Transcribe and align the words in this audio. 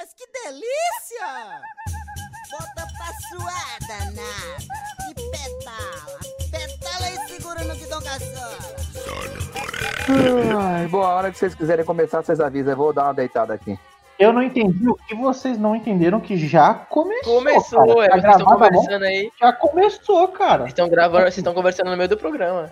Mas 0.00 0.14
que 0.14 0.24
delícia! 0.32 1.60
Bota 2.50 2.86
pra 2.96 3.12
suar, 3.28 3.78
danada. 3.86 4.56
E 5.10 5.14
pedala. 5.14 6.18
Pedala 6.50 7.10
e 7.10 7.28
segura 7.28 7.64
no 7.64 7.74
guidão 7.76 8.00
caçola. 8.00 8.56
Ai, 10.58 10.86
boa 10.88 11.06
hora 11.06 11.30
que 11.30 11.36
vocês 11.36 11.54
quiserem 11.54 11.84
começar, 11.84 12.22
vocês 12.22 12.40
avisam. 12.40 12.72
Eu 12.72 12.76
vou 12.78 12.94
dar 12.94 13.04
uma 13.04 13.12
deitada 13.12 13.52
aqui. 13.52 13.78
Eu 14.18 14.32
não 14.32 14.42
entendi 14.42 14.88
o 14.88 14.94
que 14.94 15.14
vocês 15.14 15.58
não 15.58 15.76
entenderam 15.76 16.18
que 16.18 16.34
já 16.34 16.72
começou. 16.72 17.34
Começou, 17.36 17.96
cara. 17.96 18.04
é, 18.04 18.08
Tá 18.08 18.16
vocês 18.20 18.32
estão 18.32 18.46
conversando 18.46 19.04
aí. 19.04 19.30
Já 19.38 19.52
começou, 19.52 20.28
cara. 20.28 20.58
Vocês 20.60 20.68
estão 20.70 20.88
gravando, 20.88 21.24
vocês 21.24 21.36
estão 21.36 21.52
conversando 21.52 21.90
no 21.90 21.96
meio 21.98 22.08
do 22.08 22.16
programa. 22.16 22.70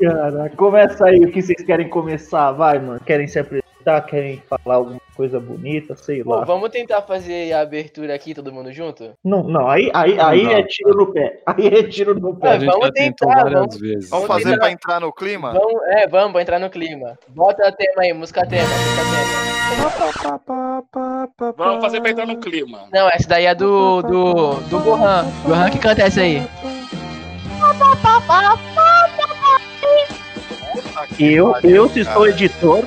Cara, 0.00 0.50
começa 0.56 1.06
aí 1.06 1.20
o 1.20 1.30
que 1.30 1.40
vocês 1.40 1.62
querem 1.64 1.88
começar, 1.88 2.50
vai, 2.50 2.80
mano. 2.80 2.98
Querem 2.98 3.28
se 3.28 3.38
apresentar, 3.38 3.61
querem 4.08 4.42
falar 4.48 4.76
alguma 4.76 5.00
coisa 5.14 5.38
bonita, 5.40 5.94
sei 5.96 6.22
Pô, 6.24 6.36
lá. 6.36 6.44
vamos 6.44 6.70
tentar 6.70 7.02
fazer 7.02 7.52
a 7.52 7.60
abertura 7.60 8.14
aqui, 8.14 8.34
todo 8.34 8.52
mundo 8.52 8.72
junto? 8.72 9.12
Não, 9.24 9.42
não, 9.42 9.68
aí, 9.68 9.90
aí, 9.92 10.18
aí 10.18 10.42
Não, 10.44 10.50
é 10.52 10.62
tiro 10.62 10.94
no 10.94 11.12
pé. 11.12 11.40
Aí 11.46 11.66
é 11.66 11.82
tiro 11.82 12.18
no 12.18 12.30
É, 12.30 12.34
pé. 12.40 12.60
Gente 12.60 12.70
vamos 12.70 12.90
tentar, 12.92 13.26
várias 13.26 13.52
vamos- 13.52 13.76
vezes. 13.80 14.10
Vamos 14.10 14.26
Vamos 14.26 14.26
fazer 14.28 14.44
tentar. 14.54 14.58
pra 14.60 14.70
entrar 14.72 15.00
no 15.00 15.12
clima? 15.12 15.52
Vamos, 15.52 15.82
é, 15.88 16.06
vamos, 16.08 16.32
pra 16.32 16.42
entrar 16.42 16.58
no 16.58 16.70
clima. 16.70 17.18
Bota 17.28 17.68
a 17.68 17.72
tema 17.72 18.02
aí, 18.02 18.12
música 18.12 18.46
tema, 18.46 18.68
música 18.68 20.38
tema. 20.46 21.52
Vamos 21.56 21.84
fazer 21.84 22.00
pra 22.00 22.10
entrar 22.10 22.26
no 22.26 22.36
clima. 22.38 22.84
Não, 22.92 23.08
essa 23.08 23.28
daí 23.28 23.46
é 23.46 23.54
do. 23.54 24.02
do. 24.02 24.54
do 24.68 24.78
Gohan. 24.80 25.26
Gohan 25.46 25.70
que 25.70 25.78
canta 25.78 26.02
essa 26.02 26.20
aí. 26.20 26.42
Eu, 31.18 31.54
eu, 31.62 31.88
se 31.88 32.04
sou 32.04 32.26
editor, 32.26 32.84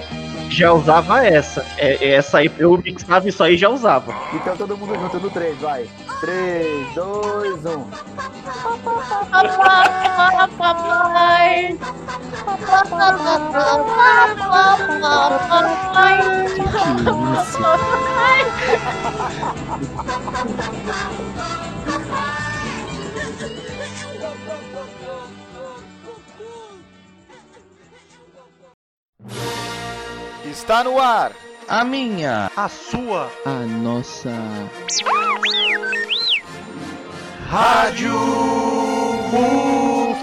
já 0.49 0.73
usava 0.73 1.25
essa. 1.25 1.65
É, 1.77 2.13
essa 2.13 2.39
aí, 2.39 2.51
eu 2.57 2.77
mixava 2.77 3.27
isso 3.27 3.43
aí 3.43 3.55
e 3.55 3.57
já 3.57 3.69
usava. 3.69 4.13
Então 4.33 4.55
todo 4.55 4.77
mundo 4.77 4.95
junto 4.99 5.19
no 5.19 5.29
3, 5.29 5.57
vai. 5.59 5.87
3, 6.21 6.93
2, 6.93 7.65
1. 7.65 7.85
Está 30.55 30.85
no 30.85 30.97
ar. 30.97 31.33
A 31.67 31.83
minha, 31.83 32.49
A 32.55 32.69
sua 32.69 33.29
a 33.43 33.49
nossa. 33.65 34.31
Rádio 37.49 38.13
Muquivo. 39.33 40.15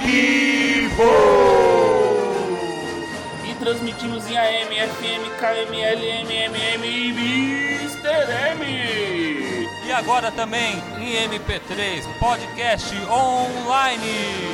E 3.45 3.55
transmitimos 3.57 4.27
em 4.27 4.39
AM, 4.39 4.75
FM, 4.75 5.29
KML, 5.39 6.25
MMM 6.25 6.87
e 6.87 7.11
Mr. 7.11 8.33
M. 8.53 9.69
E 9.87 9.93
agora 9.93 10.31
também 10.33 10.83
em 10.99 11.29
MP3, 11.29 12.05
podcast 12.19 12.97
online. 13.11 14.52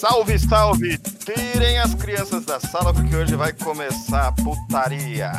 Salve, 0.00 0.38
salve! 0.38 0.96
Tirem 0.98 1.78
as 1.78 1.94
crianças 1.94 2.46
da 2.46 2.58
sala 2.58 2.90
porque 2.90 3.14
hoje 3.14 3.36
vai 3.36 3.52
começar 3.52 4.28
a 4.28 4.32
putaria. 4.32 5.30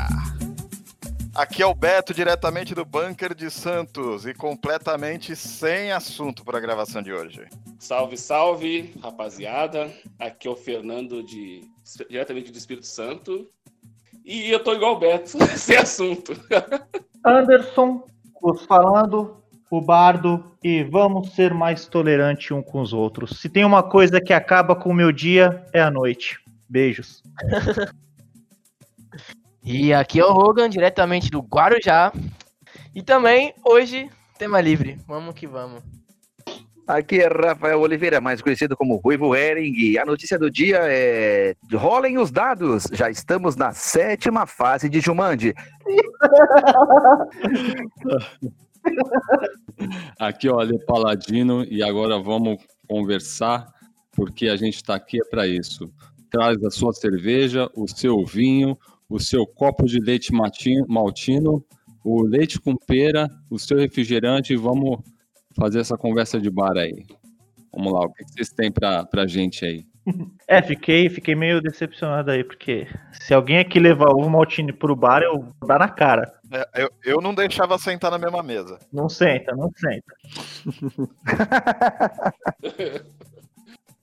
Aqui 1.34 1.64
é 1.64 1.66
o 1.66 1.74
Beto, 1.74 2.14
diretamente 2.14 2.76
do 2.76 2.86
bunker 2.86 3.34
de 3.34 3.50
Santos 3.50 4.28
e 4.28 4.36
completamente 4.36 5.36
sem 5.36 5.92
assunto 5.92 6.46
para 6.46 6.60
a 6.60 6.62
gravação 6.62 7.02
de 7.02 7.12
hoje. 7.12 7.44
Salve, 7.80 8.16
salve, 8.16 8.94
rapaziada. 9.02 9.92
Aqui 10.20 10.48
é 10.48 10.52
o 10.52 10.56
Fernando 10.56 11.24
de 11.24 11.62
diretamente 12.08 12.52
do 12.52 12.58
Espírito 12.60 12.86
Santo. 12.86 13.50
E 14.24 14.52
eu 14.52 14.64
tô 14.64 14.74
igual 14.74 14.94
o 14.94 15.00
Beto, 15.00 15.40
sem 15.58 15.78
assunto. 15.78 16.34
Anderson, 17.26 18.06
os 18.40 18.64
falando, 18.66 19.41
o 19.72 19.80
bardo, 19.80 20.44
e 20.62 20.84
vamos 20.84 21.34
ser 21.34 21.54
mais 21.54 21.86
tolerantes 21.86 22.52
um 22.52 22.62
com 22.62 22.82
os 22.82 22.92
outros. 22.92 23.40
Se 23.40 23.48
tem 23.48 23.64
uma 23.64 23.82
coisa 23.82 24.20
que 24.20 24.34
acaba 24.34 24.76
com 24.76 24.90
o 24.90 24.94
meu 24.94 25.14
dia, 25.14 25.66
é 25.72 25.82
a 25.82 25.90
noite. 25.90 26.38
Beijos. 26.70 27.24
E 29.64 29.94
aqui 29.94 30.20
é 30.20 30.26
o 30.26 30.34
Rogan, 30.34 30.70
diretamente 30.70 31.32
do 31.32 31.40
Guarujá. 31.40 32.12
E 32.94 33.02
também, 33.02 33.54
hoje, 33.64 34.10
tema 34.38 34.60
livre. 34.60 35.00
Vamos 35.08 35.34
que 35.36 35.48
vamos. 35.48 35.82
Aqui 36.86 37.22
é 37.22 37.28
Rafael 37.28 37.80
Oliveira, 37.80 38.20
mais 38.20 38.42
conhecido 38.42 38.76
como 38.76 38.98
Ruivo 38.98 39.34
Hering. 39.34 39.74
E 39.78 39.98
a 39.98 40.06
notícia 40.06 40.38
do 40.38 40.52
dia 40.52 40.80
é: 40.82 41.56
rolem 41.74 42.18
os 42.18 42.30
dados. 42.30 42.90
Já 42.92 43.10
estamos 43.10 43.56
na 43.56 43.72
sétima 43.72 44.46
fase 44.46 44.90
de 44.90 45.00
Jumanji. 45.00 45.54
Aqui 50.20 50.50
o 50.50 50.60
Ale 50.60 50.78
Paladino 50.86 51.64
e 51.64 51.82
agora 51.82 52.20
vamos 52.20 52.58
conversar, 52.88 53.68
porque 54.12 54.48
a 54.48 54.56
gente 54.56 54.76
está 54.76 54.96
aqui 54.96 55.20
é 55.20 55.26
para 55.26 55.48
isso. 55.48 55.92
Traz 56.30 56.64
a 56.64 56.70
sua 56.70 56.94
cerveja, 56.94 57.70
o 57.76 57.88
seu 57.88 58.26
vinho, 58.26 58.78
o 59.10 59.20
seu 59.20 59.46
copo 59.46 59.86
de 59.86 60.00
leite 60.00 60.34
mati- 60.34 60.84
maltino, 60.88 61.64
o 62.04 62.22
leite 62.24 62.60
com 62.60 62.76
pera, 62.76 63.30
o 63.50 63.60
seu 63.60 63.78
refrigerante 63.78 64.54
e 64.54 64.58
vamos 64.58 65.00
fazer 65.56 65.80
essa 65.80 65.98
conversa 65.98 66.40
de 66.40 66.50
bar 66.50 66.78
aí. 66.78 67.06
Vamos 67.74 67.94
lá, 67.94 68.02
o 68.02 68.14
que 68.14 68.24
vocês 68.26 68.50
têm 68.50 68.72
para 68.72 69.08
a 69.14 69.28
gente 69.28 69.66
aí? 69.66 69.86
É, 70.48 70.62
fiquei, 70.62 71.10
fiquei 71.10 71.36
meio 71.36 71.62
decepcionado 71.62 72.32
aí, 72.32 72.44
porque 72.44 72.88
se 73.12 73.34
alguém 73.34 73.60
aqui 73.60 73.80
levar 73.80 74.10
o 74.10 74.30
Maltini 74.30 74.74
pro 74.74 74.96
bar, 74.96 75.22
eu 75.22 75.40
vou 75.40 75.68
dar 75.68 75.80
na 75.80 75.90
cara. 75.90 76.34
É, 76.52 76.84
eu, 76.84 76.92
eu 77.04 77.22
não 77.22 77.34
deixava 77.34 77.78
sentar 77.78 78.12
na 78.12 78.18
mesma 78.18 78.42
mesa. 78.42 78.80
Não 78.92 79.08
senta, 79.08 79.56
não 79.56 79.72
senta. 79.78 80.14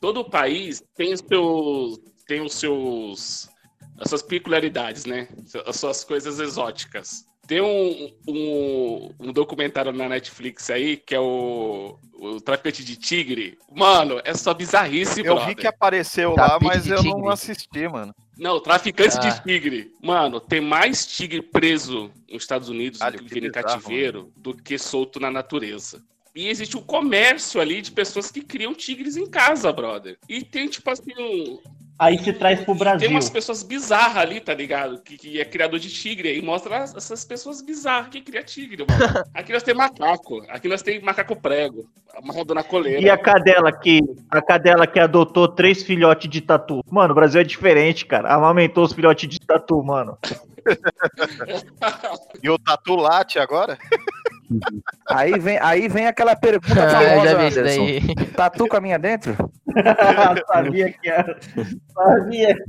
Todo 0.01 0.31
país 0.31 0.83
tem 0.97 1.13
os 1.13 1.21
seus, 1.21 1.99
tem 2.27 2.41
os 2.41 2.55
seus, 2.55 3.51
as 3.99 4.09
suas 4.09 4.23
peculiaridades, 4.23 5.05
né? 5.05 5.29
As 5.67 5.77
suas 5.77 6.05
coisas 6.05 6.39
exóticas. 6.39 7.28
Tem 7.49 7.63
um, 7.63 8.13
um, 8.29 9.11
um 9.19 9.33
documentário 9.33 9.91
na 9.91 10.07
Netflix 10.07 10.69
aí 10.69 10.99
que 10.99 11.15
é 11.15 11.19
o, 11.21 11.99
o 12.13 12.41
Traficante 12.43 12.85
de 12.85 12.95
Tigre. 12.95 13.57
Mano, 13.75 14.21
é 14.23 14.35
só 14.35 14.53
bizarrice, 14.53 15.21
Eu 15.21 15.35
brother. 15.35 15.47
vi 15.47 15.55
que 15.55 15.67
apareceu 15.67 16.35
lá, 16.37 16.59
mas 16.61 16.87
eu 16.87 17.03
não 17.03 17.15
tigre. 17.15 17.29
assisti, 17.33 17.89
mano. 17.89 18.15
Não, 18.37 18.61
traficantes 18.61 19.17
Ah. 19.17 19.21
de 19.31 19.43
tigre. 19.43 19.91
Mano, 20.03 20.39
tem 20.41 20.61
mais 20.61 21.07
tigre 21.07 21.41
preso 21.41 22.11
nos 22.31 22.43
Estados 22.43 22.69
Unidos 22.69 23.01
do 23.01 23.11
que 23.13 23.19
que 23.25 23.35
vive 23.35 23.47
em 23.47 23.51
cativeiro 23.51 24.31
do 24.37 24.55
que 24.55 24.79
solto 24.79 25.19
na 25.19 25.31
natureza. 25.31 26.05
E 26.35 26.49
existe 26.49 26.77
um 26.77 26.83
comércio 26.83 27.61
ali 27.63 27.81
de 27.81 27.91
pessoas 27.91 28.31
que 28.31 28.43
criam 28.43 28.75
tigres 28.75 29.17
em 29.17 29.27
casa, 29.27 29.73
brother. 29.73 30.19
E 30.29 30.45
tem, 30.45 30.69
tipo 30.69 30.89
assim, 30.91 31.11
um- 31.19 31.59
Aí 31.99 32.17
se 32.23 32.33
traz 32.33 32.61
pro 32.61 32.75
tem 32.75 32.79
Brasil. 32.79 33.11
umas 33.11 33.29
pessoas 33.29 33.63
bizarras 33.63 34.17
ali, 34.19 34.41
tá 34.41 34.55
ligado? 34.55 35.01
Que, 35.03 35.17
que 35.17 35.41
é 35.41 35.45
criador 35.45 35.81
de 35.81 35.91
tigre. 35.91 36.29
Aí 36.29 36.41
mostra 36.41 36.79
as- 36.79 36.95
essas 36.95 37.25
pessoas 37.25 37.61
bizarras 37.61 38.09
que 38.09 38.21
cria 38.21 38.43
tigre, 38.43 38.85
mano. 38.89 39.25
Aqui 39.35 39.53
nós 39.53 39.63
temos 39.65 39.83
macaco. 39.83 40.45
Aqui 40.49 40.69
nós 40.69 40.81
temos 40.83 41.03
macaco 41.03 41.35
prego. 41.35 41.89
Amarrado 42.17 42.55
na 42.55 42.63
coleira. 42.63 43.01
E 43.01 43.11
a 43.11 43.19
cadela 43.19 43.73
que 43.73 44.01
a 44.31 44.41
cadela 44.41 44.87
que 44.87 44.99
adotou 45.01 45.49
três 45.49 45.83
filhotes 45.83 46.31
de 46.31 46.41
tatu. 46.41 46.83
Mano, 46.91 47.13
o 47.13 47.15
Brasil 47.15 47.41
é 47.41 47.45
diferente, 47.45 48.07
cara. 48.07 48.33
Amamentou 48.35 48.85
os 48.85 48.93
filhotes 48.93 49.29
de 49.29 49.41
tatu, 49.41 49.83
mano. 49.83 50.17
E 52.43 52.51
o 52.51 52.59
Tatu 52.59 52.97
late 52.97 53.39
agora? 53.39 53.79
Aí 55.09 55.39
vem, 55.39 55.59
aí 55.61 55.89
vem 55.89 56.07
aquela 56.07 56.35
pergunta 56.37 56.75
Ah, 56.85 56.91
famosa, 56.91 57.37
vi 57.37 57.49
isso 57.49 57.61
Anderson. 57.61 57.85
daí. 57.85 58.15
Tatu 58.35 58.67
caminha 58.67 58.99
dentro? 58.99 59.37
Sabia 60.47 60.93
que 60.93 61.09
era. 61.09 61.39
Sabia. 61.95 62.57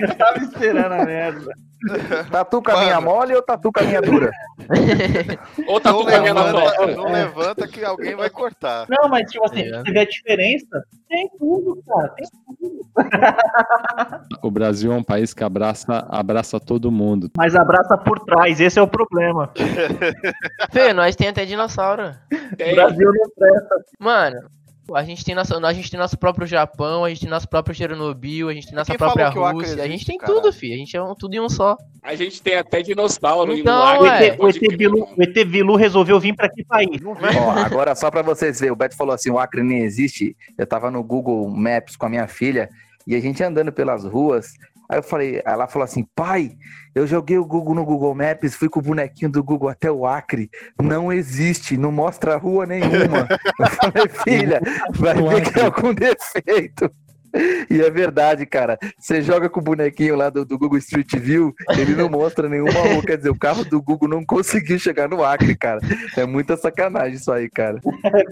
Eu 0.00 0.14
tava 0.16 0.38
esperando 0.38 0.92
a 0.92 1.04
merda. 1.04 1.52
Tatu 2.30 2.62
caminha 2.62 3.00
Mano. 3.00 3.06
mole 3.10 3.34
ou 3.34 3.42
tatu 3.42 3.72
caminha 3.72 4.00
dura? 4.00 4.30
Ou 5.66 5.80
caminhando 6.04 6.40
na 6.44 6.52
levanta, 6.52 6.86
não 6.96 7.10
levanta 7.12 7.66
que 7.68 7.84
alguém 7.84 8.14
vai 8.14 8.30
cortar. 8.30 8.86
Não, 8.88 9.08
mas 9.08 9.28
tipo 9.30 9.44
assim, 9.44 9.62
É. 9.62 9.78
você 9.82 9.90
vê 9.90 9.98
a 10.00 10.04
diferença? 10.04 10.84
Tem 11.08 11.28
tudo, 11.38 11.82
cara. 11.86 12.08
Tem 12.10 12.26
tudo. 12.56 12.86
O 14.42 14.50
Brasil 14.50 14.92
é 14.92 14.96
um 14.96 15.02
país 15.02 15.34
que 15.34 15.42
abraça, 15.42 16.06
abraça 16.08 16.60
todo 16.60 16.90
mundo. 16.92 17.28
Mas 17.36 17.56
abraça 17.56 17.98
por 17.98 18.20
trás, 18.20 18.60
esse 18.60 18.78
é 18.78 18.82
o 18.82 18.86
problema. 18.86 19.50
Fê, 20.70 20.92
nós 20.92 21.16
tem 21.16 21.28
até 21.28 21.44
dinossauro. 21.44 22.14
O 22.52 22.56
Tem. 22.56 22.74
Brasil 22.76 23.10
não 23.12 23.28
presta. 23.36 23.74
Mano, 23.98 24.40
a 24.94 25.04
gente 25.04 25.24
tem 25.24 25.34
nosso, 25.34 25.54
a 25.54 25.72
gente 25.72 25.90
tem 25.90 25.98
nosso 25.98 26.18
próprio 26.18 26.46
Japão, 26.46 27.04
a 27.04 27.08
gente 27.08 27.20
tem 27.20 27.30
nosso 27.30 27.48
próprio 27.48 27.74
Chernobyl, 27.74 28.48
a 28.48 28.54
gente 28.54 28.66
tem 28.66 28.74
nossa 28.74 28.94
própria 28.94 29.28
Rússia, 29.28 29.82
a 29.82 29.88
gente 29.88 30.04
tem 30.04 30.18
caralho? 30.18 30.40
tudo, 30.40 30.52
filho. 30.52 30.74
A 30.74 30.76
gente 30.76 30.96
é 30.96 31.02
um, 31.02 31.14
tudo 31.14 31.34
em 31.34 31.40
um 31.40 31.48
só. 31.48 31.76
A 32.02 32.14
gente 32.16 32.42
tem 32.42 32.56
até 32.56 32.82
dinossauro 32.82 33.54
Então, 33.56 33.80
Acre, 33.80 34.08
ué. 34.08 34.26
ET, 34.26 34.40
o 34.40 34.48
ET 34.48 34.76
Bilu, 34.76 35.08
o 35.16 35.22
ET 35.22 35.44
Bilu 35.44 35.76
resolveu 35.76 36.18
vir 36.18 36.34
pra 36.34 36.48
que 36.48 36.64
país? 36.64 37.00
Ó, 37.04 37.14
agora 37.64 37.94
só 37.94 38.10
pra 38.10 38.22
vocês 38.22 38.58
verem, 38.58 38.72
o 38.72 38.76
Beto 38.76 38.96
falou 38.96 39.14
assim, 39.14 39.30
o 39.30 39.38
Acre 39.38 39.62
nem 39.62 39.82
existe. 39.82 40.36
Eu 40.58 40.66
tava 40.66 40.90
no 40.90 41.02
Google 41.02 41.48
Maps 41.48 41.94
com 41.94 42.06
a 42.06 42.08
minha 42.08 42.26
filha 42.26 42.68
e 43.06 43.14
a 43.14 43.20
gente 43.20 43.42
andando 43.42 43.72
pelas 43.72 44.04
ruas. 44.04 44.54
Aí 44.92 44.98
eu 44.98 45.02
falei, 45.02 45.40
ela 45.46 45.66
falou 45.66 45.84
assim, 45.84 46.06
pai, 46.14 46.50
eu 46.94 47.06
joguei 47.06 47.38
o 47.38 47.46
Google 47.46 47.74
no 47.74 47.82
Google 47.82 48.14
Maps, 48.14 48.54
fui 48.54 48.68
com 48.68 48.78
o 48.78 48.82
bonequinho 48.82 49.32
do 49.32 49.42
Google 49.42 49.70
até 49.70 49.90
o 49.90 50.04
Acre. 50.04 50.50
Não 50.78 51.10
existe, 51.10 51.78
não 51.78 51.90
mostra 51.90 52.36
rua 52.36 52.66
nenhuma. 52.66 53.26
Eu 53.58 53.68
falei, 53.70 54.08
filha, 54.22 54.60
vai 54.90 55.14
ver 55.14 55.50
que 55.50 55.58
é 55.58 55.64
algum 55.64 55.94
defeito. 55.94 56.90
E 57.70 57.80
é 57.80 57.90
verdade, 57.90 58.44
cara. 58.46 58.78
Você 58.98 59.22
joga 59.22 59.48
com 59.48 59.60
o 59.60 59.62
bonequinho 59.62 60.16
lá 60.16 60.28
do, 60.30 60.44
do 60.44 60.58
Google 60.58 60.78
Street 60.78 61.14
View, 61.16 61.54
ele 61.70 61.94
não 61.94 62.08
mostra 62.08 62.48
nenhuma 62.48 62.72
rua. 62.72 63.02
Quer 63.02 63.16
dizer, 63.16 63.30
o 63.30 63.38
carro 63.38 63.64
do 63.64 63.80
Google 63.80 64.08
não 64.08 64.24
conseguiu 64.24 64.78
chegar 64.78 65.08
no 65.08 65.24
Acre, 65.24 65.56
cara. 65.56 65.80
É 66.16 66.26
muita 66.26 66.56
sacanagem 66.56 67.14
isso 67.14 67.32
aí, 67.32 67.48
cara. 67.48 67.80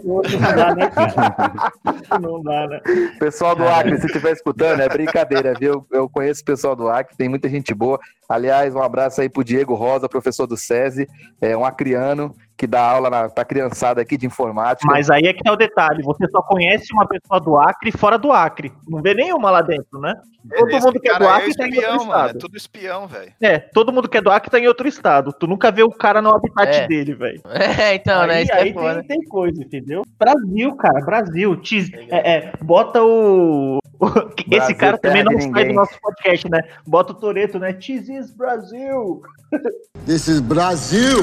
Não 0.05 0.21
dá, 0.23 0.75
né, 0.75 0.91
cara? 0.91 1.73
Não 2.21 2.43
dá, 2.43 2.67
né? 2.69 2.81
Pessoal 3.19 3.55
do 3.55 3.67
Acre, 3.67 3.99
se 3.99 4.07
estiver 4.07 4.33
escutando, 4.33 4.81
é 4.81 4.89
brincadeira, 4.89 5.55
viu? 5.59 5.87
Eu 5.91 6.09
conheço 6.09 6.43
o 6.43 6.45
pessoal 6.45 6.77
do 6.77 6.89
Acre, 6.89 7.17
tem 7.17 7.29
muita 7.29 7.49
gente 7.49 7.75
boa. 7.75 7.99
Aliás, 8.29 8.75
um 8.75 8.83
abraço 8.83 9.21
aí 9.21 9.29
pro 9.29 9.43
Diego 9.43 9.75
Rosa, 9.75 10.09
professor 10.09 10.47
do 10.47 10.57
SESI, 10.57 11.09
é 11.41 11.57
um 11.57 11.65
acriano 11.65 12.35
que 12.61 12.67
dá 12.67 12.83
aula 12.83 13.09
na, 13.09 13.27
pra 13.31 13.43
criançada 13.43 14.03
aqui 14.03 14.19
de 14.19 14.27
informática. 14.27 14.87
Mas 14.93 15.09
aí 15.09 15.23
é 15.23 15.33
que 15.33 15.43
tá 15.43 15.51
o 15.51 15.57
detalhe, 15.57 16.03
você 16.03 16.29
só 16.29 16.43
conhece 16.43 16.93
uma 16.93 17.07
pessoa 17.09 17.41
do 17.41 17.57
Acre 17.57 17.91
fora 17.91 18.19
do 18.19 18.31
Acre. 18.31 18.71
Não 18.87 19.01
vê 19.01 19.15
nenhuma 19.15 19.51
lá 19.51 19.63
dentro, 19.63 19.99
né? 19.99 20.15
Todo 20.59 20.69
Esse 20.69 20.85
mundo 20.87 21.01
que 21.01 21.09
é 21.11 21.19
do 21.19 21.27
aí 21.27 21.37
Acre 21.41 21.55
tá 21.55 21.67
em 21.67 21.71
outro 21.71 21.81
espião, 21.81 21.97
mano. 22.07 22.13
É 22.13 22.27
estado. 22.27 22.39
tudo 22.39 22.57
espião, 22.59 23.07
velho. 23.07 23.33
É, 23.41 23.59
todo 23.59 23.91
mundo 23.95 24.11
que 24.11 24.19
é 24.19 24.21
do 24.21 24.31
Acre 24.31 24.51
tá 24.51 24.59
em 24.59 24.69
outro 24.69 24.87
estado. 24.87 25.33
Tu 25.33 25.47
nunca 25.47 25.71
vê 25.73 25.83
o 25.83 25.89
cara 25.91 26.21
no 26.21 26.35
habitat 26.35 26.69
É. 26.83 26.87
dele, 26.87 27.15
velho. 27.15 27.41
É, 27.81 27.95
então, 27.95 28.27
né? 28.27 28.35
aí 28.35 28.43
Isso 28.43 28.53
que 28.53 28.59
é 28.59 28.61
aí 28.63 28.75
tem, 28.75 29.03
tem 29.05 29.23
coisa, 29.29 29.63
entendeu? 29.63 30.03
Brasil, 30.19 30.77
cara, 30.77 31.01
Brasil. 31.03 31.57
Tis- 31.57 31.91
é, 32.11 32.31
é, 32.37 32.53
bota 32.61 33.03
o. 33.03 33.79
Esse 34.37 34.49
Brasil, 34.51 34.77
cara 34.77 34.99
também 34.99 35.25
não 35.25 35.41
sai 35.41 35.65
do 35.69 35.73
nosso 35.73 35.99
podcast, 35.99 36.51
né? 36.51 36.61
Bota 36.87 37.13
o 37.13 37.15
Toreto, 37.17 37.59
né? 37.59 37.73
Tis 37.73 38.07
is 38.11 38.31
Brasil. 38.31 39.23
This 40.05 40.29
is 40.29 40.41
Brasil. 40.41 41.21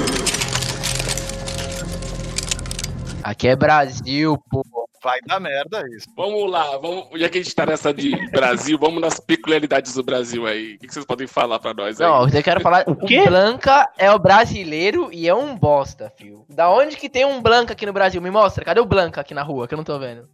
Aqui 3.28 3.50
é 3.50 3.58
Brasil, 3.58 4.42
pô. 4.50 4.64
Vai 5.04 5.20
dar 5.28 5.38
merda 5.42 5.84
isso. 5.90 6.08
Vamos 6.16 6.50
lá, 6.50 6.78
vamos, 6.78 7.08
já 7.20 7.28
que 7.28 7.38
a 7.38 7.44
gente 7.44 7.54
tá 7.54 7.66
nessa 7.66 7.94
de 7.94 8.16
Brasil, 8.32 8.80
vamos 8.80 9.02
nas 9.02 9.20
peculiaridades 9.20 9.94
do 9.96 10.02
Brasil 10.02 10.48
aí. 10.48 10.76
O 10.76 10.80
que 10.80 10.94
vocês 10.94 11.06
podem 11.06 11.28
falar 11.28 11.60
pra 11.60 11.74
nós 11.74 12.00
aí? 12.00 12.08
Não, 12.08 12.26
eu 12.26 12.42
quero 12.42 12.62
falar. 12.62 12.86
O 12.88 12.96
quê? 12.96 13.26
Blanca 13.26 13.92
é 13.98 14.10
o 14.10 14.18
brasileiro 14.18 15.10
e 15.12 15.28
é 15.28 15.36
um 15.36 15.58
bosta, 15.58 16.10
fio. 16.16 16.46
Da 16.48 16.72
onde 16.72 16.96
que 16.96 17.10
tem 17.10 17.26
um 17.26 17.42
Blanca 17.42 17.74
aqui 17.74 17.86
no 17.86 17.92
Brasil? 17.92 18.22
Me 18.22 18.32
mostra. 18.32 18.64
Cadê 18.64 18.80
o 18.80 18.86
Blanca 18.86 19.20
aqui 19.20 19.34
na 19.34 19.44
rua 19.44 19.68
que 19.68 19.74
eu 19.74 19.78
não 19.78 19.84
tô 19.84 20.00
vendo? 20.00 20.30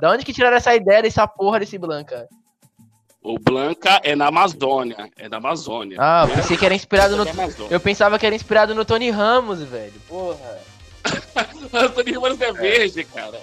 Da 0.00 0.10
onde 0.10 0.24
que 0.24 0.32
tiraram 0.32 0.56
essa 0.56 0.74
ideia 0.74 1.02
dessa 1.02 1.28
porra 1.28 1.60
desse 1.60 1.78
Blanca? 1.78 2.28
O 3.22 3.38
Blanca 3.38 4.00
é 4.02 4.16
na 4.16 4.26
Amazônia. 4.26 5.08
É 5.16 5.28
da 5.28 5.36
Amazônia. 5.36 5.98
Ah, 6.00 6.26
eu 6.28 6.34
pensei 6.34 6.56
que 6.56 6.66
era 6.66 6.74
inspirado 6.74 7.16
no. 7.16 7.22
É. 7.22 7.32
Eu 7.70 7.78
pensava 7.78 8.18
que 8.18 8.26
era 8.26 8.34
inspirado 8.34 8.74
no 8.74 8.84
Tony 8.84 9.08
Ramos, 9.08 9.62
velho. 9.62 9.94
Porra. 10.08 10.73
Antônio 11.72 12.20
Ramos 12.20 12.40
é 12.40 12.52
verde, 12.52 13.04
cara. 13.04 13.40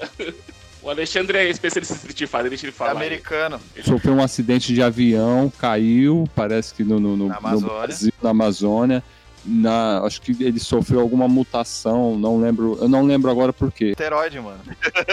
O 0.82 0.90
Alexandre 0.90 1.38
é 1.38 1.50
especialista 1.50 1.94
em 1.94 1.98
Street 1.98 2.20
Fighter, 2.30 2.50
deixa 2.50 2.66
ele 2.66 2.72
É 2.74 2.76
falar. 2.76 2.92
aí. 2.92 2.98
americano. 2.98 3.60
Sofreu 3.86 4.14
um 4.16 4.24
acidente 4.24 4.74
de 4.74 4.82
avião, 4.82 5.52
caiu, 5.60 6.28
parece 6.36 6.74
que 6.74 6.84
no, 6.84 7.00
no, 7.00 7.16
no- 7.16 7.28
Na 7.28 7.34
no 7.36 7.40
Amazônia. 7.48 7.78
Brasil, 7.82 8.14
na 8.22 8.30
Amazônia. 8.32 9.04
Na, 9.44 10.02
acho 10.04 10.22
que 10.22 10.32
ele 10.44 10.60
sofreu 10.60 11.00
alguma 11.00 11.28
mutação, 11.28 12.16
não 12.16 12.40
lembro, 12.40 12.78
eu 12.80 12.88
não 12.88 13.04
lembro 13.04 13.30
agora 13.32 13.52
por 13.52 13.72
quê. 13.72 13.86
Esteroide, 13.92 14.40
mano. 14.40 14.60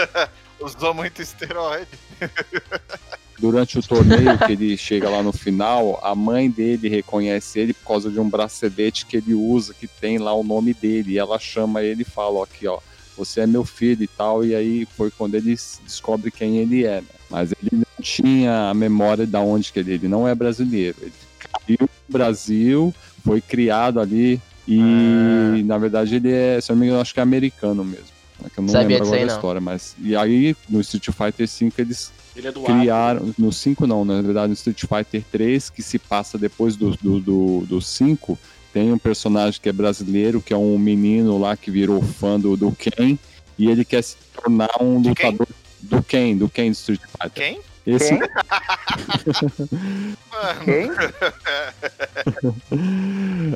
Usou 0.61 0.93
muito 0.93 1.23
esteroide. 1.23 1.89
Durante 3.39 3.79
o 3.79 3.83
torneio 3.83 4.37
que 4.39 4.53
ele 4.53 4.77
chega 4.77 5.09
lá 5.09 5.23
no 5.23 5.33
final, 5.33 6.01
a 6.03 6.15
mãe 6.15 6.51
dele 6.51 6.89
reconhece 6.89 7.61
ele 7.61 7.73
por 7.73 7.87
causa 7.87 8.11
de 8.11 8.19
um 8.19 8.29
bracelete 8.29 9.07
que 9.07 9.17
ele 9.17 9.33
usa, 9.33 9.73
que 9.73 9.87
tem 9.87 10.19
lá 10.19 10.35
o 10.35 10.43
nome 10.43 10.75
dele. 10.75 11.13
E 11.13 11.19
ela 11.19 11.39
chama 11.39 11.83
ele 11.83 12.03
e 12.03 12.05
fala, 12.05 12.41
ó, 12.41 12.43
aqui, 12.43 12.67
ó, 12.67 12.81
você 13.17 13.43
é 13.43 13.47
meu 13.47 13.65
filho 13.65 14.03
e 14.03 14.09
tal. 14.09 14.45
E 14.45 14.55
aí 14.55 14.87
foi 14.97 15.11
quando 15.11 15.37
ele 15.37 15.57
descobre 15.85 16.31
quem 16.31 16.59
ele 16.59 16.85
é, 16.85 17.01
né? 17.01 17.07
Mas 17.31 17.53
ele 17.53 17.71
não 17.73 18.03
tinha 18.03 18.71
a 18.71 18.75
memória 18.75 19.27
da 19.27 19.41
onde 19.41 19.73
que 19.73 19.79
ele, 19.79 19.93
ele 19.93 20.09
não 20.09 20.27
é 20.27 20.35
brasileiro. 20.35 20.97
Ele 21.01 21.13
caiu 21.39 21.79
no 21.81 22.13
Brasil, 22.13 22.95
foi 23.25 23.41
criado 23.41 24.01
ali 24.01 24.41
e, 24.67 25.63
na 25.65 25.79
verdade, 25.79 26.17
ele 26.17 26.31
é, 26.31 26.61
se 26.61 26.71
eu 26.71 26.77
não 26.77 26.81
me 26.81 26.87
engano, 26.87 27.01
acho 27.01 27.15
que 27.15 27.21
é 27.21 27.23
americano 27.23 27.83
mesmo. 27.83 28.18
É 28.45 28.49
que 28.51 28.59
eu 28.59 28.63
não 28.63 28.69
Sabia 28.69 28.99
lembro 28.99 29.05
disso 29.05 29.09
agora 29.09 29.21
aí, 29.21 29.27
da 29.27 29.35
história, 29.35 29.61
mas... 29.61 29.97
E 30.01 30.17
aí, 30.17 30.57
no 30.69 30.81
Street 30.81 31.07
Fighter 31.07 31.49
V, 31.49 31.73
eles 31.79 32.13
Ele 32.37 32.49
é 32.49 32.53
criaram 32.53 33.35
no 33.37 33.53
5 33.53 33.87
não, 33.87 34.05
na 34.05 34.23
verdade 34.23 34.49
no 34.49 34.55
Street 34.55 34.81
Fighter 34.81 35.25
3, 35.31 35.71
que 35.71 35.83
se 35.83 35.99
passa 35.99 36.39
depois 36.39 36.77
do 36.77 36.93
5, 36.93 37.03
do, 37.03 37.21
do, 37.21 37.67
do 37.67 37.81
5, 37.81 38.39
tem 38.73 38.93
um 38.93 38.99
personagem 38.99 39.61
que 39.61 39.69
é 39.69 39.73
brasileiro, 39.73 40.41
que 40.41 40.53
é 40.55 40.57
um 40.57 40.79
menino 40.79 41.39
lá 41.39 41.57
que 41.57 41.71
virou 41.71 42.01
fã 42.01 42.39
do, 42.39 42.57
do 42.57 42.71
Ken, 42.73 43.19
e 43.59 43.69
ele 43.69 43.85
quer 43.85 44.03
se 44.03 44.17
tornar 44.35 44.71
um 44.81 45.03
De 45.03 45.15
quem? 45.15 45.33
lutador 45.33 45.49
do 45.81 46.03
Ken, 46.03 46.37
do 46.37 46.49
Ken 46.49 46.71
do 46.71 46.75
Street 46.75 47.01
Fighter. 47.01 47.31
Quem? 47.33 47.61
Esse, 47.87 48.11
Quem? 48.11 48.21
Mano, 50.31 50.61
Quem? 50.65 50.91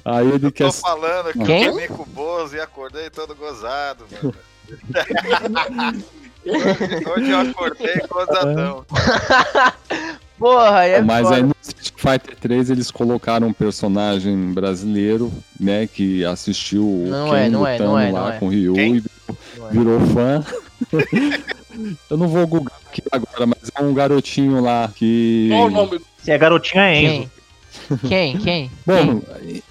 aí 0.05 0.29
ele 0.29 0.40
tô 0.40 0.52
quer 0.52 0.73
falando 0.73 1.32
que 1.32 1.44
Quem? 1.44 1.64
eu 1.64 1.73
comi 1.73 1.88
com 1.88 2.02
o 2.02 2.06
Bozo 2.06 2.56
e 2.56 2.61
acordei 2.61 3.11
todo 3.11 3.34
gozado, 3.34 4.06
mano. 4.11 4.34
Hoje 6.44 7.30
eu 7.30 7.38
acordei 7.40 8.00
gozadão. 8.08 8.84
Porra, 10.38 10.86
é 10.86 11.00
Mas 11.00 11.22
foda. 11.22 11.36
aí 11.36 11.42
no 11.44 11.54
Street 11.62 11.92
Fighter 11.96 12.36
3 12.36 12.70
eles 12.70 12.90
colocaram 12.90 13.46
um 13.46 13.52
personagem 13.52 14.52
brasileiro, 14.52 15.32
né, 15.60 15.86
que 15.86 16.24
assistiu 16.24 16.82
o 16.82 17.06
Não 17.08 17.30
Ken 17.30 17.36
é, 17.36 17.48
não 17.48 17.64
é, 17.64 17.72
lutando 17.74 17.90
não 17.90 17.98
é, 17.98 18.10
lá 18.10 18.20
não 18.22 18.32
é. 18.32 18.38
com 18.38 18.46
o 18.46 18.48
Ryu 18.48 18.74
Quem? 18.74 18.96
e 18.96 19.04
Não 19.56 19.69
é. 19.69 19.70
virou 19.70 20.00
fã. 20.08 20.44
Eu 22.10 22.17
não 22.17 22.29
vou 22.29 22.46
googar 22.46 22.76
aqui 22.86 23.02
agora, 23.10 23.46
mas 23.46 23.70
é 23.74 23.82
um 23.82 23.94
garotinho 23.94 24.60
lá 24.60 24.91
que. 24.94 25.48
Qual 25.50 25.67
o 25.69 25.70
nome? 25.70 26.00
Se 26.19 26.31
é 26.31 26.36
garotinha, 26.36 26.82
é 26.82 27.02
Enzo. 27.02 27.12
Quem? 27.12 27.31
Quem? 28.08 28.38
Quem? 28.38 28.70
Bom, 28.86 29.20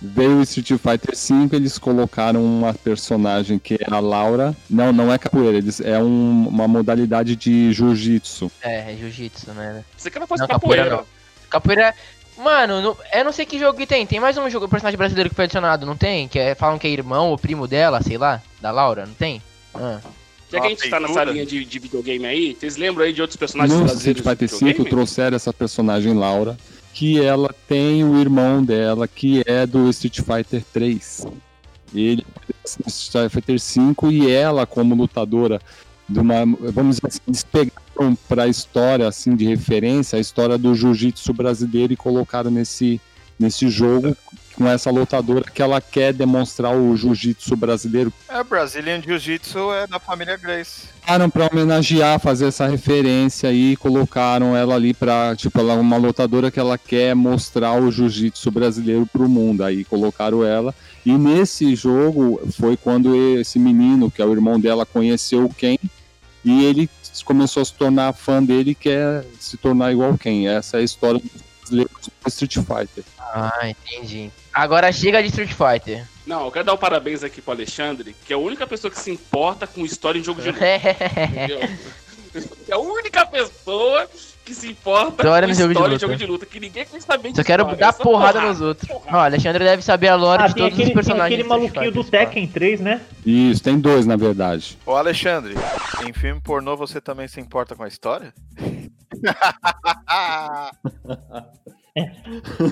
veio 0.02 0.38
o 0.38 0.42
Street 0.44 0.68
Fighter 0.80 1.16
V, 1.16 1.56
eles 1.56 1.78
colocaram 1.78 2.44
uma 2.44 2.74
personagem 2.74 3.60
que 3.60 3.76
é 3.76 3.86
a 3.94 4.00
Laura. 4.00 4.56
Não, 4.70 4.92
não 4.92 5.12
é 5.14 5.18
capoeira, 5.18 5.58
eles, 5.58 5.80
é 5.82 5.98
um- 6.02 6.48
uma 6.48 6.68
modalidade 6.68 7.36
de 7.36 7.72
jiu-jitsu. 7.74 8.52
É, 8.62 8.94
é 8.94 8.98
jiu-jitsu, 8.98 9.52
né? 9.52 9.84
Você 9.98 10.10
que 10.10 10.20
não 10.20 10.28
fosse 10.28 10.42
Não, 10.42 10.48
capoeira 10.48 10.84
capoeira. 10.84 11.04
não. 11.04 11.50
Capoeira. 11.50 11.96
Mano, 12.38 12.82
não- 12.82 12.98
eu 13.14 13.26
não 13.26 13.32
sei 13.32 13.46
que 13.46 13.60
jogo 13.60 13.78
que 13.78 13.86
tem. 13.86 14.06
Tem 14.06 14.20
mais 14.20 14.38
um 14.38 14.50
jogo, 14.50 14.68
personagem 14.68 14.98
brasileiro 14.98 15.30
que 15.30 15.36
foi 15.36 15.46
adicionado, 15.46 15.86
não 15.86 15.96
tem? 15.96 16.28
Que 16.28 16.40
é, 16.40 16.56
falam 16.56 16.80
que 16.80 16.88
é 16.88 16.90
irmão 16.90 17.30
ou 17.30 17.38
primo 17.38 17.68
dela, 17.68 18.02
sei 18.02 18.18
lá, 18.18 18.42
da 18.62 18.72
Laura, 18.72 19.06
não 19.06 19.14
tem? 19.14 19.42
Ah. 19.76 20.00
Já 20.52 20.60
que 20.60 20.68
a 20.68 20.70
gente 20.70 20.90
tá 20.90 21.00
nessa 21.00 21.24
linha 21.24 21.46
de, 21.46 21.64
de 21.64 21.80
videogame 21.80 22.26
aí, 22.26 22.58
vocês 22.60 22.76
lembram 22.76 23.06
aí 23.06 23.14
de 23.14 23.22
outros 23.22 23.38
personagens 23.38 23.78
No 23.80 23.86
Street 23.86 24.18
brasileiros 24.22 24.24
Fighter 24.24 24.48
de 24.48 24.54
V 24.54 24.60
videogame? 24.72 24.90
trouxeram 24.90 25.36
essa 25.38 25.54
personagem 25.54 26.14
Laura, 26.14 26.58
que 26.94 27.22
ela 27.22 27.54
tem 27.68 28.04
o 28.04 28.20
irmão 28.20 28.64
dela, 28.64 29.08
que 29.08 29.44
é 29.46 29.66
do 29.66 29.90
Street 29.90 30.20
Fighter 30.20 30.64
3. 30.74 31.26
Ele 31.94 32.26
é 32.50 32.88
Street 32.88 33.32
Fighter 33.32 33.58
V 33.58 34.12
e 34.12 34.30
ela, 34.30 34.66
como 34.66 34.96
lutadora 34.96 35.62
de 36.08 36.20
uma. 36.20 36.46
Vamos 36.46 36.98
dizer 36.98 37.08
assim, 37.08 37.20
eles 37.28 37.44
pegaram 37.44 38.16
pra 38.28 38.48
história 38.48 39.08
assim, 39.08 39.36
de 39.36 39.46
referência 39.46 40.18
a 40.18 40.20
história 40.20 40.58
do 40.58 40.76
jiu-jitsu 40.76 41.34
brasileiro 41.34 41.94
e 41.94 41.98
colocaram 41.98 42.52
nesse, 42.52 43.00
nesse 43.40 43.70
jogo 43.70 44.16
com 44.62 44.70
essa 44.70 44.92
lutadora 44.92 45.50
que 45.50 45.60
ela 45.60 45.82
quer 45.82 46.14
demonstrar 46.14 46.76
o 46.76 46.96
jiu-jitsu 46.96 47.56
brasileiro. 47.56 48.14
É, 48.30 48.44
Brazilian 48.44 49.02
Jiu-Jitsu 49.02 49.74
é 49.74 49.88
da 49.88 50.00
família 50.00 50.38
Grace. 50.38 50.84
Colocaram 51.00 51.30
pra 51.32 51.50
homenagear, 51.52 52.20
fazer 52.20 52.46
essa 52.46 52.68
referência 52.68 53.50
aí, 53.50 53.76
colocaram 53.76 54.56
ela 54.56 54.76
ali 54.76 54.94
pra, 54.94 55.36
tipo, 55.36 55.60
ela 55.60 55.74
é 55.74 55.78
uma 55.78 55.98
lutadora 55.98 56.52
que 56.52 56.60
ela 56.60 56.78
quer 56.78 57.16
mostrar 57.16 57.74
o 57.74 57.92
jiu-jitsu 57.92 58.52
brasileiro 58.52 59.08
pro 59.08 59.28
mundo. 59.28 59.64
Aí 59.64 59.84
colocaram 59.84 60.46
ela. 60.46 60.76
E 61.04 61.12
nesse 61.12 61.76
jogo 61.76 62.40
foi 62.56 62.78
quando 62.78 63.16
esse 63.40 63.58
menino, 63.58 64.12
que 64.12 64.22
é 64.22 64.26
o 64.26 64.32
irmão 64.32 64.60
dela, 64.60 64.86
conheceu 64.86 65.46
o 65.46 65.54
Ken 65.54 65.78
e 66.46 66.66
ele 66.66 66.88
começou 67.26 67.64
a 67.64 67.66
se 67.66 67.74
tornar 67.74 68.14
fã 68.14 68.44
dele 68.44 68.72
e 68.72 68.76
quer 68.76 69.26
se 69.40 69.58
tornar 69.58 69.92
igual 69.92 70.16
Ken. 70.20 70.48
Essa 70.48 70.78
é 70.78 70.82
a 70.82 70.84
história 70.84 71.20
do 71.20 71.90
Street 72.28 72.58
Fighter. 72.58 73.04
Ah, 73.34 73.70
entendi. 73.70 74.30
Agora 74.54 74.92
chega 74.92 75.22
de 75.22 75.30
Street 75.30 75.52
Fighter. 75.54 76.06
Não, 76.26 76.46
eu 76.46 76.52
quero 76.52 76.66
dar 76.66 76.74
um 76.74 76.78
parabéns 76.78 77.24
aqui 77.24 77.42
pro 77.42 77.54
Alexandre, 77.54 78.16
que 78.26 78.34
é 78.34 78.36
a 78.36 78.40
única 78.40 78.68
pessoa 78.68 78.92
que 78.92 79.00
se 79.00 79.12
importa 79.12 79.66
com 79.66 79.86
história 79.86 80.20
em 80.20 80.24
jogo 80.24 80.42
de 80.42 80.52
luta. 80.52 80.64
É 82.70 82.74
a 82.74 82.78
única 82.78 83.26
pessoa 83.26 84.08
que 84.46 84.56
se 84.56 84.70
importa 84.70 85.22
História 85.22 85.46
com 85.48 85.54
no 85.54 85.60
jogo 85.60 85.68
de 85.68 85.74
história 85.74 86.00
jogo 86.00 86.16
de 86.16 86.26
luta, 86.26 86.46
que 86.46 86.62
ninguém 86.62 86.86
quer 86.86 87.02
saber 87.02 87.32
de 87.32 87.36
Só 87.36 87.44
quero 87.44 87.64
história, 87.64 87.78
dar 87.80 87.94
só 87.94 88.02
porrada 88.04 88.40
nos 88.40 88.62
outros. 88.62 88.90
Ó, 88.90 89.18
Alexandre 89.18 89.66
deve 89.66 89.82
saber 89.82 90.08
a 90.08 90.16
lore 90.16 90.44
Ah, 90.44 90.48
de 90.48 90.54
tem 90.54 90.64
todos 90.64 90.74
aquele, 90.74 90.84
os 90.84 90.88
tem 90.88 90.96
personagens. 90.96 91.40
aquele 91.40 91.42
Street 91.42 91.74
maluquinho 91.74 91.92
do 91.92 92.06
Tekken 92.10 92.48
3, 92.48 92.80
né? 92.80 93.02
Isso, 93.26 93.62
tem 93.62 93.78
dois, 93.78 94.06
na 94.06 94.16
verdade. 94.16 94.78
Ô 94.86 94.96
Alexandre, 94.96 95.56
em 96.08 96.14
filme 96.14 96.40
pornô 96.40 96.78
você 96.78 97.02
também 97.02 97.28
se 97.28 97.42
importa 97.42 97.76
com 97.76 97.84
a 97.84 97.88
história? 97.90 98.34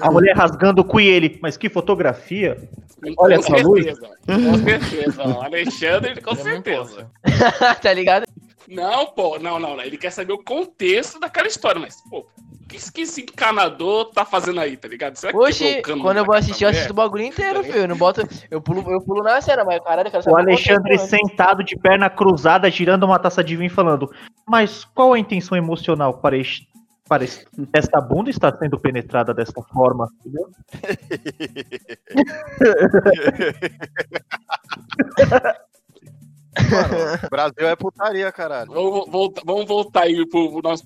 A 0.02 0.12
mulher 0.12 0.36
rasgando 0.36 0.82
o 0.82 0.86
cu 0.86 1.00
e 1.00 1.08
ele. 1.08 1.40
Mas 1.42 1.58
que 1.58 1.70
fotografia. 1.70 2.56
Com 3.02 3.14
Olha 3.18 3.36
essa 3.36 3.56
luz. 3.58 3.86
certeza, 3.86 4.10
Com 4.26 4.58
certeza. 4.58 5.24
Alexandre, 5.44 6.22
com 6.22 6.32
Eu 6.32 6.36
não 6.36 6.44
certeza. 6.44 7.12
tá 7.82 7.94
ligado? 7.94 8.26
Não, 8.68 9.08
pô, 9.08 9.40
não, 9.40 9.60
não, 9.60 9.76
não. 9.76 9.84
Ele 9.84 9.98
quer 9.98 10.12
saber 10.12 10.34
o 10.34 10.44
contexto 10.44 11.20
daquela 11.20 11.48
história, 11.48 11.82
mas, 11.82 12.04
pô, 12.10 12.20
o 12.20 12.68
que, 12.68 12.92
que 12.92 13.02
esse 13.02 13.22
encanador 13.22 14.12
tá 14.12 14.24
fazendo 14.24 14.60
aí, 14.60 14.78
tá 14.78 14.88
ligado? 14.88 15.16
Será 15.16 15.36
o 15.36 15.82
cano 15.82 16.04
quando 16.04 16.18
eu 16.18 16.26
vou 16.26 16.36
assistir, 16.36 16.66
eu 16.66 16.70
assisto 16.70 16.92
o 16.92 16.96
bagulho 16.96 17.24
inteiro, 17.24 17.64
filho. 17.64 17.78
Eu 17.78 17.88
não 17.88 17.98
boto. 17.98 18.22
Eu 18.52 18.62
pulo, 18.62 18.86
eu 18.92 19.02
pulo 19.02 19.24
na 19.24 19.42
cena, 19.42 19.64
mas 19.64 19.82
caralho, 19.84 20.08
eu 20.08 20.12
quero 20.12 20.22
O 20.22 20.24
saber 20.24 20.42
Alexandre 20.42 20.98
contexto 20.98 21.14
antes. 21.16 21.30
sentado 21.30 21.64
de 21.64 21.76
perna 21.78 22.10
cruzada, 22.12 22.70
girando 22.70 23.06
uma 23.06 23.18
taça 23.18 23.44
de 23.44 23.56
vinho, 23.56 23.72
falando: 23.72 24.08
Mas 24.48 24.86
qual 24.86 25.14
a 25.14 25.20
intenção 25.20 25.58
emocional 25.58 26.14
para, 26.20 26.38
este, 26.38 26.68
para 27.10 27.24
este- 27.24 27.48
esta 27.74 28.00
bunda 28.00 28.30
estar 28.30 28.56
sendo 28.60 28.80
penetrada 28.80 29.34
desta 29.34 29.62
forma? 29.64 30.08
Entendeu? 30.20 30.50
Mano, 36.72 37.30
Brasil 37.30 37.68
é 37.68 37.76
putaria, 37.76 38.32
caralho. 38.32 38.72
Vamos 38.72 39.34
vamos 39.46 39.66
voltar 39.66 40.04
aí 40.04 40.28
pro 40.28 40.62
nosso. 40.64 40.86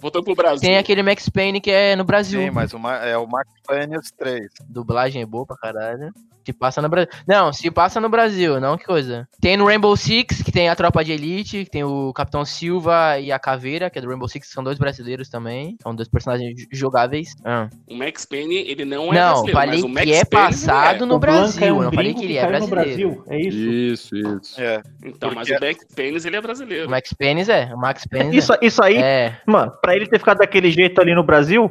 Voltando 0.00 0.24
pro 0.24 0.34
Brasil. 0.34 0.60
Tem 0.60 0.78
aquele 0.78 1.02
Max 1.02 1.28
Payne 1.28 1.60
que 1.60 1.70
é 1.70 1.94
no 1.96 2.04
Brasil. 2.04 2.40
Sim, 2.40 2.50
mas 2.50 2.72
o 2.72 2.78
Ma- 2.78 2.96
é 3.04 3.16
o 3.16 3.26
Max 3.26 3.50
Payne 3.66 3.96
3. 4.18 4.50
Dublagem 4.68 5.22
é 5.22 5.26
boa 5.26 5.46
pra 5.46 5.56
caralho. 5.56 6.10
Se 6.42 6.54
passa 6.54 6.80
no 6.80 6.88
Brasil. 6.88 7.10
Não, 7.28 7.52
se 7.52 7.70
passa 7.70 8.00
no 8.00 8.08
Brasil, 8.08 8.58
não 8.58 8.76
que 8.78 8.84
coisa. 8.84 9.28
Tem 9.42 9.58
no 9.58 9.66
Rainbow 9.66 9.94
Six, 9.94 10.42
que 10.42 10.50
tem 10.50 10.70
a 10.70 10.74
tropa 10.74 11.04
de 11.04 11.12
elite, 11.12 11.64
que 11.66 11.70
tem 11.70 11.84
o 11.84 12.12
Capitão 12.14 12.46
Silva 12.46 13.20
e 13.20 13.30
a 13.30 13.38
Caveira, 13.38 13.90
que 13.90 13.98
é 13.98 14.02
do 14.02 14.08
Rainbow 14.08 14.26
Six, 14.26 14.48
que 14.48 14.52
são 14.54 14.64
dois 14.64 14.78
brasileiros 14.78 15.28
também. 15.28 15.76
São 15.82 15.94
dois 15.94 16.08
personagens 16.08 16.54
jogáveis. 16.72 17.34
Ah. 17.44 17.68
O 17.86 17.94
Max 17.94 18.24
Payne, 18.24 18.56
ele 18.56 18.86
não 18.86 19.12
é 19.12 19.16
Não, 19.20 19.42
brasileiro, 19.44 19.52
falei 19.58 19.74
mas 19.76 19.82
o 19.84 19.88
Max 19.88 20.06
que 20.06 20.12
é 20.14 20.24
Payne, 20.24 20.46
passado 20.48 20.96
ele 20.96 21.04
no 21.04 21.14
O 21.14 21.18
Blanca 21.18 21.36
Brasil. 21.42 21.66
é 21.66 21.72
um 21.72 21.82
não 21.82 21.92
falei 21.92 22.14
que 22.14 22.24
ele 22.24 22.32
que 22.32 22.38
é 22.38 22.42
no 22.42 22.48
brasileiro. 22.48 22.84
Brasil. 22.88 23.24
É 23.28 23.38
isso. 23.38 23.58
Isso, 23.58 24.16
isso. 24.16 24.60
É. 24.60 24.64
é. 24.76 24.82
Então, 25.04 25.32
mas 25.34 25.46
Porque- 25.46 25.64
o 25.64 25.68
Max 25.68 25.84
Payne, 25.94 26.16
ele 26.24 26.36
é 26.36 26.40
brasileiro. 26.40 26.86
O 26.88 26.90
Max 26.90 27.12
Payne 27.12 27.42
é. 27.50 27.74
O 27.74 27.78
Max 27.78 28.06
Payne 28.06 28.36
Isso, 28.36 28.52
isso 28.62 28.82
aí, 28.82 28.96
é. 28.96 29.36
mano, 29.46 29.70
pra 29.82 29.89
ele 29.94 30.06
ter 30.06 30.18
ficado 30.18 30.38
daquele 30.38 30.70
jeito 30.70 31.00
ali 31.00 31.14
no 31.14 31.22
Brasil, 31.22 31.70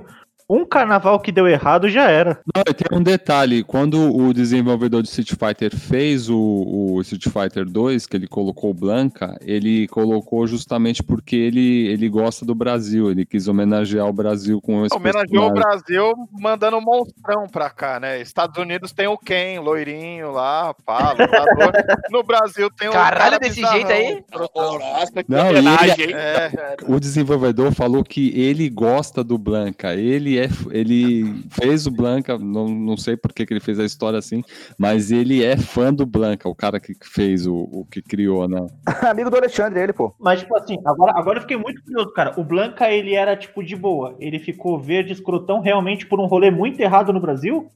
um 0.49 0.65
carnaval 0.65 1.19
que 1.19 1.31
deu 1.31 1.47
errado 1.47 1.87
já 1.87 2.09
era. 2.09 2.39
Não, 2.55 2.63
e 2.67 2.73
tem 2.73 2.97
um 2.97 3.03
detalhe, 3.03 3.63
quando 3.63 4.15
o 4.15 4.33
desenvolvedor 4.33 5.03
de 5.03 5.09
Street 5.09 5.29
Fighter 5.29 5.75
fez 5.75 6.29
o, 6.29 6.37
o 6.37 7.01
Street 7.01 7.27
Fighter 7.27 7.65
2, 7.65 8.07
que 8.07 8.17
ele 8.17 8.27
colocou 8.27 8.71
o 8.71 8.73
Blanca, 8.73 9.37
ele 9.41 9.87
colocou 9.87 10.47
justamente 10.47 11.03
porque 11.03 11.35
ele, 11.35 11.87
ele 11.87 12.09
gosta 12.09 12.43
do 12.45 12.55
Brasil, 12.55 13.11
ele 13.11 13.25
quis 13.25 13.47
homenagear 13.47 14.07
o 14.07 14.13
Brasil 14.13 14.59
com 14.59 14.85
esse 14.85 14.95
Homenageou 14.95 15.49
o 15.49 15.53
personagem. 15.53 15.83
Brasil 15.85 16.13
mandando 16.31 16.77
um 16.77 16.81
monstrão 16.81 17.47
pra 17.47 17.69
cá, 17.69 17.99
né? 17.99 18.19
Estados 18.19 18.57
Unidos 18.57 18.91
tem 18.91 19.07
o 19.07 19.17
Ken, 19.17 19.59
loirinho 19.59 20.31
lá, 20.31 20.73
pá, 20.85 21.11
lutador. 21.11 21.73
No 22.09 22.23
Brasil 22.23 22.71
tem 22.71 22.89
o. 22.89 22.91
Caralho, 22.91 23.19
cara 23.19 23.39
desse 23.39 23.61
jeito 23.61 23.91
aí? 23.91 24.23
Nossa, 24.33 25.23
que 25.23 25.31
Não, 25.31 25.51
e 25.51 25.57
hein? 25.57 26.13
É, 26.13 26.75
O 26.87 26.99
desenvolvedor 26.99 27.71
falou 27.71 28.03
que 28.03 28.31
ele 28.39 28.67
gosta 28.67 29.23
do 29.23 29.37
Blanca, 29.37 29.93
ele 29.93 30.38
é, 30.39 30.49
ele 30.71 31.43
fez 31.49 31.85
o 31.85 31.91
Blanca, 31.91 32.37
não, 32.37 32.67
não 32.67 32.97
sei 32.97 33.15
por 33.17 33.33
que, 33.33 33.45
que 33.45 33.53
ele 33.53 33.59
fez 33.59 33.79
a 33.79 33.85
história 33.85 34.19
assim, 34.19 34.43
mas 34.77 35.11
ele 35.11 35.43
é 35.43 35.57
fã 35.57 35.93
do 35.93 36.05
Blanca, 36.05 36.47
o 36.47 36.55
cara 36.55 36.79
que 36.79 36.93
fez 37.03 37.45
o, 37.45 37.55
o 37.55 37.85
que 37.85 38.01
criou, 38.01 38.47
né? 38.47 38.65
Amigo 39.09 39.29
do 39.29 39.37
Alexandre, 39.37 39.81
ele, 39.81 39.93
pô. 39.93 40.13
Mas, 40.19 40.39
tipo 40.39 40.55
assim, 40.57 40.77
agora, 40.85 41.13
agora 41.15 41.37
eu 41.37 41.41
fiquei 41.41 41.57
muito 41.57 41.83
curioso, 41.83 42.11
cara. 42.13 42.39
O 42.39 42.43
Blanca, 42.43 42.89
ele 42.89 43.13
era, 43.13 43.35
tipo, 43.35 43.63
de 43.63 43.75
boa. 43.75 44.15
Ele 44.19 44.39
ficou 44.39 44.79
verde 44.79 45.13
escrotão 45.13 45.59
realmente 45.59 46.05
por 46.05 46.19
um 46.19 46.25
rolê 46.25 46.51
muito 46.51 46.79
errado 46.79 47.13
no 47.13 47.19
Brasil? 47.19 47.69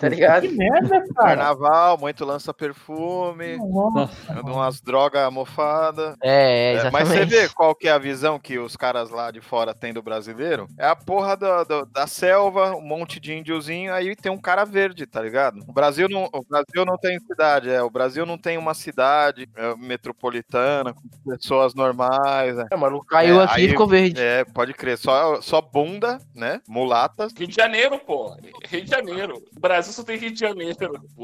Tá 0.00 0.08
ligado? 0.08 0.42
Que 0.48 0.54
merda, 0.54 0.88
cara. 1.14 1.36
carnaval, 1.36 1.98
muito 1.98 2.24
lança-perfume, 2.24 3.56
Nossa. 3.56 4.32
anda 4.32 4.52
umas 4.52 4.80
drogas 4.80 5.32
mofadas. 5.32 6.14
É, 6.22 6.30
é, 6.30 6.50
É, 6.50 6.72
exatamente. 6.74 6.92
mas 6.92 7.08
você 7.08 7.24
vê 7.24 7.48
qual 7.48 7.74
que 7.74 7.88
é 7.88 7.92
a 7.92 7.98
visão 7.98 8.38
que 8.38 8.58
os 8.58 8.76
caras 8.76 9.10
lá 9.10 9.30
de 9.30 9.40
fora 9.40 9.74
têm 9.74 9.92
do 9.92 10.02
brasileiro? 10.02 10.66
É 10.78 10.86
a 10.86 10.96
porra 10.96 11.36
da, 11.36 11.64
da, 11.64 11.84
da 11.84 12.06
selva, 12.06 12.74
um 12.74 12.80
monte 12.80 13.20
de 13.20 13.32
índiozinho, 13.34 13.92
aí 13.92 14.14
tem 14.16 14.30
um 14.32 14.38
cara 14.40 14.64
verde, 14.64 15.06
tá 15.06 15.20
ligado? 15.20 15.60
O 15.68 15.72
Brasil 15.72 16.08
não, 16.08 16.24
o 16.32 16.42
Brasil 16.48 16.84
não 16.84 16.96
tem 16.96 17.18
cidade, 17.20 17.70
é. 17.70 17.82
O 17.82 17.90
Brasil 17.90 18.24
não 18.26 18.38
tem 18.38 18.56
uma 18.58 18.74
cidade 18.74 19.48
é, 19.56 19.74
metropolitana, 19.76 20.92
com 20.94 21.02
pessoas 21.30 21.74
normais. 21.74 22.58
É, 22.58 22.66
É, 22.70 22.76
mano, 22.76 23.04
caiu 23.04 23.40
É, 23.40 23.44
aqui 23.44 23.60
aí- 23.60 23.64
e 23.66 23.68
ficou 23.68 23.86
verde. 23.86 24.20
É, 24.20 24.44
pode 24.44 24.72
crer. 24.74 24.98
Só, 24.98 25.40
só 25.40 25.60
bunda, 25.60 26.18
né? 26.34 26.60
Mulatas. 26.68 27.32
Rio 27.36 27.46
de 27.48 27.54
Janeiro, 27.54 27.98
pô. 27.98 28.34
Rio 28.68 28.82
de 28.84 28.90
Janeiro. 28.90 29.42
O 29.56 29.60
Brasil 29.60 29.92
só 29.92 30.02
tem 30.02 30.16
Rio 30.16 30.32
de 30.32 30.38
Janeiro. 30.40 30.76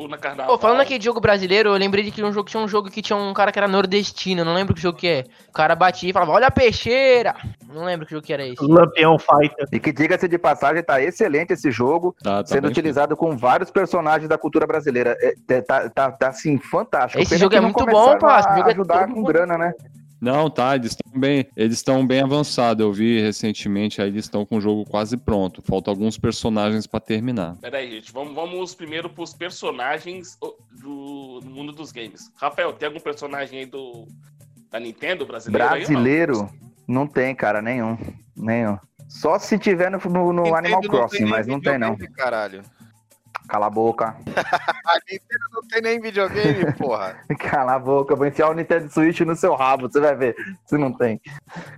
Na 0.08 0.18
carnaval. 0.18 0.52
Pô, 0.56 0.58
falando 0.60 0.80
aqui 0.80 0.98
de 0.98 1.04
jogo 1.04 1.20
brasileiro, 1.20 1.70
eu 1.70 1.74
lembrei 1.76 2.04
de 2.04 2.10
que 2.10 2.22
um 2.22 2.32
jogo 2.32 2.48
tinha 2.48 2.62
um 2.62 2.68
jogo 2.68 2.90
que 2.90 3.00
tinha 3.00 3.16
um 3.16 3.32
cara 3.32 3.50
que 3.52 3.58
era 3.58 3.68
nordestino, 3.68 4.44
não 4.44 4.52
lembro 4.54 4.74
que 4.74 4.80
jogo 4.80 4.98
que 4.98 5.06
é. 5.06 5.24
O 5.48 5.52
cara 5.52 5.74
batia 5.74 6.10
e 6.10 6.12
falava, 6.12 6.32
olha 6.32 6.48
a 6.48 6.50
peixeira! 6.50 7.34
Não 7.72 7.84
lembro 7.84 8.04
que 8.06 8.12
jogo 8.12 8.26
que 8.26 8.32
era 8.32 8.46
esse. 8.46 8.62
Lampião 8.62 9.18
Fighter. 9.18 9.66
E 9.72 9.78
que 9.78 9.92
diga-se 9.92 10.26
de 10.28 10.38
passagem, 10.38 10.82
tá 10.82 11.00
excelente 11.00 11.52
esse 11.52 11.70
jogo, 11.70 12.14
Tá, 12.22 12.42
tá 12.42 12.46
sendo 12.46 12.68
utilizado 12.68 13.16
com 13.16 13.36
vários 13.36 13.70
personagens 13.70 14.28
da 14.28 14.36
cultura 14.36 14.66
brasileira. 14.66 15.16
É, 15.20 15.34
é, 15.48 15.60
tá, 15.62 15.88
tá, 15.88 16.10
tá, 16.10 16.28
assim, 16.28 16.58
fantástico. 16.58 17.22
Esse 17.22 17.30
Pena 17.30 17.40
jogo 17.40 17.54
é 17.56 17.60
muito 17.60 17.86
bom, 17.86 18.18
parça. 18.18 18.48
a 18.50 18.52
O 18.54 18.56
jogo 18.58 18.68
é 18.68 18.72
ajudar 18.72 18.98
todo 19.00 19.08
com 19.10 19.14
mundo- 19.20 19.26
grana, 19.26 19.56
né? 19.58 19.72
Não, 20.26 20.50
tá, 20.50 20.74
eles 20.74 20.90
estão 20.90 21.20
bem, 21.20 21.46
eles 21.56 21.74
estão 21.74 22.04
bem 22.04 22.20
avançados. 22.20 22.84
Eu 22.84 22.92
vi 22.92 23.20
recentemente, 23.20 24.02
aí 24.02 24.08
eles 24.08 24.24
estão 24.24 24.44
com 24.44 24.56
o 24.56 24.60
jogo 24.60 24.84
quase 24.84 25.16
pronto. 25.16 25.62
Faltam 25.62 25.92
alguns 25.92 26.18
personagens 26.18 26.84
pra 26.84 26.98
terminar. 26.98 27.56
Peraí, 27.60 27.88
gente. 27.92 28.12
Vamos, 28.12 28.34
vamos 28.34 28.74
primeiro 28.74 29.08
pros 29.08 29.32
personagens 29.32 30.36
do, 30.40 31.40
do 31.40 31.48
mundo 31.48 31.70
dos 31.70 31.92
games. 31.92 32.28
Rafael, 32.34 32.72
tem 32.72 32.88
algum 32.88 32.98
personagem 32.98 33.60
aí 33.60 33.66
do 33.66 34.08
da 34.68 34.80
Nintendo 34.80 35.24
brasileiro? 35.24 35.64
aí 35.64 35.70
ou 35.70 35.78
não? 35.78 35.86
Brasileiro, 35.86 36.50
não 36.88 37.06
tem, 37.06 37.32
cara, 37.32 37.62
nenhum. 37.62 37.96
Nenhum. 38.36 38.76
Só 39.08 39.38
se 39.38 39.56
tiver 39.56 39.92
no, 39.92 39.98
no, 40.10 40.32
no 40.32 40.56
Animal 40.56 40.80
Crossing, 40.80 41.24
mas 41.24 41.46
não 41.46 41.60
tem, 41.60 41.78
não. 41.78 41.96
Caralho. 42.16 42.62
Cala 43.48 43.66
a 43.66 43.70
boca. 43.70 44.16
A 44.86 44.98
Nintendo 45.10 45.46
não 45.52 45.62
tem 45.62 45.82
nem 45.82 46.00
videogame, 46.00 46.72
porra. 46.74 47.16
Cala 47.38 47.74
a 47.74 47.78
boca, 47.78 48.12
eu 48.12 48.16
vou 48.16 48.26
enfiar 48.26 48.50
o 48.50 48.54
Nintendo 48.54 48.88
Switch 48.90 49.20
no 49.20 49.34
seu 49.34 49.54
rabo, 49.54 49.88
você 49.88 50.00
vai 50.00 50.14
ver 50.14 50.36
se 50.64 50.76
não 50.78 50.92
tem. 50.92 51.20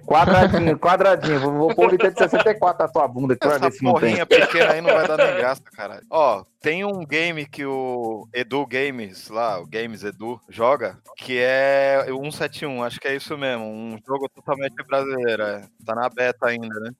Quadradinho, 0.06 0.76
quadradinho. 0.78 1.40
Vou, 1.40 1.52
vou 1.52 1.74
pôr 1.74 1.88
o 1.88 1.92
Nintendo 1.92 2.18
64 2.18 2.86
na 2.86 2.92
tua 2.92 3.08
bunda, 3.08 3.34
que 3.34 3.40
tu 3.40 3.48
vai 3.48 3.58
ver 3.58 3.66
Essa 3.68 3.78
se 3.78 3.84
não 3.84 3.94
tem. 3.94 4.00
porrinha 4.00 4.26
pequena 4.26 4.72
aí 4.72 4.80
não 4.80 4.92
vai 4.92 5.08
dar 5.08 5.16
nem 5.16 5.36
graça, 5.36 5.62
caralho. 5.74 6.06
Ó, 6.10 6.44
tem 6.60 6.84
um 6.84 7.04
game 7.04 7.46
que 7.46 7.64
o 7.64 8.28
Edu 8.34 8.66
Games, 8.66 9.28
lá, 9.28 9.60
o 9.60 9.66
Games 9.66 10.04
Edu, 10.04 10.40
joga, 10.48 10.98
que 11.16 11.38
é 11.38 12.04
o 12.10 12.18
171, 12.30 12.82
acho 12.82 13.00
que 13.00 13.08
é 13.08 13.16
isso 13.16 13.36
mesmo, 13.38 13.64
um 13.64 13.98
jogo 14.06 14.28
totalmente 14.28 14.74
brasileiro, 14.86 15.42
é. 15.42 15.62
Tá 15.84 15.94
na 15.94 16.08
beta 16.08 16.46
ainda, 16.46 16.78
né? 16.80 16.90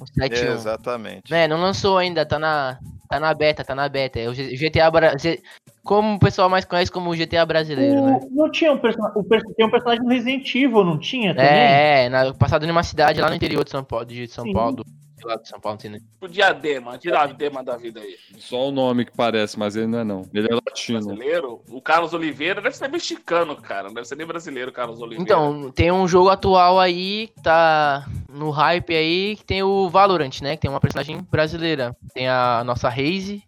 O 0.00 0.04
7-1. 0.04 0.54
Exatamente. 0.54 1.32
É, 1.32 1.46
não 1.46 1.60
lançou 1.60 1.96
ainda, 1.96 2.26
tá 2.26 2.38
na, 2.38 2.78
tá 3.08 3.20
na 3.20 3.32
beta, 3.34 3.64
tá 3.64 3.74
na 3.74 3.88
beta. 3.88 4.18
É 4.20 4.28
o 4.28 4.32
GTA 4.34 4.90
Bra- 4.90 5.16
G- 5.18 5.40
Como 5.82 6.14
o 6.16 6.18
pessoal 6.18 6.48
mais 6.48 6.64
conhece 6.64 6.90
como 6.90 7.10
o 7.10 7.14
GTA 7.16 7.44
brasileiro, 7.44 8.02
né? 8.02 8.18
O- 8.22 8.34
não 8.34 8.50
tinha 8.50 8.72
um 8.72 8.78
personagem. 8.78 9.22
Tem 9.56 9.66
um 9.66 9.70
personagem 9.70 10.02
no 10.02 10.10
Resident 10.10 10.54
Evil, 10.54 10.84
não 10.84 10.98
tinha 10.98 11.34
também? 11.34 11.50
É, 11.50 12.04
é, 12.04 12.08
na, 12.08 12.32
passado 12.34 12.66
numa 12.66 12.82
cidade 12.82 13.20
lá 13.20 13.28
no 13.28 13.36
interior 13.36 13.64
de 13.64 13.70
São 13.70 13.84
Paulo, 13.84 14.04
de 14.06 14.26
São 14.28 14.44
Sim. 14.44 14.52
Paulo, 14.52 14.76
do 14.76 14.84
lá 15.24 15.36
do 15.36 15.46
São 15.46 15.60
Paulo, 15.60 15.78
não 15.82 15.92
tem 15.92 16.02
O 16.20 16.28
Diadema, 16.28 16.98
Diadema 16.98 17.62
da 17.62 17.76
vida 17.76 18.00
aí. 18.00 18.16
Só 18.38 18.68
o 18.68 18.72
nome 18.72 19.04
que 19.04 19.12
parece, 19.12 19.58
mas 19.58 19.76
ele 19.76 19.86
não 19.86 19.98
é 19.98 20.04
não. 20.04 20.22
Ele 20.32 20.48
é 20.50 20.54
latino. 20.54 21.00
Brasileiro. 21.00 21.62
O 21.68 21.80
Carlos 21.80 22.12
Oliveira 22.12 22.60
deve 22.60 22.76
ser 22.76 22.88
mexicano, 22.88 23.56
cara. 23.56 23.88
Não 23.88 23.94
deve 23.94 24.06
ser 24.06 24.16
nem 24.16 24.26
brasileiro, 24.26 24.70
o 24.70 24.74
Carlos 24.74 25.00
Oliveira. 25.00 25.22
Então, 25.22 25.70
tem 25.72 25.90
um 25.90 26.06
jogo 26.06 26.28
atual 26.28 26.78
aí, 26.78 27.28
que 27.28 27.42
tá 27.42 28.06
no 28.28 28.50
hype 28.50 28.94
aí, 28.94 29.36
que 29.36 29.44
tem 29.44 29.62
o 29.62 29.88
Valorant, 29.88 30.40
né? 30.42 30.56
Que 30.56 30.62
tem 30.62 30.70
uma 30.70 30.80
personagem 30.80 31.20
brasileira. 31.30 31.96
Tem 32.12 32.28
a 32.28 32.62
nossa 32.64 32.88
Raze, 32.88 33.42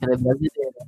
ela 0.00 0.14
é 0.14 0.16
brasileira. 0.16 0.78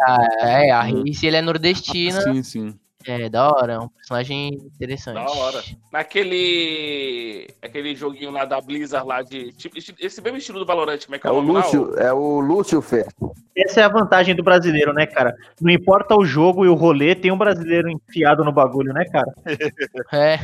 Ah, 0.00 0.18
é, 0.40 0.70
a 0.70 0.82
Raze, 0.82 1.26
ele 1.26 1.36
é 1.36 1.42
nordestina. 1.42 2.20
Sim, 2.20 2.42
sim. 2.42 2.78
É, 3.06 3.28
da 3.28 3.48
hora, 3.50 3.72
é 3.74 3.78
um 3.78 3.88
personagem 3.88 4.48
interessante. 4.54 5.14
Da 5.14 5.30
hora. 5.30 5.62
Naquele. 5.92 7.48
Aquele 7.62 7.94
joguinho 7.94 8.30
lá 8.30 8.44
da 8.44 8.60
Blizzard 8.60 9.06
lá 9.06 9.22
de. 9.22 9.52
Tipo, 9.52 9.76
esse 9.78 10.20
mesmo 10.20 10.38
estilo 10.38 10.58
do 10.58 10.66
Valorant, 10.66 10.98
como 11.04 11.16
é 11.16 11.18
que 11.18 11.26
é, 11.26 11.30
É 11.30 11.32
o 11.32 11.36
nome 11.36 11.52
lá? 11.52 11.60
Lúcio, 11.60 11.94
é 11.98 12.12
o 12.12 12.40
Lúcio 12.40 12.80
Fer. 12.82 13.06
Essa 13.56 13.80
é 13.80 13.84
a 13.84 13.88
vantagem 13.88 14.34
do 14.34 14.42
brasileiro, 14.42 14.92
né, 14.92 15.06
cara? 15.06 15.34
Não 15.60 15.70
importa 15.72 16.14
o 16.14 16.26
jogo 16.26 16.64
e 16.66 16.68
o 16.68 16.74
rolê, 16.74 17.14
tem 17.14 17.32
um 17.32 17.38
brasileiro 17.38 17.88
enfiado 17.88 18.44
no 18.44 18.52
bagulho, 18.52 18.92
né, 18.92 19.04
cara? 19.06 19.32
É. 20.12 20.38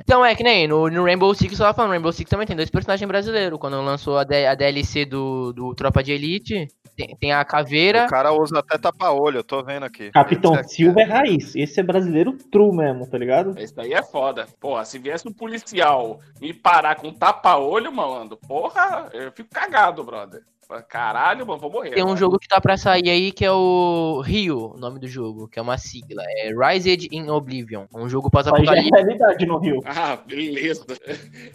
Então 0.00 0.24
é 0.24 0.34
que 0.34 0.42
nem 0.42 0.68
no, 0.68 0.88
no 0.88 1.04
Rainbow 1.04 1.34
Six, 1.34 1.52
eu 1.52 1.58
tava 1.64 1.74
falando, 1.74 1.90
Rainbow 1.92 2.12
Six 2.12 2.28
também 2.30 2.46
tem 2.46 2.56
dois 2.56 2.70
personagens 2.70 3.06
brasileiros. 3.08 3.58
Quando 3.58 3.80
lançou 3.80 4.18
a, 4.18 4.24
D- 4.24 4.46
a 4.46 4.54
DLC 4.54 5.04
do, 5.04 5.52
do 5.52 5.74
Tropa 5.74 6.02
de 6.02 6.12
Elite, 6.12 6.68
tem, 6.98 7.16
tem 7.16 7.32
a 7.32 7.44
Caveira. 7.44 8.06
O 8.06 8.08
cara 8.08 8.32
usa 8.32 8.58
até 8.58 8.76
tapa-olho, 8.76 9.38
eu 9.38 9.44
tô 9.44 9.62
vendo 9.62 9.84
aqui. 9.84 10.10
Capitão 10.10 10.54
aqui 10.54 10.74
Silva 10.74 11.00
é 11.00 11.04
raiz. 11.04 11.54
Esse 11.54 11.78
é 11.78 11.82
brasileiro 11.82 12.36
true 12.50 12.74
mesmo, 12.74 13.06
tá 13.06 13.16
ligado? 13.16 13.56
Esse 13.56 13.74
daí 13.74 13.92
é 13.92 14.02
foda. 14.02 14.48
Porra, 14.58 14.84
se 14.84 14.98
viesse 14.98 15.28
um 15.28 15.32
policial 15.32 16.18
me 16.40 16.52
parar 16.52 16.96
com 16.96 17.12
tapa-olho, 17.12 17.92
malandro, 17.92 18.36
porra, 18.36 19.08
eu 19.12 19.30
fico 19.30 19.48
cagado, 19.48 20.02
brother. 20.02 20.42
Caralho, 20.88 21.46
mano, 21.46 21.58
vou 21.58 21.70
morrer. 21.70 21.90
Tem 21.90 22.02
um 22.02 22.08
mano. 22.08 22.18
jogo 22.18 22.38
que 22.38 22.46
tá 22.46 22.60
pra 22.60 22.76
sair 22.76 23.08
aí 23.08 23.32
que 23.32 23.44
é 23.44 23.50
o 23.50 24.20
Rio, 24.24 24.74
o 24.74 24.78
nome 24.78 24.98
do 25.00 25.08
jogo, 25.08 25.48
que 25.48 25.58
é 25.58 25.62
uma 25.62 25.78
sigla. 25.78 26.22
É 26.36 26.50
Rised 26.52 27.08
in 27.10 27.30
Oblivion. 27.30 27.86
É 27.92 27.98
um 27.98 28.08
jogo 28.08 28.26
já 28.26 28.28
é 28.28 28.42
pós-apocalíptico. 28.42 28.96
realidade 28.96 29.46
no 29.46 29.58
Rio. 29.58 29.80
Ah, 29.86 30.16
beleza. 30.16 30.84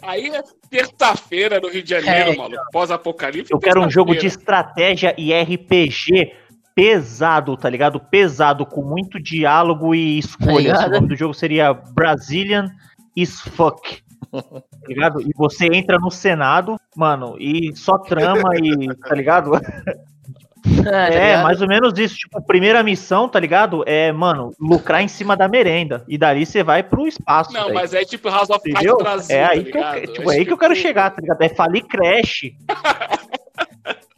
Aí 0.02 0.26
é 0.28 0.42
terça-feira 0.68 1.60
no 1.60 1.68
Rio 1.68 1.82
de 1.82 1.90
Janeiro, 1.90 2.32
É, 2.32 2.36
mano. 2.36 2.56
Pós-apocalipse. 2.72 3.52
Eu 3.52 3.58
quero 3.60 3.80
um 3.80 3.90
jogo 3.90 4.16
de 4.16 4.26
estratégia 4.26 5.14
e 5.16 5.32
RPG 5.32 6.32
pesado, 6.74 7.56
tá 7.56 7.70
ligado? 7.70 8.00
Pesado, 8.00 8.66
com 8.66 8.82
muito 8.82 9.20
diálogo 9.20 9.94
e 9.94 10.18
escolhas. 10.18 10.72
ligado? 10.72 10.88
o 10.88 10.94
nome 10.94 11.08
do 11.08 11.16
jogo 11.16 11.32
seria 11.32 11.72
Brazilian 11.72 12.70
is 13.16 13.40
Fuck. 13.40 14.02
Tá 14.34 14.88
ligado? 14.88 15.22
E 15.22 15.30
você 15.36 15.66
entra 15.72 15.96
no 15.96 16.10
Senado, 16.10 16.76
mano, 16.96 17.36
e 17.38 17.74
só 17.76 17.98
trama 17.98 18.50
e. 18.56 18.94
Tá 18.96 19.14
ligado? 19.14 19.50
tá 19.50 21.12
É, 21.12 21.42
mais 21.42 21.60
ou 21.60 21.68
menos 21.68 21.98
isso. 21.98 22.16
Tipo, 22.16 22.42
primeira 22.42 22.82
missão, 22.82 23.28
tá 23.28 23.38
ligado? 23.38 23.84
É, 23.86 24.12
mano, 24.12 24.52
lucrar 24.58 25.02
em 25.02 25.08
cima 25.08 25.36
da 25.36 25.46
merenda. 25.46 26.04
E 26.08 26.16
dali 26.16 26.46
você 26.46 26.62
vai 26.62 26.82
pro 26.82 27.06
espaço. 27.06 27.52
Não, 27.52 27.64
velho. 27.64 27.74
mas 27.74 27.92
é 27.92 28.04
tipo 28.04 28.28
House 28.28 28.50
of 28.50 28.72
Cards? 28.72 28.96
Brasil, 28.98 29.36
é 29.36 29.46
tá 29.46 29.52
aí, 29.52 29.64
que 29.64 29.76
eu, 29.76 30.12
tipo, 30.12 30.32
é 30.32 30.36
aí 30.36 30.46
que 30.46 30.52
eu 30.52 30.58
quero 30.58 30.74
chegar, 30.74 31.10
tá 31.10 31.20
ligado? 31.20 31.42
É 31.42 31.48
falir 31.50 31.84
Crash. 31.84 32.52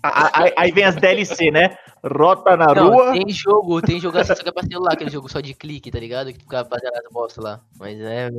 Aí, 0.03 0.53
aí 0.57 0.71
vem 0.73 0.85
as 0.85 0.95
DLC, 0.95 1.51
né? 1.51 1.77
Rota 2.05 2.57
na 2.57 2.67
Não, 2.75 2.91
rua. 2.93 3.13
tem 3.13 3.29
jogo, 3.31 3.83
tem 3.83 3.99
jogo 3.99 4.19
assim, 4.19 4.35
só 4.37 4.43
que 4.43 4.49
é 4.49 4.53
pra 4.53 4.63
celular, 4.63 4.93
aquele 4.93 5.11
jogo 5.11 5.29
só 5.29 5.41
de 5.41 5.53
clique, 5.55 5.91
tá 5.91 5.99
ligado? 5.99 6.33
Que 6.33 6.39
tu 6.39 6.43
fica 6.43 6.65
fazendo 6.65 6.93
as 6.95 7.13
bosta 7.13 7.43
lá. 7.43 7.61
Mas 7.79 7.99
é, 8.01 8.31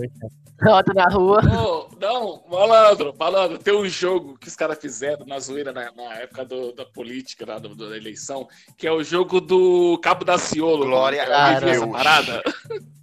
Rota 0.63 0.93
na 0.93 1.05
rua. 1.09 1.41
Ô, 1.43 1.89
não, 1.99 2.41
malandro, 2.49 3.13
malandro, 3.19 3.57
tem 3.57 3.75
um 3.75 3.85
jogo 3.89 4.37
que 4.37 4.47
os 4.47 4.55
caras 4.55 4.77
fizeram 4.79 5.25
na 5.25 5.39
zoeira 5.39 5.73
na, 5.73 5.91
na 5.91 6.13
época 6.15 6.45
do- 6.45 6.71
da 6.73 6.85
política, 6.85 7.45
lá, 7.45 7.59
do- 7.59 7.75
da 7.75 7.97
eleição, 7.97 8.47
que 8.77 8.87
é 8.87 8.91
o 8.91 9.03
jogo 9.03 9.41
do 9.41 9.99
Cabo 10.01 10.23
da 10.23 10.37
Ciolo. 10.37 10.85
Glória 10.85 11.23
a 11.23 11.59
Deus. 11.59 11.85
parada? 11.91 12.41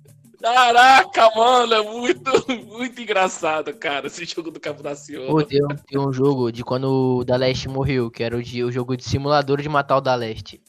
Caraca, 0.45 1.31
mano, 1.35 1.73
é 1.73 1.83
muito, 1.83 2.31
muito 2.69 3.01
engraçado, 3.01 3.73
cara, 3.73 4.09
esse 4.09 4.27
jogo 4.27 4.51
do 4.51 4.61
Cabo 4.61 4.83
da 4.83 4.95
Ciolo. 4.95 5.29
Pô, 5.29 5.43
tem, 5.43 5.65
um- 5.65 5.69
tem 5.69 5.99
um 5.99 6.13
jogo 6.13 6.53
de 6.53 6.63
quando 6.63 7.19
o 7.21 7.25
Da 7.25 7.35
Leste 7.35 7.67
morreu, 7.67 8.11
que 8.11 8.23
era 8.23 8.37
o, 8.37 8.43
de, 8.43 8.63
o 8.63 8.71
jogo 8.71 8.95
de 8.95 9.05
simulador 9.05 9.63
de 9.63 9.71
matar 9.71 9.97
o 9.97 10.01
Da 10.03 10.15
Leste. 10.15 10.61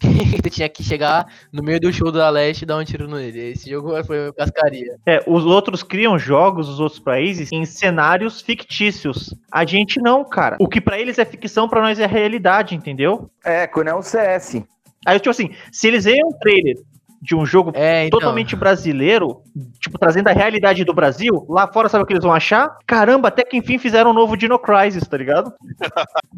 tu 0.42 0.48
tinha 0.48 0.66
que 0.66 0.82
chegar 0.82 1.26
no 1.52 1.62
meio 1.62 1.78
do 1.78 1.92
show 1.92 2.10
do 2.10 2.16
Da 2.16 2.30
Leste 2.30 2.62
e 2.62 2.66
dar 2.66 2.78
um 2.78 2.84
tiro 2.84 3.06
nele. 3.06 3.50
Esse 3.50 3.68
jogo 3.68 4.02
foi 4.02 4.32
cascaria. 4.32 4.96
É, 5.04 5.22
os 5.26 5.44
outros 5.44 5.82
criam 5.82 6.18
jogos, 6.18 6.66
os 6.66 6.80
outros 6.80 6.98
países, 7.00 7.52
em 7.52 7.66
cenários 7.66 8.40
fictícios. 8.40 9.34
A 9.52 9.66
gente 9.66 10.00
não, 10.00 10.24
cara. 10.24 10.56
O 10.58 10.66
que 10.66 10.80
pra 10.80 10.98
eles 10.98 11.18
é 11.18 11.24
ficção, 11.26 11.68
pra 11.68 11.82
nós 11.82 11.98
é 11.98 12.06
realidade, 12.06 12.74
entendeu? 12.74 13.30
É, 13.44 13.66
quando 13.66 13.88
é 13.88 13.94
um 13.94 14.00
CS. 14.00 14.62
Aí, 15.04 15.18
tipo 15.18 15.30
assim, 15.30 15.50
se 15.70 15.86
eles 15.86 16.04
veem 16.04 16.24
um 16.24 16.32
trailer 16.32 16.76
de 17.20 17.34
um 17.34 17.44
jogo 17.44 17.72
É, 17.74 18.06
então. 18.06 18.18
totalmente 18.18 18.54
brasileiro, 18.54 19.42
tipo, 19.80 19.98
trazendo 19.98 20.28
a 20.28 20.32
realidade 20.32 20.84
do 20.84 20.94
Brasil, 20.94 21.44
lá 21.48 21.66
fora 21.66 21.88
sabe 21.88 22.04
o 22.04 22.06
que 22.06 22.12
eles 22.12 22.24
vão 22.24 22.32
achar? 22.32 22.76
Caramba, 22.86 23.28
até 23.28 23.42
que 23.42 23.56
enfim 23.56 23.78
fizeram 23.78 24.10
um 24.10 24.14
novo 24.14 24.36
Dino 24.36 24.58
Crisis, 24.58 25.06
tá 25.06 25.16
ligado? 25.16 25.52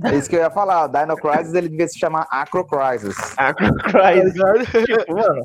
É 0.04 0.14
isso 0.16 0.28
que 0.28 0.36
eu 0.36 0.40
ia 0.40 0.50
falar. 0.50 0.86
O 0.86 0.88
Dino 0.88 1.16
Crisis 1.16 1.54
ele 1.54 1.68
devia 1.68 1.88
se 1.88 1.98
chamar 1.98 2.26
Acro 2.30 2.66
Crisis. 2.66 3.16
Acro 3.36 3.72
Crisis. 3.74 4.34
tipo, 4.86 5.14
mano, 5.14 5.44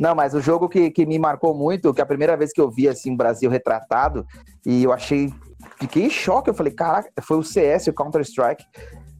Não, 0.00 0.14
mas 0.14 0.34
o 0.34 0.40
jogo 0.40 0.68
que, 0.68 0.90
que 0.90 1.04
me 1.04 1.18
marcou 1.18 1.54
muito, 1.54 1.92
que 1.92 2.00
a 2.00 2.06
primeira 2.06 2.36
vez 2.36 2.52
que 2.52 2.60
eu 2.60 2.70
vi 2.70 2.88
assim 2.88 3.12
o 3.12 3.16
Brasil 3.16 3.50
retratado, 3.50 4.26
e 4.64 4.84
eu 4.84 4.92
achei. 4.92 5.32
Fiquei 5.78 6.04
em 6.04 6.10
choque. 6.10 6.48
Eu 6.48 6.54
falei, 6.54 6.72
caraca, 6.72 7.10
foi 7.22 7.36
o 7.36 7.42
CS, 7.42 7.88
o 7.88 7.92
Counter-Strike, 7.92 8.64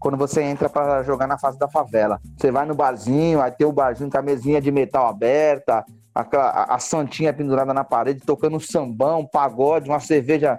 quando 0.04 0.18
você 0.18 0.42
entra 0.42 0.68
pra 0.68 1.02
jogar 1.02 1.26
na 1.26 1.38
fase 1.38 1.58
da 1.58 1.66
favela. 1.66 2.20
Você 2.36 2.50
vai 2.50 2.66
no 2.66 2.74
barzinho, 2.74 3.40
aí 3.40 3.50
tem 3.50 3.66
o 3.66 3.72
barzinho 3.72 4.10
com 4.10 4.18
a 4.18 4.22
mesinha 4.22 4.60
de 4.60 4.70
metal 4.70 5.06
aberta, 5.06 5.82
aquela, 6.14 6.50
a, 6.50 6.74
a 6.74 6.78
santinha 6.78 7.32
pendurada 7.32 7.72
na 7.72 7.84
parede, 7.84 8.20
tocando 8.20 8.54
um 8.54 8.60
sambão, 8.60 9.20
um 9.20 9.26
pagode, 9.26 9.88
uma 9.88 10.00
cerveja 10.00 10.58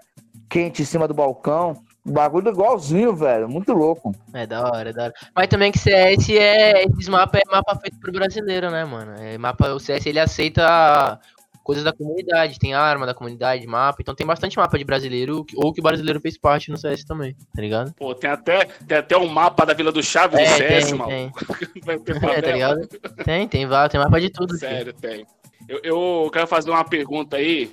quente 0.50 0.82
em 0.82 0.86
cima 0.86 1.08
do 1.08 1.14
balcão. 1.14 1.78
O 2.04 2.12
bagulho 2.12 2.50
igualzinho, 2.50 3.16
velho. 3.16 3.48
Muito 3.48 3.72
louco. 3.72 4.16
É 4.34 4.48
da 4.48 4.64
hora, 4.64 4.90
é 4.90 4.94
da 4.94 5.04
hora. 5.04 5.14
Mas 5.36 5.48
também 5.48 5.72
que 5.72 5.78
CS 5.78 6.28
é. 6.30 6.84
Esses 6.84 7.08
mapas 7.08 7.40
é 7.46 7.52
mapa 7.52 7.76
feito 7.80 8.00
pro 8.00 8.12
brasileiro, 8.12 8.72
né, 8.72 8.84
mano? 8.84 9.14
É 9.20 9.38
mapa, 9.38 9.70
o 9.70 9.80
CS 9.80 10.08
ele 10.08 10.20
aceita 10.20 11.20
coisas 11.66 11.84
da 11.84 11.92
comunidade, 11.92 12.60
tem 12.60 12.76
arma 12.76 13.08
da 13.08 13.14
comunidade, 13.16 13.66
mapa. 13.66 13.98
Então 14.00 14.14
tem 14.14 14.26
bastante 14.26 14.56
mapa 14.56 14.78
de 14.78 14.84
brasileiro, 14.86 15.44
ou 15.56 15.74
que 15.74 15.82
o 15.82 15.84
brasileiro 15.84 16.22
fez 16.22 16.38
parte 16.38 16.70
no 16.70 16.78
CS 16.78 17.04
também, 17.04 17.36
tá 17.54 17.62
ligado? 17.62 17.92
Pô, 17.96 18.14
tem 18.14 18.30
até, 18.30 18.66
tem 18.88 18.98
até 19.00 19.18
um 19.18 19.28
mapa 19.28 19.66
da 19.66 19.74
Vila 19.74 19.92
do 19.92 20.04
Chaves 20.04 20.40
É, 20.40 20.44
no 20.44 20.58
CS, 20.58 20.86
tem, 20.86 20.94
mano. 20.94 21.10
tem. 21.10 21.32
Vai 21.84 21.98
ter 22.00 22.16
É, 22.24 22.42
tá 22.42 22.52
ligado? 22.52 22.88
Tem, 23.26 23.48
tem, 23.48 23.68
tem 23.90 24.00
mapa 24.00 24.22
de 24.22 24.30
tudo. 24.30 24.50
filho. 24.58 24.60
Sério, 24.60 24.94
tem. 24.94 25.26
Eu, 25.68 25.80
eu 25.84 26.30
quero 26.32 26.46
fazer 26.46 26.70
uma 26.70 26.84
pergunta 26.84 27.38
aí, 27.38 27.72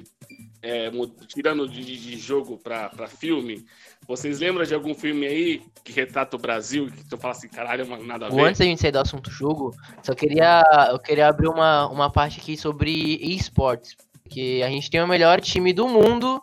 é, 0.62 0.90
tirando 1.27 1.68
de, 1.68 1.83
de- 1.83 2.16
jogo 2.16 2.57
pra, 2.57 2.88
pra 2.88 3.09
filme. 3.09 3.64
Vocês 4.07 4.38
lembram 4.40 4.64
de 4.64 4.75
algum 4.75 4.94
filme 4.94 5.27
aí 5.27 5.62
que 5.85 5.92
retrata 5.92 6.37
o 6.37 6.38
Brasil 6.40 6.87
que 6.87 7.05
tu 7.09 7.16
fala 7.16 7.33
assim, 7.35 7.48
caralho, 7.48 7.87
mano, 7.87 8.05
nada 8.05 8.27
a 8.27 8.31
ver? 8.31 8.40
Antes 8.42 8.59
da 8.61 8.64
gente 8.64 8.81
sair 8.81 8.92
do 8.92 8.98
assunto 9.01 9.31
jogo, 9.31 9.75
só 10.03 10.14
queria, 10.14 10.62
eu 10.90 10.98
queria 10.98 11.29
abrir 11.29 11.48
uma, 11.48 11.88
uma 11.88 12.11
parte 12.11 12.40
aqui 12.40 12.57
sobre 12.57 12.90
esportes. 13.20 13.96
Porque 14.22 14.62
a 14.64 14.68
gente 14.68 14.88
tem 14.90 15.03
o 15.03 15.07
melhor 15.07 15.40
time 15.40 15.72
do 15.72 15.87
mundo 15.88 16.40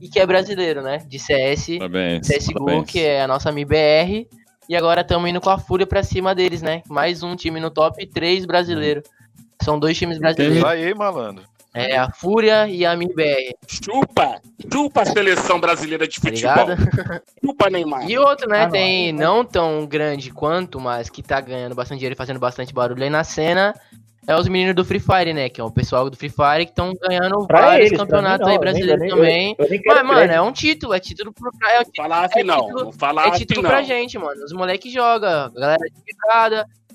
e 0.00 0.08
que 0.08 0.18
é 0.18 0.26
brasileiro, 0.26 0.80
né? 0.82 0.98
De 1.06 1.18
CS, 1.18 1.78
Parabéns. 1.78 2.26
CSGO, 2.28 2.64
parabéns. 2.64 2.90
que 2.90 3.00
é 3.00 3.22
a 3.22 3.28
nossa 3.28 3.50
MBR. 3.50 4.26
E 4.68 4.74
agora 4.76 5.02
estamos 5.02 5.28
indo 5.30 5.40
com 5.40 5.50
a 5.50 5.58
Fúria 5.58 5.86
pra 5.86 6.02
cima 6.02 6.34
deles, 6.34 6.60
né? 6.62 6.82
Mais 6.88 7.22
um 7.22 7.36
time 7.36 7.60
no 7.60 7.70
top, 7.70 8.04
três 8.08 8.44
brasileiros. 8.46 9.04
São 9.62 9.78
dois 9.78 9.96
times 9.96 10.18
brasileiros. 10.18 10.60
Vai 10.60 10.82
aí, 10.84 10.94
malandro. 10.94 11.44
É 11.78 11.96
a 11.98 12.10
Fúria 12.10 12.66
e 12.68 12.84
a 12.86 12.94
MBR, 12.94 13.54
Chupa! 13.66 14.40
Chupa 14.72 15.02
a 15.02 15.06
seleção 15.06 15.60
brasileira 15.60 16.08
de 16.08 16.20
tá 16.20 16.28
futebol. 16.28 16.66
ligado? 16.68 17.22
Chupa, 17.44 17.70
Neymar. 17.70 18.10
E 18.10 18.18
outro, 18.18 18.48
né? 18.48 18.62
Ah, 18.62 18.64
não, 18.64 18.70
tem 18.72 19.12
não 19.12 19.44
tão 19.44 19.86
grande 19.86 20.30
quanto, 20.30 20.80
mas 20.80 21.10
que 21.10 21.22
tá 21.22 21.40
ganhando 21.40 21.74
bastante 21.74 21.98
dinheiro 21.98 22.14
e 22.14 22.16
fazendo 22.16 22.40
bastante 22.40 22.72
barulho 22.72 23.02
aí 23.02 23.10
na 23.10 23.22
cena. 23.24 23.74
É 24.28 24.34
os 24.36 24.48
meninos 24.48 24.74
do 24.74 24.84
Free 24.84 24.98
Fire, 24.98 25.32
né? 25.32 25.48
Que 25.48 25.60
é 25.60 25.64
o 25.64 25.70
pessoal 25.70 26.10
do 26.10 26.16
Free 26.16 26.28
Fire 26.30 26.64
que 26.64 26.72
estão 26.72 26.92
ganhando 27.00 27.46
pra 27.46 27.60
vários 27.60 27.86
eles, 27.86 27.98
campeonatos 27.98 28.44
aí 28.48 28.54
não, 28.54 28.60
brasileiros 28.60 29.00
nem- 29.00 29.10
também. 29.10 29.54
Eu, 29.56 29.66
eu 29.66 29.80
Mas, 29.86 30.04
mano, 30.04 30.32
é 30.32 30.40
um 30.42 30.50
título, 30.50 30.94
é 30.94 30.98
título 30.98 31.32
pro. 31.32 31.48
É, 31.64 31.82
Falasse 31.96 32.40
É 32.40 32.42
não, 32.42 32.56
título- 32.66 32.92
não 33.14 33.20
é 33.22 33.30
título 33.38 33.62
não. 33.62 33.70
pra 33.70 33.82
gente, 33.82 34.18
mano. 34.18 34.42
Os 34.44 34.52
moleques 34.52 34.92
jogam, 34.92 35.28
a 35.30 35.48
galera 35.50 35.78
de 35.78 36.16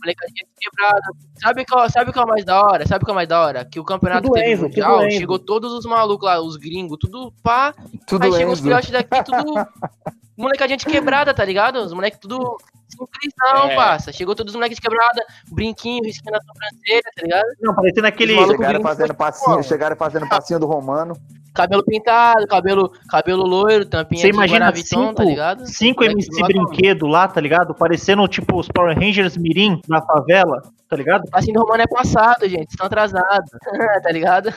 quebrada, 0.01 0.05
molecadinha 0.05 0.45
de 0.45 0.69
quebrada. 0.69 1.01
Sabe 1.41 1.65
qual, 1.65 1.89
sabe 1.89 2.13
qual 2.13 2.23
é 2.23 2.25
o 2.25 2.29
mais 2.29 2.45
da 2.45 2.61
hora? 2.61 2.87
Sabe 2.87 3.05
qual 3.05 3.11
é 3.11 3.13
o 3.13 3.15
mais 3.15 3.27
da 3.29 3.41
hora? 3.41 3.65
Que 3.65 3.79
o 3.79 3.83
campeonato 3.83 4.23
Tudo 4.23 4.33
teve 4.33 4.51
Enzo, 4.51 4.63
mundial, 4.63 4.93
tudo 4.95 5.07
Enzo. 5.07 5.17
chegou 5.17 5.39
todos 5.39 5.73
os 5.73 5.85
malucos 5.85 6.25
lá, 6.27 6.41
os 6.41 6.55
gringos, 6.57 6.97
tudo 6.99 7.33
pá. 7.43 7.73
Tudo 8.07 8.25
aí 8.25 8.33
chegou 8.33 8.53
os 8.53 8.59
filhotes 8.59 8.91
daqui, 8.91 9.23
tudo. 9.23 9.53
molecadinha 10.37 10.77
de 10.77 10.85
quebrada, 10.85 11.33
tá 11.33 11.45
ligado? 11.45 11.77
Os 11.77 11.93
moleques 11.93 12.19
tudo. 12.19 12.57
Simplesão, 12.89 13.69
É. 13.69 13.75
parça. 13.75 14.11
Chegou 14.11 14.35
todos 14.35 14.51
os 14.51 14.55
moleques 14.55 14.75
de 14.75 14.81
quebrada, 14.81 15.23
brinquinho, 15.49 16.03
risquinho 16.03 16.33
na 16.33 16.41
sobrancelha, 16.41 17.01
tá 17.15 17.21
ligado? 17.23 17.45
Não, 17.61 17.73
parecendo 17.73 18.07
aquele. 18.07 18.35
Chegaram 18.45 18.81
fazendo 18.81 19.13
passinho, 19.15 19.63
chegaram 19.63 19.95
fazendo 19.95 20.27
passinho 20.27 20.59
do 20.59 20.65
Romano. 20.65 21.15
Cabelo 21.53 21.83
pintado, 21.83 22.47
cabelo, 22.47 22.91
cabelo 23.09 23.45
loiro, 23.45 23.85
tampinha 23.85 24.21
Você 24.21 24.29
de 24.29 24.33
imagina 24.35 24.59
Guaraviton, 24.65 25.07
cinco, 25.07 25.15
tá 25.15 25.23
ligado? 25.23 25.67
cinco 25.67 26.03
MC 26.03 26.41
lá 26.41 26.47
brinquedo 26.47 27.07
lá, 27.07 27.27
tá 27.27 27.41
ligado? 27.41 27.73
Parecendo 27.75 28.27
tipo 28.27 28.57
os 28.59 28.67
Power 28.67 28.97
Rangers 28.97 29.37
Mirim 29.37 29.81
da 29.87 30.01
favela, 30.01 30.61
tá 30.87 30.95
ligado? 30.95 31.23
Assim 31.31 31.51
do 31.53 31.59
Romano 31.61 31.83
é 31.83 31.87
passado, 31.87 32.47
gente. 32.47 32.69
Estão 32.69 32.85
atrasados. 32.87 33.49
tá 34.03 34.11
ligado? 34.11 34.53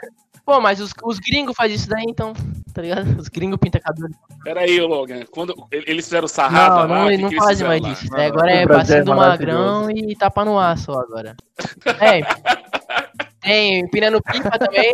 Pô, 0.46 0.60
mas 0.60 0.78
os, 0.78 0.92
os 1.02 1.18
gringos 1.18 1.54
fazem 1.56 1.74
isso 1.74 1.88
daí, 1.88 2.04
então, 2.06 2.34
tá 2.74 2.82
ligado? 2.82 3.18
Os 3.18 3.28
gringos 3.28 3.56
pintam 3.58 3.80
cabelo. 3.80 4.10
Pera 4.42 4.60
aí, 4.60 4.78
ô, 4.78 4.86
Logan. 4.86 5.20
Quando 5.30 5.54
eles 5.72 6.04
fizeram 6.04 6.28
sarrada 6.28 6.86
Não, 6.86 6.94
lá, 7.04 7.10
não, 7.10 7.18
não 7.18 7.32
fazem 7.32 7.66
mais 7.66 7.80
lá? 7.80 7.88
isso. 7.88 8.12
né? 8.12 8.26
Agora 8.26 8.46
O 8.46 8.50
é 8.50 8.66
Brasil 8.66 8.96
é 8.96 8.98
passinho 8.98 9.04
do 9.06 9.14
maravilhoso. 9.16 9.58
magrão 9.80 9.90
e 9.90 10.14
tapa 10.16 10.44
no 10.44 10.58
ar 10.58 10.76
só 10.76 10.92
agora. 11.00 11.34
É. 11.98 13.03
Tem 13.44 13.80
empinando 13.80 14.20
pipa 14.22 14.58
também. 14.58 14.92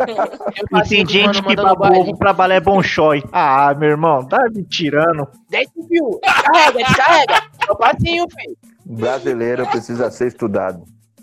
E 0.84 0.88
tem 0.88 1.06
gente 1.06 1.42
que 1.42 1.54
babou 1.56 2.00
ovo 2.00 2.16
pra 2.18 2.32
balé 2.32 2.60
Bonchói. 2.60 3.22
Ah, 3.32 3.74
meu 3.78 3.90
irmão, 3.90 4.26
tá 4.26 4.48
me 4.52 4.64
tirando. 4.64 5.26
Desce, 5.48 5.70
fio. 5.88 6.18
Descarrega, 6.22 6.78
descarrega. 6.78 7.34
É 7.68 7.72
o 7.72 7.76
passinho, 7.76 8.26
filho. 8.36 8.56
Brasileiro 8.84 9.66
precisa 9.68 10.10
ser 10.10 10.28
estudado. 10.28 10.82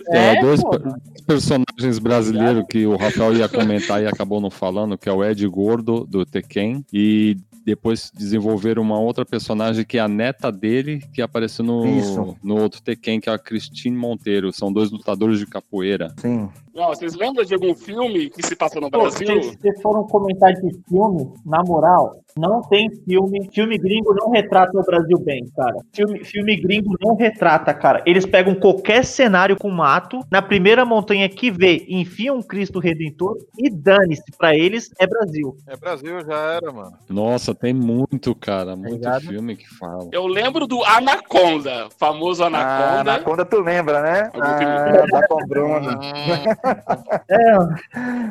É, 0.09 0.35
É, 0.35 0.41
dois 0.41 0.61
pô. 0.61 0.69
per- 0.69 0.93
personagens 1.27 1.99
brasileiros 1.99 2.63
que 2.69 2.85
o 2.85 2.95
Rafael 2.95 3.33
ia 3.35 3.49
comentar 3.49 4.01
e 4.01 4.07
acabou 4.07 4.39
não 4.39 4.49
falando, 4.49 4.97
que 4.97 5.09
é 5.09 5.11
o 5.11 5.21
Ed 5.23 5.45
Gordo, 5.49 6.05
do 6.05 6.25
Tekken, 6.25 6.85
e 6.93 7.35
depois 7.65 8.09
desenvolveram 8.15 8.81
uma 8.81 8.97
outra 8.97 9.25
personagem 9.25 9.83
que 9.83 9.97
é 9.97 10.01
a 10.01 10.07
neta 10.07 10.49
dele, 10.49 11.03
que 11.13 11.21
apareceu 11.21 11.65
no, 11.65 11.85
Isso. 11.85 12.37
no 12.41 12.57
outro 12.57 12.81
Tekken, 12.81 13.19
que 13.19 13.29
é 13.29 13.33
a 13.33 13.37
Cristine 13.37 13.97
Monteiro. 13.97 14.53
São 14.53 14.71
dois 14.71 14.89
lutadores 14.89 15.39
de 15.39 15.45
capoeira. 15.45 16.13
Sim. 16.21 16.47
Não, 16.77 16.89
vocês 16.89 17.15
lembram 17.15 17.43
de 17.43 17.55
algum 17.55 17.73
filme 17.73 18.29
que 18.29 18.45
se 18.45 18.55
passa 18.55 18.79
no 18.79 18.91
Pô, 18.91 18.99
Brasil? 18.99 19.41
se 19.41 19.57
vocês 19.57 19.81
foram 19.81 20.03
comentar 20.05 20.53
de 20.53 20.71
filme, 20.87 21.33
na 21.43 21.63
moral, 21.63 22.21
não 22.37 22.61
tem 22.61 22.87
filme. 23.03 23.49
Filme 23.51 23.79
gringo 23.79 24.13
não 24.13 24.29
retrata 24.29 24.77
o 24.77 24.83
Brasil 24.83 25.17
bem, 25.17 25.43
cara. 25.55 25.77
Filme, 25.91 26.23
filme 26.23 26.55
gringo 26.55 26.95
não 27.01 27.15
retrata, 27.15 27.73
cara. 27.73 28.03
Eles 28.05 28.27
pegam 28.27 28.53
qualquer 28.53 29.03
cenário 29.03 29.57
com 29.57 29.71
mato, 29.71 30.19
na 30.29 30.39
primeira 30.39 30.85
montanha 30.85 31.27
que 31.27 31.49
vê, 31.49 31.83
enfiam 31.89 32.37
um 32.37 32.43
Cristo 32.43 32.77
Redentor 32.77 33.37
e 33.57 33.71
dane-se. 33.71 34.21
Pra 34.37 34.55
eles 34.55 34.91
é 34.99 35.07
Brasil. 35.07 35.57
É 35.67 35.75
Brasil, 35.75 36.23
já 36.25 36.37
era, 36.53 36.71
mano. 36.71 36.93
Nossa, 37.09 37.55
tem 37.55 37.73
muito, 37.73 38.35
cara, 38.35 38.75
muito 38.75 38.93
ligado? 38.93 39.21
filme 39.21 39.55
que 39.55 39.67
fala. 39.67 40.07
Eu 40.11 40.27
lembro 40.27 40.67
do 40.67 40.83
Anaconda, 40.83 41.87
famoso 41.97 42.43
Ah, 42.43 42.47
Anaconda. 42.47 42.99
Anaconda 43.13 43.45
tu 43.45 43.61
lembra, 43.61 44.01
né? 44.03 44.29
Ah, 44.35 45.05
tá 45.09 45.27
com 45.27 45.47
Bruno. 45.47 45.99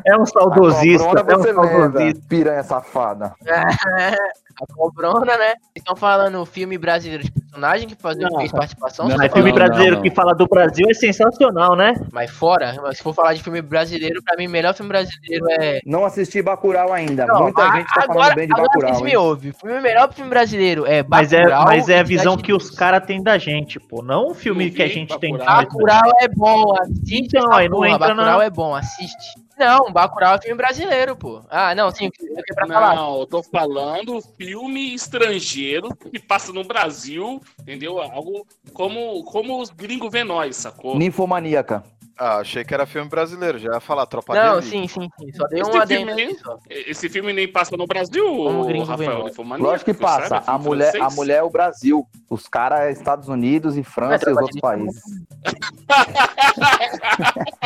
É 0.04 0.16
um 0.16 0.26
saudosista, 0.26 1.04
é 1.04 1.36
um 1.36 1.42
saudosista. 1.42 2.22
piranha 2.28 2.62
safada. 2.62 3.34
A 4.58 4.74
cobrona, 4.74 5.36
né? 5.36 5.48
Vocês 5.48 5.76
estão 5.76 5.94
falando 5.94 6.46
filme 6.46 6.78
brasileiro 6.78 7.22
de 7.24 7.30
personagem 7.56 7.88
que 7.88 7.94
fazia 7.96 8.28
Não. 8.28 8.38
fez 8.38 8.52
participação? 8.52 9.08
Não, 9.08 9.16
Mas 9.16 9.32
filme 9.32 9.48
não, 9.50 9.56
brasileiro 9.56 9.96
não. 9.96 10.02
que 10.02 10.10
fala 10.10 10.34
do 10.34 10.46
Brasil 10.46 10.86
é 10.90 10.94
sensacional, 10.94 11.74
né? 11.74 11.94
Mas 12.12 12.30
fora, 12.30 12.74
se 12.92 13.02
for 13.02 13.14
falar 13.14 13.34
de 13.34 13.42
filme 13.42 13.62
brasileiro, 13.62 14.22
pra 14.22 14.36
mim, 14.36 14.46
o 14.46 14.50
melhor 14.50 14.74
filme 14.74 14.88
brasileiro 14.88 15.46
é. 15.58 15.80
Não 15.84 16.04
assisti 16.04 16.42
Bacurau 16.42 16.92
ainda. 16.92 17.26
Não, 17.26 17.44
Muita 17.44 17.62
a- 17.62 17.76
gente 17.76 17.86
tá 17.92 18.04
agora, 18.04 18.18
falando 18.20 18.34
bem 18.36 18.46
de 18.46 18.52
agora 18.52 18.68
Bacurau, 18.68 18.94
vocês 18.94 19.02
me 19.02 19.16
ouvem. 19.16 19.50
O 19.50 19.54
filme- 19.54 19.80
melhor 19.80 20.12
filme 20.12 20.30
brasileiro 20.30 20.86
é 20.86 21.02
Mas 21.08 21.32
é, 21.32 21.38
Bacurau 21.42 21.64
mas 21.66 21.88
é 21.88 21.98
a 21.98 22.00
e 22.00 22.04
visão 22.04 22.32
Cidade 22.32 22.42
que 22.42 22.52
os 22.52 22.70
caras 22.70 23.06
têm 23.06 23.22
da 23.22 23.38
gente, 23.38 23.80
pô. 23.80 24.02
Não 24.02 24.28
o 24.28 24.34
filme 24.34 24.66
Não 24.66 24.72
que 24.74 24.82
a 24.82 24.86
vi 24.86 24.92
gente 24.92 25.18
tem. 25.18 25.32
Bacurau. 25.32 25.56
Bacurau 25.62 26.12
é 26.20 26.28
bom, 26.28 26.74
assiste 26.80 27.36
Então, 27.36 27.50
essa 27.50 27.60
aí 27.60 27.68
não 27.68 27.76
porra, 27.78 27.88
entra 27.88 28.08
Bacurau 28.08 28.38
na- 28.38 28.44
é 28.44 28.50
bom, 28.50 28.74
assiste. 28.74 29.45
Não, 29.58 29.90
Bacurau 29.90 30.34
é 30.34 30.40
filme 30.40 30.56
brasileiro, 30.56 31.16
pô. 31.16 31.42
Ah, 31.48 31.74
não, 31.74 31.90
sim, 31.90 32.10
é 32.36 32.54
pra 32.54 32.66
falar? 32.66 32.94
Não, 32.94 33.20
eu 33.20 33.26
tô 33.26 33.42
falando 33.42 34.20
filme 34.36 34.94
estrangeiro 34.94 35.88
que 35.96 36.18
passa 36.18 36.52
no 36.52 36.62
Brasil, 36.62 37.40
entendeu? 37.60 37.98
Algo 38.00 38.46
como, 38.74 39.24
como 39.24 39.60
os 39.60 39.70
gringos 39.70 40.12
vê 40.12 40.22
nós, 40.22 40.56
sacou? 40.56 40.98
Ninfomaníaca. 40.98 41.82
Ah, 42.18 42.38
achei 42.38 42.64
que 42.64 42.72
era 42.72 42.86
filme 42.86 43.10
brasileiro, 43.10 43.58
já 43.58 43.74
ia 43.74 43.80
falar 43.80 44.06
Tropa 44.06 44.32
de 44.32 44.38
Não, 44.40 44.54
Elite. 44.58 44.68
sim, 44.70 44.88
sim, 44.88 45.10
sim. 45.20 45.32
Só 45.34 45.46
dei 45.48 45.60
Esse 45.60 45.70
um 45.70 45.80
adendo 45.80 46.14
filme- 46.16 46.38
só. 46.38 46.58
Esse 46.70 47.08
filme 47.10 47.30
nem 47.32 47.46
passa 47.46 47.76
no 47.76 47.86
Brasil, 47.86 48.64
vê 48.64 48.78
Rafael? 48.78 49.24
Ninfomaníaco, 49.24 49.70
Lógico 49.70 49.94
que 49.94 50.02
sabe? 50.02 50.22
passa. 50.30 50.36
A 50.38 50.42
Filme 50.58 50.64
mulher, 50.64 50.92
a 50.98 51.10
mulher 51.10 51.36
é 51.38 51.42
o 51.42 51.50
Brasil. 51.50 52.06
Os 52.30 52.48
caras 52.48 52.80
é 52.80 52.90
Estados 52.92 53.28
Unidos 53.28 53.76
e 53.76 53.82
França 53.82 54.24
É, 54.26 54.30
e 54.30 54.32
os 54.32 54.38
outros 54.40 54.60
países. 54.60 55.02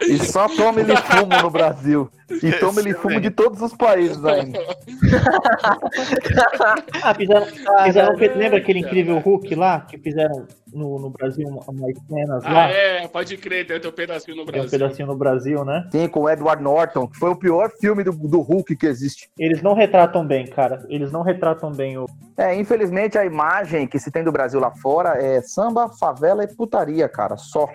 E 0.00 0.18
só 0.18 0.48
toma 0.48 0.80
ele 0.80 0.96
fumo 0.96 1.36
no 1.40 1.50
Brasil. 1.50 2.10
E 2.42 2.52
toma 2.54 2.80
ele 2.80 2.92
fumo 2.94 3.20
de 3.20 3.30
todos 3.30 3.60
os 3.62 3.74
países 3.74 4.22
ainda. 4.24 4.58
Ah, 7.02 7.14
fizeram, 7.14 7.46
fizeram 7.84 8.16
lembra 8.36 8.58
aquele 8.58 8.80
incrível 8.80 9.18
Hulk 9.18 9.54
lá? 9.54 9.80
Que 9.82 9.98
fizeram 9.98 10.46
no, 10.72 10.98
no 10.98 11.10
Brasil 11.10 11.46
uma- 11.48 11.62
umas 11.68 11.96
cenas 12.08 12.44
Ah, 12.44 12.52
lá? 12.52 12.70
é, 12.70 13.06
pode 13.08 13.36
crer, 13.36 13.66
tem 13.66 13.78
teu 13.80 13.92
pedacinho 13.92 14.36
no 14.36 14.44
Tem 14.46 14.54
um 14.54 14.62
Brasil. 14.62 14.78
pedacinho 14.78 15.08
no 15.08 15.16
Brasil, 15.16 15.64
né? 15.64 15.88
Sim, 15.92 16.08
com 16.08 16.20
o 16.20 16.30
Edward 16.30 16.62
Norton, 16.62 17.06
que 17.06 17.18
foi 17.18 17.30
o 17.30 17.36
pior 17.36 17.70
filme 17.80 18.02
do, 18.02 18.12
do 18.12 18.40
Hulk 18.40 18.74
que 18.76 18.86
existe. 18.86 19.28
Eles 19.38 19.62
não 19.62 19.74
retratam 19.74 20.26
bem, 20.26 20.46
cara. 20.46 20.84
Eles 20.88 21.12
não 21.12 21.22
retratam 21.22 21.70
bem 21.70 21.98
o. 21.98 22.06
É, 22.36 22.54
infelizmente 22.54 23.16
a 23.18 23.24
imagem 23.24 23.86
que 23.86 23.98
se 23.98 24.10
tem 24.10 24.24
do 24.24 24.32
Brasil 24.32 24.58
lá 24.60 24.70
fora 24.70 25.22
é 25.22 25.40
samba, 25.42 25.88
favela 25.88 26.44
e 26.44 26.48
putaria, 26.54 27.08
cara. 27.08 27.36
Só. 27.36 27.68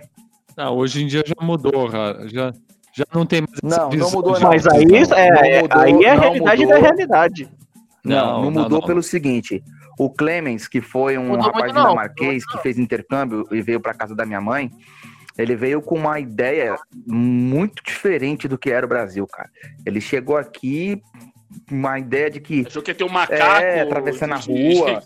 Ah, 0.56 0.72
hoje 0.72 1.04
em 1.04 1.08
dia 1.08 1.24
já 1.26 1.36
mudou, 1.46 1.90
cara. 1.90 2.28
Já, 2.28 2.52
já 2.94 3.06
não 3.14 3.26
tem 3.26 3.42
mais 3.42 3.62
Não, 3.62 3.84
não 3.84 3.90
visão 3.92 4.12
mudou, 4.12 4.40
não. 4.40 4.50
Mas 4.50 4.66
aí, 4.66 4.84
é, 4.84 5.30
Não 5.30 5.38
é- 5.44 5.62
mudou, 5.62 5.80
aí 5.82 5.92
é 6.04 6.10
a 6.10 6.16
não 6.16 6.22
realidade 6.22 6.62
mudou. 6.66 6.76
da 6.76 6.82
realidade. 6.88 7.50
Não, 8.04 8.16
Não, 8.16 8.26
não, 8.44 8.52
não, 8.52 8.62
mudou 8.64 8.80
não. 8.80 8.88
pelo 8.88 9.04
seguinte: 9.04 9.62
o 9.98 10.10
Clemens, 10.10 10.68
que 10.68 10.80
foi 10.80 11.18
um 11.18 11.30
Mudou 11.30 11.46
rapaz 11.46 11.74
dinamarquês 11.74 12.46
que 12.46 12.58
fez 12.60 12.78
intercâmbio 12.78 13.48
e 13.52 13.62
veio 13.62 13.80
para 13.80 13.94
casa 13.94 14.16
da 14.16 14.26
minha 14.26 14.40
mãe, 14.40 14.72
ele 15.38 15.56
veio 15.56 15.82
com 15.82 15.96
uma 15.96 16.20
ideia 16.20 16.78
muito 17.06 17.84
diferente 17.84 18.48
do 18.48 18.58
que 18.58 18.72
era 18.72 18.86
o 18.86 18.90
Brasil, 18.90 19.26
cara. 19.28 19.50
Ele 19.86 20.02
chegou 20.02 20.38
aqui 20.38 21.02
com 21.68 21.76
uma 21.76 22.00
ideia 22.00 22.30
de 22.30 22.40
que, 22.40 22.66
Achou 22.66 22.82
que 22.82 22.92
ia 22.92 22.96
ter 22.96 23.04
um 23.04 23.10
macaco. 23.10 23.64
É, 23.64 23.82
atravessando 23.82 24.34
a 24.34 24.38
rua. 24.38 25.04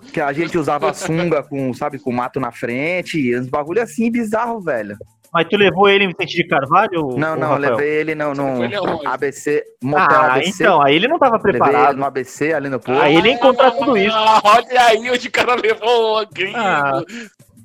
que 0.12 0.20
a 0.20 0.32
gente 0.32 0.56
usava 0.56 0.92
sunga 0.94 1.42
com, 1.42 1.72
sabe, 1.74 1.98
com 1.98 2.10
mato 2.10 2.40
na 2.40 2.50
frente, 2.50 3.36
uns 3.36 3.48
bagulho 3.48 3.82
assim 3.82 4.10
bizarro, 4.10 4.60
velho. 4.60 4.96
Mas 5.32 5.46
tu 5.48 5.56
levou 5.56 5.88
ele 5.88 6.04
em 6.04 6.08
Vicente 6.08 6.36
de 6.36 6.44
Carvalho? 6.48 7.08
Não, 7.16 7.36
não, 7.36 7.48
eu 7.48 7.54
Rafael? 7.54 7.76
levei 7.76 7.88
ele 8.00 8.14
no, 8.14 8.34
no 8.34 8.64
ele? 8.64 8.76
ABC, 9.04 9.62
motel 9.82 10.06
Ah, 10.20 10.34
ABC. 10.34 10.62
então, 10.62 10.80
aí 10.82 10.96
ele 10.96 11.06
não 11.08 11.18
tava 11.18 11.36
levei 11.36 11.50
ele 11.52 11.58
preparado. 11.58 11.96
no 11.96 12.04
ABC 12.04 12.52
ali 12.52 12.68
no 12.68 12.80
posto. 12.80 13.00
Aí 13.02 13.14
ele 13.16 13.28
ia 13.28 13.34
encontrar 13.34 13.70
tudo 13.72 13.96
isso. 13.96 14.16
Ah, 14.16 14.40
olha 14.42 14.82
aí 14.86 15.10
onde 15.10 15.28
o 15.28 15.30
cara 15.30 15.54
levou 15.54 16.22
o 16.22 16.26
gringo. 16.26 16.56
Ah. 16.56 17.02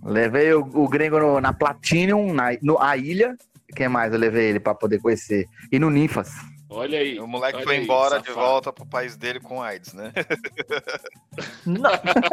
Levei 0.06 0.54
o, 0.54 0.60
o 0.74 0.88
gringo 0.90 1.18
no- 1.20 1.40
na 1.40 1.54
Platinum, 1.54 2.34
na 2.34 2.50
no, 2.62 2.78
a 2.82 2.98
ilha. 2.98 3.36
Quem 3.76 3.88
mais 3.88 4.12
eu 4.14 4.20
levei 4.20 4.50
ele 4.50 4.60
pra 4.60 4.76
poder 4.76 5.00
conhecer? 5.02 5.48
E 5.72 5.80
no 5.80 5.90
Ninfas. 5.90 6.30
Olha 6.76 7.00
aí. 7.00 7.20
O 7.20 7.28
moleque 7.28 7.64
foi 7.64 7.78
aí, 7.78 7.84
embora 7.84 8.20
de 8.20 8.28
safado. 8.28 8.46
volta 8.46 8.74
pro 8.74 8.86
país 8.86 9.16
dele 9.16 9.40
com 9.40 9.62
AIDS, 9.62 9.94
né? 9.94 10.12
Não, 11.66 11.92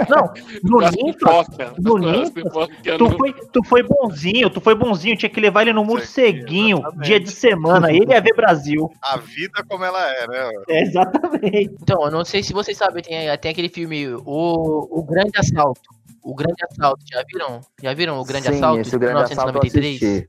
não, 0.08 0.34
no 0.62 0.84
As 0.84 0.94
Ninfa, 0.94 1.18
pipoca. 1.18 1.74
no 1.78 1.96
As 1.96 2.02
Ninfa, 2.02 2.32
pipoca 2.32 2.74
que 2.82 2.98
tu 2.98 3.10
foi, 3.16 3.32
tu 3.32 3.64
foi 3.64 3.82
bonzinho, 3.82 4.50
tu 4.50 4.60
foi 4.60 4.74
bonzinho, 4.74 5.16
tinha 5.16 5.30
que 5.30 5.40
levar 5.40 5.62
ele 5.62 5.72
no 5.72 5.84
morceguinho, 5.84 6.78
exatamente. 6.78 7.06
dia 7.06 7.20
de 7.20 7.30
semana, 7.30 7.90
ele 7.92 8.12
ia 8.12 8.20
ver 8.20 8.34
Brasil. 8.34 8.90
A 9.00 9.16
vida 9.16 9.64
como 9.68 9.84
ela 9.84 10.06
é, 10.12 10.26
né? 10.26 10.50
É, 10.68 10.82
exatamente. 10.82 11.70
Então, 11.80 12.04
eu 12.04 12.10
não 12.10 12.24
sei 12.24 12.42
se 12.42 12.52
vocês 12.52 12.76
sabem, 12.76 13.02
tem, 13.02 13.38
tem 13.38 13.50
aquele 13.52 13.68
filme, 13.68 14.08
o, 14.08 14.88
o 14.90 15.02
Grande 15.02 15.38
Assalto. 15.38 15.80
O 16.22 16.34
Grande 16.34 16.62
Assalto, 16.70 17.02
já 17.10 17.24
viram? 17.32 17.60
Já 17.82 17.94
viram 17.94 18.18
o 18.20 18.24
Grande 18.24 18.48
Sim, 18.48 18.56
Assalto? 18.56 18.80
esse 18.80 18.98
grande 18.98 19.32
assalto 19.32 19.56
eu 19.56 19.62
assisti. 19.62 20.28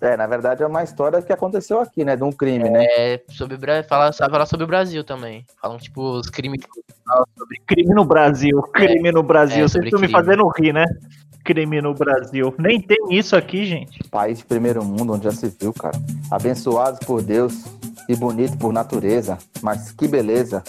É, 0.00 0.16
na 0.16 0.26
verdade 0.26 0.62
é 0.62 0.66
uma 0.66 0.84
história 0.84 1.20
que 1.20 1.32
aconteceu 1.32 1.80
aqui, 1.80 2.04
né? 2.04 2.14
De 2.14 2.22
um 2.22 2.30
crime, 2.30 2.70
né? 2.70 2.84
É, 2.96 3.20
sobre, 3.30 3.58
fala, 3.88 4.12
fala 4.12 4.46
sobre 4.46 4.64
o 4.64 4.66
Brasil 4.66 5.02
também. 5.02 5.44
Falam, 5.60 5.76
tipo, 5.76 6.00
os 6.18 6.30
crimes 6.30 6.60
sobre 7.36 7.60
Crime 7.66 7.94
no 7.94 8.04
Brasil, 8.04 8.62
crime 8.72 9.10
no 9.10 9.22
Brasil. 9.22 9.64
é, 9.64 9.68
Vocês 9.68 9.84
estão 9.84 10.00
me 10.00 10.06
crime. 10.06 10.12
fazendo 10.24 10.48
rir, 10.56 10.72
né? 10.72 10.84
Crime 11.44 11.80
no 11.80 11.94
Brasil. 11.94 12.54
Nem 12.58 12.80
tem 12.80 12.98
isso 13.10 13.34
aqui, 13.34 13.64
gente. 13.64 13.98
País 14.10 14.38
de 14.38 14.44
primeiro 14.44 14.84
mundo, 14.84 15.14
onde 15.14 15.24
já 15.24 15.32
se 15.32 15.48
viu, 15.60 15.72
cara. 15.72 15.96
Abençoados 16.30 17.00
por 17.00 17.22
Deus 17.22 17.64
e 18.08 18.14
bonito 18.14 18.56
por 18.58 18.72
natureza. 18.72 19.38
Mas 19.62 19.90
que 19.90 20.06
beleza. 20.06 20.62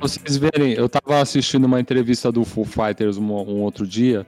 Vocês 0.00 0.36
verem, 0.36 0.72
eu 0.72 0.88
tava 0.88 1.20
assistindo 1.20 1.64
uma 1.64 1.80
entrevista 1.80 2.30
do 2.32 2.44
Foo 2.44 2.64
Fighters 2.64 3.16
um, 3.18 3.24
um 3.24 3.62
outro 3.62 3.86
dia, 3.86 4.26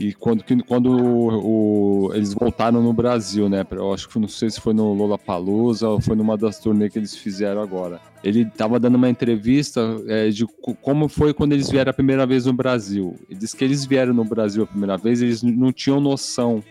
E 0.00 0.14
quando, 0.14 0.44
quando 0.64 0.92
o- 0.92 2.06
o- 2.06 2.14
eles 2.14 2.32
voltaram 2.32 2.80
no 2.80 2.92
Brasil, 2.92 3.48
né? 3.48 3.66
Eu 3.72 3.92
acho 3.92 4.08
que 4.08 4.16
não 4.16 4.28
sei 4.28 4.48
se 4.48 4.60
foi 4.60 4.72
no 4.72 4.94
Lollapalooza 4.94 5.88
ou 5.88 6.00
foi 6.00 6.14
numa 6.14 6.36
das 6.38 6.60
turnês 6.60 6.92
que 6.92 7.00
eles 7.00 7.16
fizeram 7.16 7.60
agora. 7.60 8.00
Ele 8.22 8.44
tava 8.44 8.78
dando 8.78 8.94
uma 8.94 9.10
entrevista 9.10 9.80
é, 10.06 10.28
de 10.28 10.46
co- 10.46 10.76
como 10.80 11.08
foi 11.08 11.34
quando 11.34 11.52
eles 11.52 11.68
vieram 11.68 11.90
a 11.90 11.92
primeira 11.92 12.24
vez 12.28 12.46
no 12.46 12.52
Brasil. 12.52 13.16
Ele 13.28 13.40
disse 13.40 13.56
que 13.56 13.64
eles 13.64 13.84
vieram 13.84 14.14
no 14.14 14.24
Brasil 14.24 14.62
a 14.62 14.66
primeira 14.68 14.96
vez, 14.96 15.20
eles 15.20 15.42
não 15.42 15.72
tinham 15.72 16.00
noção 16.00 16.62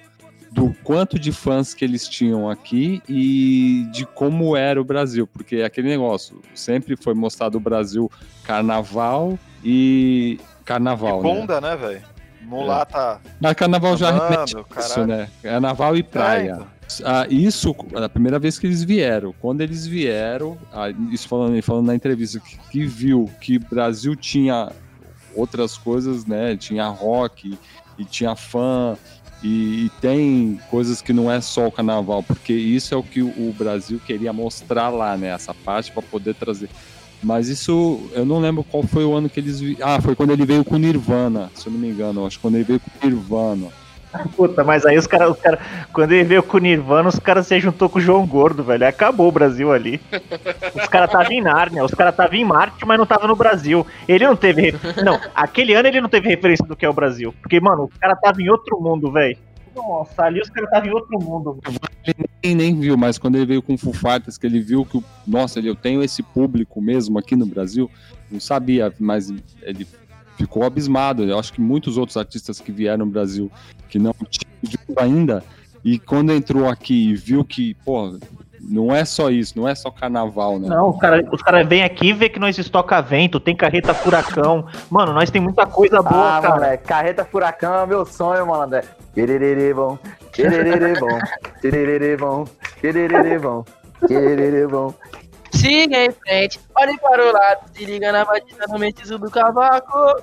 do 0.58 0.76
quanto 0.84 1.20
de 1.20 1.32
fãs 1.32 1.76
que 1.76 1.86
eles 1.86 2.10
tinham 2.10 2.50
aqui 2.50 3.00
e 3.08 3.88
de 3.92 4.08
como 4.08 4.58
era 4.58 4.82
o 4.82 4.84
Brasil, 4.84 5.28
porque 5.28 5.58
é 5.58 5.66
aquele 5.66 5.88
negócio, 5.88 6.42
sempre 6.56 6.96
foi 6.96 7.14
mostrado 7.14 7.60
o 7.60 7.62
Brasil 7.62 8.12
carnaval 8.44 9.38
e 9.64 10.40
carnaval, 10.66 11.22
né? 11.22 11.30
Bunda, 11.30 11.62
né, 11.62 11.76
velho? 11.76 12.02
Mulata. 12.42 13.22
Mas 13.40 13.54
carnaval 13.54 13.96
já 13.98 14.10
Amando, 14.10 14.24
remete 14.24 14.56
isso, 14.80 15.06
né? 15.06 15.30
Carnaval 15.44 15.96
e 15.96 16.02
praia. 16.02 16.62
Ah, 17.06 17.28
isso, 17.30 17.76
a 17.94 18.10
primeira 18.10 18.40
vez 18.40 18.58
que 18.58 18.66
eles 18.66 18.84
vieram. 18.84 19.36
Quando 19.40 19.62
eles 19.62 19.86
vieram, 19.86 20.58
ah, 20.74 20.90
isso 21.12 21.28
falando, 21.28 21.62
falando 21.62 21.86
na 21.86 21.94
entrevista, 21.94 22.40
que, 22.40 22.58
que 22.72 22.86
viu 22.86 23.30
que 23.40 23.58
o 23.58 23.60
Brasil 23.60 24.16
tinha 24.16 24.72
outras 25.36 25.78
coisas, 25.78 26.26
né? 26.26 26.58
Tinha 26.58 26.88
rock 26.88 27.60
e 27.98 28.06
tinha 28.06 28.36
fã. 28.36 28.98
E, 29.44 29.86
e 29.86 29.92
tem 30.02 30.60
coisas 30.70 31.02
que 31.02 31.14
não 31.14 31.32
é 31.32 31.40
só 31.42 31.68
o 31.68 31.72
carnaval, 31.72 32.24
porque 32.24 32.54
isso 32.54 32.94
é 32.94 32.98
o 32.98 33.04
que 33.04 33.22
o 33.22 33.54
Brasil 33.58 34.00
queria 34.06 34.34
mostrar 34.34 34.90
lá, 34.90 35.16
né? 35.16 35.30
Essa 35.30 35.54
parte 35.54 35.92
para 35.92 36.02
poder 36.02 36.36
trazer. 36.36 36.70
Mas 37.22 37.48
isso, 37.48 38.00
eu 38.14 38.26
não 38.26 38.40
lembro 38.40 38.64
qual 38.64 38.84
foi 38.84 39.04
o 39.04 39.14
ano 39.14 39.30
que 39.30 39.40
eles. 39.40 39.60
Ah, 39.82 40.00
foi 40.02 40.16
quando 40.16 40.32
ele 40.32 40.46
veio 40.46 40.64
com 40.64 40.78
Nirvana, 40.78 41.52
se 41.56 41.68
eu 41.68 41.74
não 41.74 41.80
me 41.80 41.90
engano. 41.90 42.26
Acho 42.26 42.38
que 42.38 42.42
quando 42.42 42.56
ele 42.56 42.64
veio 42.64 42.80
com 42.80 43.08
Nirvana. 43.08 43.68
Puta, 44.36 44.64
mas 44.64 44.86
aí 44.86 44.98
os 44.98 45.06
caras, 45.06 45.38
cara, 45.40 45.60
quando 45.94 46.12
ele 46.14 46.24
veio 46.24 46.42
com 46.42 46.58
o 46.58 46.60
Nirvana, 46.60 47.10
os 47.10 47.20
caras 47.20 47.46
se 47.46 47.60
juntou 47.60 47.90
com 47.90 48.00
o 48.00 48.02
João 48.02 48.26
Gordo, 48.26 48.64
velho. 48.64 48.88
Acabou 48.88 49.28
o 49.28 49.32
Brasil 49.32 49.72
ali. 49.72 50.00
Os 50.76 50.88
caras 50.88 51.10
estavam 51.10 51.32
em 51.32 51.42
Nárnia, 51.42 51.84
os 51.84 51.94
caras 51.94 52.14
estavam 52.14 52.36
em 52.36 52.46
Marte, 52.46 52.86
mas 52.86 52.98
não 52.98 53.04
estavam 53.04 53.28
no 53.28 53.36
Brasil. 53.36 53.86
Ele 54.08 54.26
não 54.26 54.36
teve. 54.36 54.74
Não, 55.04 55.20
aquele 55.36 55.74
ano 55.74 55.88
ele 55.88 56.02
não 56.02 56.10
teve 56.10 56.30
referência 56.30 56.66
do 56.66 56.76
que 56.76 56.86
é 56.86 56.90
o 56.90 56.94
Brasil. 56.94 57.34
Porque, 57.42 57.60
mano, 57.60 57.84
os 57.92 57.98
caras 58.00 58.18
estavam 58.18 58.42
em 58.42 58.50
outro 58.50 58.80
mundo, 58.80 59.12
velho. 59.12 59.38
Nossa, 59.76 60.24
ali 60.24 60.42
os 60.42 60.50
caras 60.50 60.70
estavam 60.70 60.90
em 60.90 60.94
outro 60.94 61.20
mundo. 61.20 61.60
Ele 62.42 62.56
nem 62.56 62.80
viu, 62.80 62.98
mas 62.98 63.18
quando 63.20 63.36
ele 63.36 63.46
veio 63.46 63.62
com 63.62 63.74
o 63.76 63.78
Fighters, 63.78 64.38
que 64.38 64.48
ele 64.48 64.60
viu 64.60 64.84
que, 64.86 64.98
o- 64.98 65.04
nossa, 65.28 65.60
eu 65.60 65.76
tenho 65.76 66.02
esse 66.02 66.24
público 66.24 66.82
mesmo 66.82 67.20
aqui 67.20 67.36
no 67.36 67.46
Brasil, 67.46 67.92
não 68.32 68.40
sabia, 68.40 68.92
mas 69.00 69.30
ele 69.62 69.86
ficou 70.38 70.64
abismado. 70.64 71.24
Eu 71.24 71.40
acho 71.40 71.52
que 71.52 71.60
muitos 71.60 71.98
outros 71.98 72.16
artistas 72.16 72.60
que 72.60 72.72
vieram 72.72 73.06
no 73.06 73.12
Brasil, 73.12 73.52
que 73.90 74.00
não 74.00 74.14
tinham 74.30 74.96
ainda, 74.98 75.44
e 75.84 76.00
quando 76.00 76.32
entrou 76.32 76.68
aqui 76.68 77.10
e 77.10 77.16
viu 77.16 77.44
que, 77.44 77.74
pô, 77.86 78.18
não 78.62 78.94
é 78.94 79.06
só 79.06 79.30
isso, 79.30 79.58
não 79.58 79.68
é 79.68 79.74
só 79.74 79.90
carnaval, 79.90 80.60
né? 80.60 80.68
Não, 80.68 80.90
os 80.90 81.00
caras 81.00 81.26
os 81.32 81.42
cara 81.42 81.64
vêm 81.64 81.84
aqui 81.84 82.08
e 82.08 82.14
vê 82.14 82.28
que 82.28 82.40
nós 82.40 82.58
estoca 82.58 83.02
vento, 83.02 83.40
tem 83.40 83.56
carreta 83.56 83.94
furacão. 83.94 84.66
Mano, 84.90 85.14
nós 85.14 85.30
tem 85.30 85.42
muita 85.42 85.66
coisa 85.66 86.02
boa, 86.02 86.38
ah, 86.38 86.42
cara. 86.42 86.56
moleque, 86.56 86.84
carreta 86.86 87.24
furacão 87.24 87.74
é 87.76 87.86
meu 87.86 88.06
sonho, 88.06 88.46
quererere 94.00 94.68
bom, 94.68 94.94
Siga 95.52 96.06
em 96.06 96.12
frente, 96.12 96.60
olhe 96.76 96.98
para 97.00 97.26
o 97.28 97.32
lado, 97.32 97.62
se 97.74 97.86
liga 97.86 98.12
na 98.12 98.26
batida 98.26 98.66
no 98.68 98.80
metizo 98.80 99.18
do 99.18 99.30
cavaco. 99.30 100.22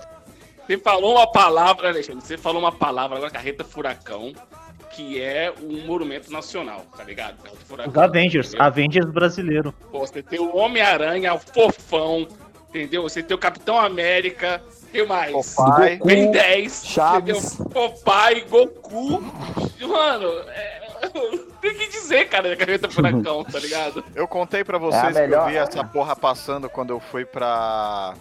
Você 0.66 0.78
falou 0.78 1.16
uma 1.16 1.30
palavra, 1.30 1.88
Alexandre, 1.88 2.24
você 2.24 2.38
falou 2.38 2.60
uma 2.60 2.72
palavra 2.72 3.16
agora, 3.16 3.30
carreta 3.30 3.64
furacão, 3.64 4.32
que 4.92 5.20
é 5.20 5.52
um 5.62 5.86
monumento 5.86 6.32
nacional, 6.32 6.86
tá 6.96 7.04
ligado? 7.04 7.36
Carreta 7.36 7.58
Os 7.60 7.68
furacão. 7.68 8.02
Avengers, 8.02 8.48
entendeu? 8.48 8.66
Avengers 8.66 9.10
brasileiro. 9.10 9.74
Pô, 9.90 10.00
você 10.00 10.22
tem 10.22 10.40
o 10.40 10.56
Homem-Aranha, 10.56 11.34
o 11.34 11.38
Fofão, 11.38 12.26
entendeu? 12.68 13.02
Você 13.02 13.22
tem 13.22 13.34
o 13.34 13.38
Capitão 13.38 13.78
América, 13.78 14.62
tem 14.90 15.06
mais? 15.06 15.54
Popeye. 15.54 15.98
Ben 16.04 16.30
10, 16.30 16.86
Chaves. 16.86 17.56
Popeye, 17.72 18.42
Goku. 18.48 19.20
Mano, 19.80 20.28
é... 20.48 20.73
dizer, 22.04 22.28
cara, 22.28 22.48
da 22.50 22.56
carreta 22.56 22.88
furacão, 22.90 23.44
tá 23.50 23.58
ligado? 23.58 24.04
Eu 24.14 24.26
contei 24.28 24.62
pra 24.64 24.76
É 24.76 24.80
vocês 24.80 25.02
que 25.02 25.08
eu 25.18 25.22
melhor- 25.22 25.48
vi 25.50 25.56
essa 25.56 25.82
porra 25.84 26.14
passando 26.14 26.68
quando 26.68 26.90
eu 26.90 27.00
fui 27.00 27.24
pra 27.24 28.14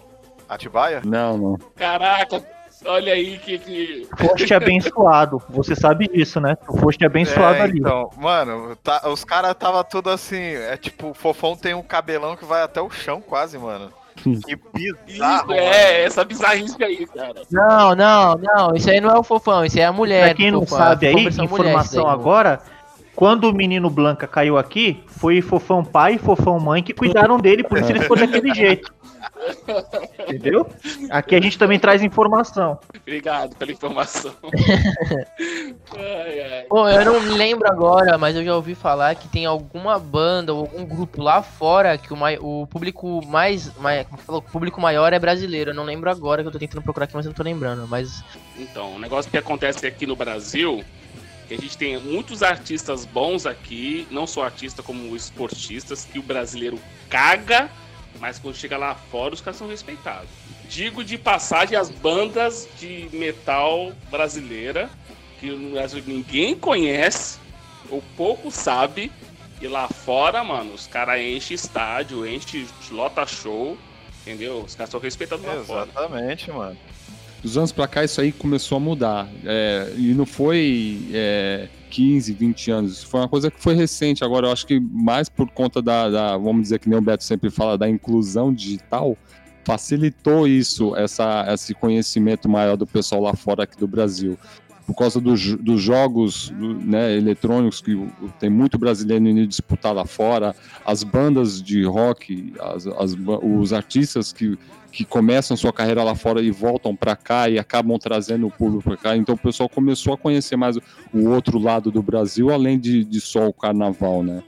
Atibaia. 0.50 1.02
Não, 1.06 1.38
não. 1.38 1.58
Caraca, 1.76 2.44
olha 2.86 3.14
aí 3.14 3.38
que... 3.38 3.58
que... 3.60 4.08
Foste 4.18 4.54
abençoado. 4.54 5.42
Você 5.50 5.76
sabe 5.76 6.08
disso, 6.08 6.40
né? 6.42 6.56
Tu 6.56 6.78
foste 6.78 7.06
abençoado 7.06 7.56
É, 7.56 7.62
ali. 7.62 7.80
então, 7.80 8.10
mano, 8.18 8.76
tá- 8.78 9.02
os 9.10 9.24
caras 9.24 9.56
tava 9.56 9.84
tudo 9.84 10.10
assim. 10.10 10.42
É 10.42 10.76
tipo, 10.78 11.10
o 11.10 11.14
fofão 11.14 11.56
tem 11.56 11.74
um 11.74 11.82
cabelão 11.82 12.36
que 12.36 12.46
vai 12.46 12.62
até 12.62 12.82
o 12.82 12.90
chão, 12.90 13.22
quase, 13.22 13.58
mano. 13.58 13.90
Que 14.46 14.56
bizarro. 14.56 15.52
Isso, 15.54 15.60
é, 15.64 16.04
essa 16.04 16.24
bizarrice 16.24 16.82
aí, 16.84 17.06
cara. 17.08 17.42
Não, 17.52 17.96
não, 17.96 18.36
não, 18.36 18.76
isso 18.76 18.90
aí 18.90 19.02
não 19.02 19.10
é 19.10 19.18
o 19.18 19.24
fofão, 19.24 19.66
isso 19.66 19.76
aí 19.78 19.84
é 19.84 19.88
a 19.88 19.92
mulher. 19.92 20.26
Pra 20.28 20.34
quem 20.36 20.52
do 20.52 20.60
não 20.60 20.66
fofão, 20.68 20.78
sabe 20.78 21.08
é 21.08 21.10
aí, 21.10 21.26
informação 21.26 22.04
daí. 22.04 22.14
agora, 22.14 22.62
quando 23.16 23.46
o 23.50 23.54
menino 23.54 23.90
Blanca 23.90 24.28
caiu 24.28 24.58
aqui, 24.58 25.04
foi 25.08 25.42
Fofão 25.42 25.84
pai 25.84 26.16
e 26.16 26.18
Fofão 26.18 26.60
mãe 26.60 26.82
que 26.82 26.94
cuidaram 26.94 27.38
dele, 27.38 27.64
por 27.64 27.78
isso 27.78 27.92
ele 27.92 28.00
ficou 28.02 28.18
daquele 28.18 28.54
jeito. 28.54 28.94
Entendeu? 30.28 30.68
Aqui 31.10 31.36
a 31.36 31.42
gente 31.42 31.58
também 31.58 31.80
traz 31.80 32.02
informação. 32.04 32.78
Obrigado 33.02 33.56
pela 33.56 33.72
informação. 33.72 34.34
ai, 35.96 36.40
ai. 36.40 36.64
Pô, 36.70 36.88
eu 36.90 37.06
não 37.06 37.20
me 37.22 37.30
lembro 37.30 37.68
agora, 37.70 38.18
mas 38.18 38.36
eu 38.36 38.44
já 38.44 38.56
ouvi 38.56 38.76
falar 38.76 39.16
que 39.16 39.28
tem 39.28 39.46
alguma 39.46 39.98
banda 40.00 40.54
ou 40.54 40.62
algum 40.62 40.86
grupo 40.86 41.22
lá 41.22 41.42
fora 41.42 41.98
que 41.98 42.14
o, 42.14 42.18
mai- 42.18 42.38
o 42.42 42.68
público 42.68 43.26
mais, 43.28 43.76
mai- 43.78 44.04
como 44.06 44.18
que 44.18 44.24
falou? 44.24 44.42
O 44.48 44.52
público 44.52 44.82
maior 44.82 45.14
é 45.14 45.20
brasileiro. 45.20 45.72
Eu 45.72 45.76
não 45.76 45.84
lembro 45.84 46.10
agora 46.10 46.42
que 46.42 46.48
eu 46.48 46.52
tô 46.52 46.60
tentando 46.60 46.82
procurar 46.82 47.06
aqui, 47.06 47.16
mas 47.16 47.26
eu 47.26 47.30
não 47.30 47.36
tô 47.36 47.44
lembrando. 47.44 47.88
Mas 47.88 48.24
Então, 48.58 48.96
o 48.96 49.00
negócio 49.00 49.30
que 49.30 49.38
acontece 49.38 49.86
aqui 49.86 50.06
no 50.06 50.16
Brasil, 50.16 50.84
a 51.54 51.58
gente 51.58 51.78
tem 51.78 51.98
muitos 52.00 52.42
artistas 52.42 53.06
bons 53.06 53.46
aqui, 53.46 54.08
não 54.10 54.26
só 54.26 54.44
artistas 54.44 54.86
como 54.86 55.16
esportistas, 55.16 56.06
que 56.06 56.20
o 56.20 56.24
brasileiro 56.24 56.80
caga, 57.10 57.70
mas 58.20 58.40
quando 58.40 58.56
chega 58.56 58.78
lá 58.78 58.96
fora 58.96 59.34
os 59.34 59.42
caras 59.42 59.58
são 59.58 59.68
respeitados. 59.68 60.30
Digo 60.70 61.04
de 61.04 61.18
passagem 61.18 61.78
as 61.78 61.90
bandas 61.90 62.68
de 62.80 63.10
metal 63.12 63.94
brasileira, 64.10 64.90
que 65.40 65.52
no 65.52 65.72
Brasil 65.72 66.04
ninguém 66.06 66.56
conhece, 66.56 67.38
ou 67.90 68.02
pouco 68.16 68.50
sabe, 68.50 69.12
e 69.62 69.68
lá 69.68 69.88
fora, 69.88 70.44
mano, 70.44 70.74
os 70.74 70.88
caras 70.88 71.22
enchem 71.22 71.56
estádio, 71.56 72.28
enchem 72.28 72.68
lota 72.92 73.26
show, 73.26 73.78
entendeu? 74.22 74.60
Os 74.60 74.76
caras 74.76 74.90
são 74.90 75.00
respeitados 75.00 75.46
lá 75.46 75.64
fora. 75.64 75.90
Exatamente, 75.90 76.52
mano. 76.52 76.78
Dos 77.44 77.58
anos 77.58 77.74
pra 77.74 77.88
cá, 77.88 78.04
isso 78.06 78.22
aí 78.22 78.32
começou 78.32 78.78
a 78.78 78.80
mudar. 78.80 79.28
É, 79.44 79.94
e 79.98 80.14
não 80.14 80.26
foi 80.26 81.10
é, 81.12 81.68
15, 81.90 82.32
20 82.34 82.72
anos. 82.72 82.94
Isso 82.94 83.08
foi 83.08 83.20
uma 83.20 83.28
coisa 83.28 83.52
que 83.52 83.62
foi 83.62 83.76
recente. 83.76 84.24
Agora, 84.24 84.48
eu 84.48 84.52
acho 84.52 84.66
que 84.66 84.80
mais 84.80 85.28
por 85.28 85.50
conta 85.52 85.82
da, 85.82 86.10
da, 86.10 86.38
vamos 86.38 86.62
dizer 86.64 86.80
que 86.80 86.88
nem 86.88 86.98
o 86.98 87.02
Beto 87.02 87.24
sempre 87.24 87.50
fala, 87.50 87.78
da 87.78 87.90
inclusão 87.90 88.54
digital, 88.54 89.18
facilitou 89.66 90.48
isso, 90.48 90.96
essa, 90.96 91.46
esse 91.54 91.74
conhecimento 91.74 92.48
maior 92.48 92.78
do 92.78 92.88
pessoal 92.88 93.22
lá 93.22 93.34
fora 93.36 93.64
aqui 93.64 93.78
do 93.78 93.88
Brasil. 93.88 94.38
Por 94.86 94.96
causa 94.96 95.20
do 95.22 95.34
dos 95.58 95.82
jogos 95.82 96.50
do- 96.50 96.76
né, 96.76 97.16
eletrônicos, 97.16 97.80
que 97.82 98.06
tem 98.40 98.50
muito 98.50 98.78
brasileiro 98.78 99.26
indo 99.28 99.48
disputar 99.48 99.94
lá 99.94 100.06
fora, 100.06 100.54
as 100.86 101.04
bandas 101.04 101.62
de 101.62 101.84
rock, 101.84 102.54
as, 102.60 102.88
as 102.88 103.16
os 103.42 103.72
artistas 103.72 104.34
que 104.34 104.58
que 104.94 105.04
começam 105.04 105.58
sua 105.58 105.74
carreira 105.74 106.04
lá 106.04 106.14
fora 106.14 106.40
e 106.40 106.52
voltam 106.52 106.96
para 106.96 107.16
cá 107.16 107.50
e 107.50 107.58
acabam 107.58 107.98
trazendo 107.98 108.46
o 108.46 108.52
público 108.52 108.84
para 108.84 108.96
cá. 108.96 109.18
Então 109.18 109.34
o 109.34 109.38
pessoal 109.38 109.68
começou 109.68 110.14
a 110.14 110.18
conhecer 110.18 110.56
mais 110.56 110.78
o 110.78 111.30
outro 111.30 111.58
lado 111.58 111.92
do 111.92 112.04
Brasil, 112.04 112.52
além 112.54 112.78
de, 112.80 113.04
de 113.04 113.20
só 113.20 113.48
o 113.48 113.54
carnaval, 113.54 114.22
né? 114.22 114.44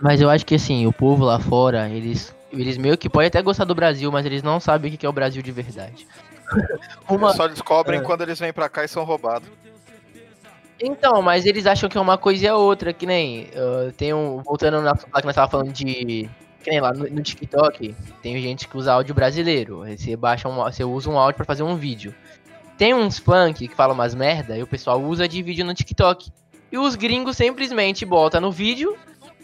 Mas 0.00 0.22
eu 0.22 0.30
acho 0.30 0.46
que 0.46 0.54
assim, 0.54 0.86
o 0.86 0.92
povo 0.92 1.22
lá 1.22 1.38
fora, 1.38 1.88
eles, 1.90 2.34
eles 2.50 2.78
meio 2.78 2.96
que 2.96 3.10
podem 3.10 3.28
até 3.28 3.42
gostar 3.42 3.64
do 3.64 3.74
Brasil, 3.74 4.10
mas 4.10 4.24
eles 4.24 4.42
não 4.42 4.58
sabem 4.58 4.92
o 4.92 4.96
que 4.96 5.04
é 5.04 5.08
o 5.08 5.12
Brasil 5.12 5.42
de 5.42 5.52
verdade. 5.52 6.06
Uma- 7.08 7.34
só 7.34 7.46
descobrem 7.46 8.00
É. 8.00 8.02
quando 8.02 8.22
eles 8.22 8.40
vêm 8.40 8.54
pra 8.54 8.70
cá 8.70 8.84
e 8.84 8.88
são 8.88 9.04
roubados. 9.04 9.48
Então, 10.80 11.20
mas 11.22 11.44
eles 11.46 11.66
acham 11.66 11.88
que 11.88 11.96
é 11.96 12.00
uma 12.00 12.18
coisa 12.18 12.44
e 12.44 12.48
a 12.48 12.56
outra, 12.56 12.92
que 12.92 13.06
nem. 13.06 13.44
uh, 13.54 13.92
tem 13.92 14.12
um. 14.12 14.42
Voltando 14.42 14.80
na 14.80 14.96
que 14.96 15.24
nós 15.24 15.34
tava 15.36 15.48
falando 15.48 15.72
de. 15.72 16.28
Que 16.62 16.70
nem 16.70 16.80
lá 16.80 16.92
no, 16.92 17.08
no 17.08 17.22
TikTok, 17.22 17.94
tem 18.22 18.40
gente 18.40 18.68
que 18.68 18.76
usa 18.76 18.92
áudio 18.92 19.14
brasileiro. 19.14 19.84
Você 19.86 20.16
baixa 20.16 20.48
um, 20.48 20.56
você 20.56 20.84
usa 20.84 21.10
um 21.10 21.18
áudio 21.18 21.36
pra 21.36 21.44
fazer 21.44 21.62
um 21.62 21.76
vídeo. 21.76 22.14
Tem 22.78 22.94
uns 22.94 23.18
funk 23.18 23.68
que 23.68 23.74
falam 23.74 23.94
umas 23.94 24.14
merda 24.14 24.56
e 24.56 24.62
o 24.62 24.66
pessoal 24.66 25.00
usa 25.00 25.28
de 25.28 25.42
vídeo 25.42 25.64
no 25.64 25.74
TikTok. 25.74 26.30
E 26.70 26.78
os 26.78 26.94
gringos 26.94 27.36
simplesmente 27.36 28.06
botam 28.06 28.40
no 28.40 28.50
vídeo 28.50 28.96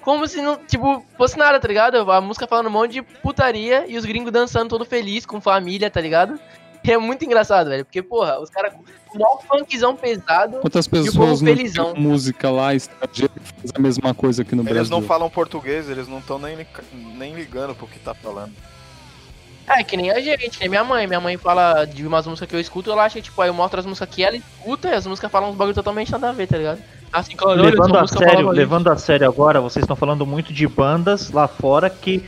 como 0.09 0.27
se 0.27 0.41
não, 0.41 0.57
tipo, 0.57 1.05
fosse 1.19 1.37
nada, 1.37 1.61
tá 1.61 1.69
ligado? 1.69 2.11
A 2.11 2.21
música 2.21 2.47
falando 2.47 2.69
um 2.69 2.71
monte 2.71 2.93
de 2.93 3.03
putaria 3.03 3.85
e 3.87 3.99
os 3.99 4.07
gringos 4.07 4.33
dançando 4.33 4.71
todo 4.71 4.85
feliz, 4.85 5.27
com 5.27 5.39
família, 5.39 5.91
tá 5.91 6.01
ligado? 6.01 6.41
É 6.85 6.97
muito 6.99 7.25
engraçado, 7.25 7.69
velho. 7.71 7.85
Porque, 7.85 8.03
porra, 8.03 8.41
os 8.41 8.49
caras 8.51 8.73
com 8.73 9.19
maior 9.19 9.41
funkzão 9.49 9.97
pesado. 9.97 10.59
Quantas 10.59 10.87
E 10.87 10.89
o 10.89 10.91
povo 10.91 11.05
pessoas 11.05 11.41
não 11.43 11.55
felizão. 11.55 11.95
música 11.97 12.51
lá 12.51 12.75
estrangeira 12.75 13.33
que 13.35 13.53
faz 13.61 13.73
a 13.75 13.79
mesma 13.79 14.15
coisa 14.15 14.43
aqui 14.43 14.55
no 14.55 14.63
Eles 14.63 14.73
Brasil? 14.73 14.91
não 14.91 15.03
falam 15.03 15.29
português, 15.31 15.89
eles 15.89 16.07
não 16.09 16.19
estão 16.19 16.39
nem, 16.39 16.67
nem 17.17 17.35
ligando 17.35 17.75
pro 17.75 17.87
que 17.87 17.99
tá 17.99 18.15
falando. 18.15 18.53
É, 19.67 19.83
que 19.85 19.97
nem 19.99 20.11
a 20.11 20.19
gente, 20.21 20.61
né? 20.61 20.69
Minha 20.69 20.83
mãe. 20.83 21.07
Minha 21.07 21.21
mãe 21.21 21.37
fala 21.37 21.85
de 21.85 22.07
umas 22.07 22.27
músicas 22.27 22.49
que 22.49 22.57
eu 22.57 22.61
escuto, 22.61 22.91
ela 22.91 23.05
acha 23.05 23.17
que, 23.17 23.23
tipo, 23.23 23.41
aí 23.43 23.51
eu 23.51 23.55
mostro 23.55 23.79
as 23.79 23.85
músicas 23.85 24.09
que 24.15 24.25
ela 24.25 24.37
escuta 24.37 24.89
e 24.89 24.95
as 24.95 25.07
músicas 25.07 25.31
falam 25.31 25.51
uns 25.51 25.57
bagulho 25.57 25.75
totalmente 25.75 26.11
nada 26.11 26.31
a 26.31 26.33
ver, 26.33 26.47
tá 26.47 26.57
ligado? 26.57 26.83
Assim, 27.13 27.35
Levando 27.57 27.99
a 27.99 28.07
sério, 28.07 28.51
levando 28.51 28.89
a 28.89 28.97
sério 28.97 29.27
agora, 29.27 29.61
vocês 29.61 29.83
estão 29.83 29.97
falando 29.97 30.27
muito 30.27 30.53
de 30.53 30.67
bandas 30.67 31.31
lá 31.31 31.47
fora 31.49 31.89
que 31.91 32.25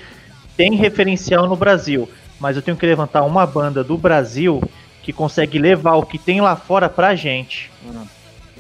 tem 0.57 0.75
referencial 0.75 1.47
no 1.47 1.57
Brasil. 1.57 2.09
Mas 2.41 2.57
eu 2.57 2.63
tenho 2.63 2.77
que 2.77 2.87
levantar 2.87 3.23
uma 3.23 3.47
banda 3.47 3.85
do 3.85 3.99
Brasil 3.99 4.63
que 5.03 5.13
consegue 5.13 5.59
levar 5.59 5.95
o 5.97 6.07
que 6.07 6.19
tem 6.19 6.41
lá 6.41 6.57
fora 6.57 6.89
pra 6.89 7.15
gente. 7.15 7.71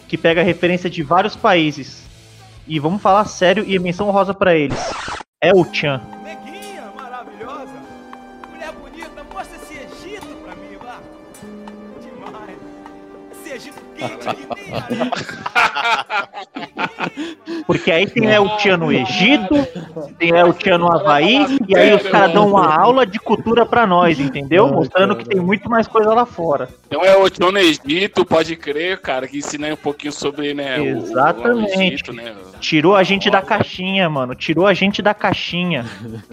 Que 0.06 0.18
pega 0.18 0.42
referência 0.42 0.90
de 0.90 1.02
vários 1.02 1.34
países. 1.34 2.04
E 2.66 2.78
vamos 2.78 3.00
falar 3.00 3.24
sério 3.24 3.64
e 3.66 3.78
menção 3.78 4.10
rosa 4.10 4.34
pra 4.34 4.54
eles. 4.54 4.78
É 5.40 5.52
o 5.54 5.64
Chan. 5.72 6.00
Neguinha 6.22 6.92
maravilhosa, 6.94 7.72
mulher 8.50 8.72
bonita, 8.72 9.24
mostra 9.32 9.56
esse 9.56 9.74
Egito 9.74 10.26
pra 10.44 10.54
mim, 10.54 10.76
vá. 10.82 10.98
Demais. 12.02 12.58
Esse 13.32 13.54
Egito 13.54 13.80
quente 13.96 14.28
aqui 14.28 14.46
tem 14.46 14.74
areia. 14.74 15.10
Porque 17.66 17.90
aí 17.90 18.06
tem 18.06 18.26
El 18.26 18.48
Chan 18.58 18.76
no 18.76 18.92
Egito, 18.92 19.54
tem 20.18 20.30
El 20.30 20.52
Chan 20.58 20.78
no 20.78 20.92
Havaí, 20.92 21.58
e 21.68 21.76
aí 21.76 21.94
os 21.94 22.02
caras 22.02 22.32
dão 22.32 22.48
uma 22.48 22.74
aula 22.74 23.06
de 23.06 23.18
cultura 23.18 23.64
pra 23.66 23.86
nós, 23.86 24.18
entendeu? 24.18 24.68
Mostrando 24.68 25.16
que 25.16 25.24
tem 25.24 25.40
muito 25.40 25.68
mais 25.68 25.86
coisa 25.86 26.12
lá 26.14 26.26
fora. 26.26 26.68
Então 26.86 27.04
é 27.04 27.16
o 27.16 27.28
Tio 27.28 27.50
no 27.52 27.58
Egito, 27.58 28.24
pode 28.24 28.56
crer, 28.56 29.00
cara, 29.00 29.26
que 29.28 29.38
ensina 29.38 29.66
aí 29.66 29.72
um 29.72 29.76
pouquinho 29.76 30.12
sobre, 30.12 30.52
né, 30.54 30.78
o- 30.78 30.82
o- 30.82 30.86
Exatamente. 30.98 31.76
o 31.78 31.82
Egito, 31.82 32.12
né? 32.12 32.34
Tirou 32.60 32.94
a 32.94 33.02
gente 33.02 33.30
da 33.30 33.40
caixinha, 33.40 34.08
mano. 34.10 34.34
Tirou 34.34 34.66
a 34.66 34.74
gente 34.74 35.00
da 35.00 35.14
caixinha. 35.14 35.86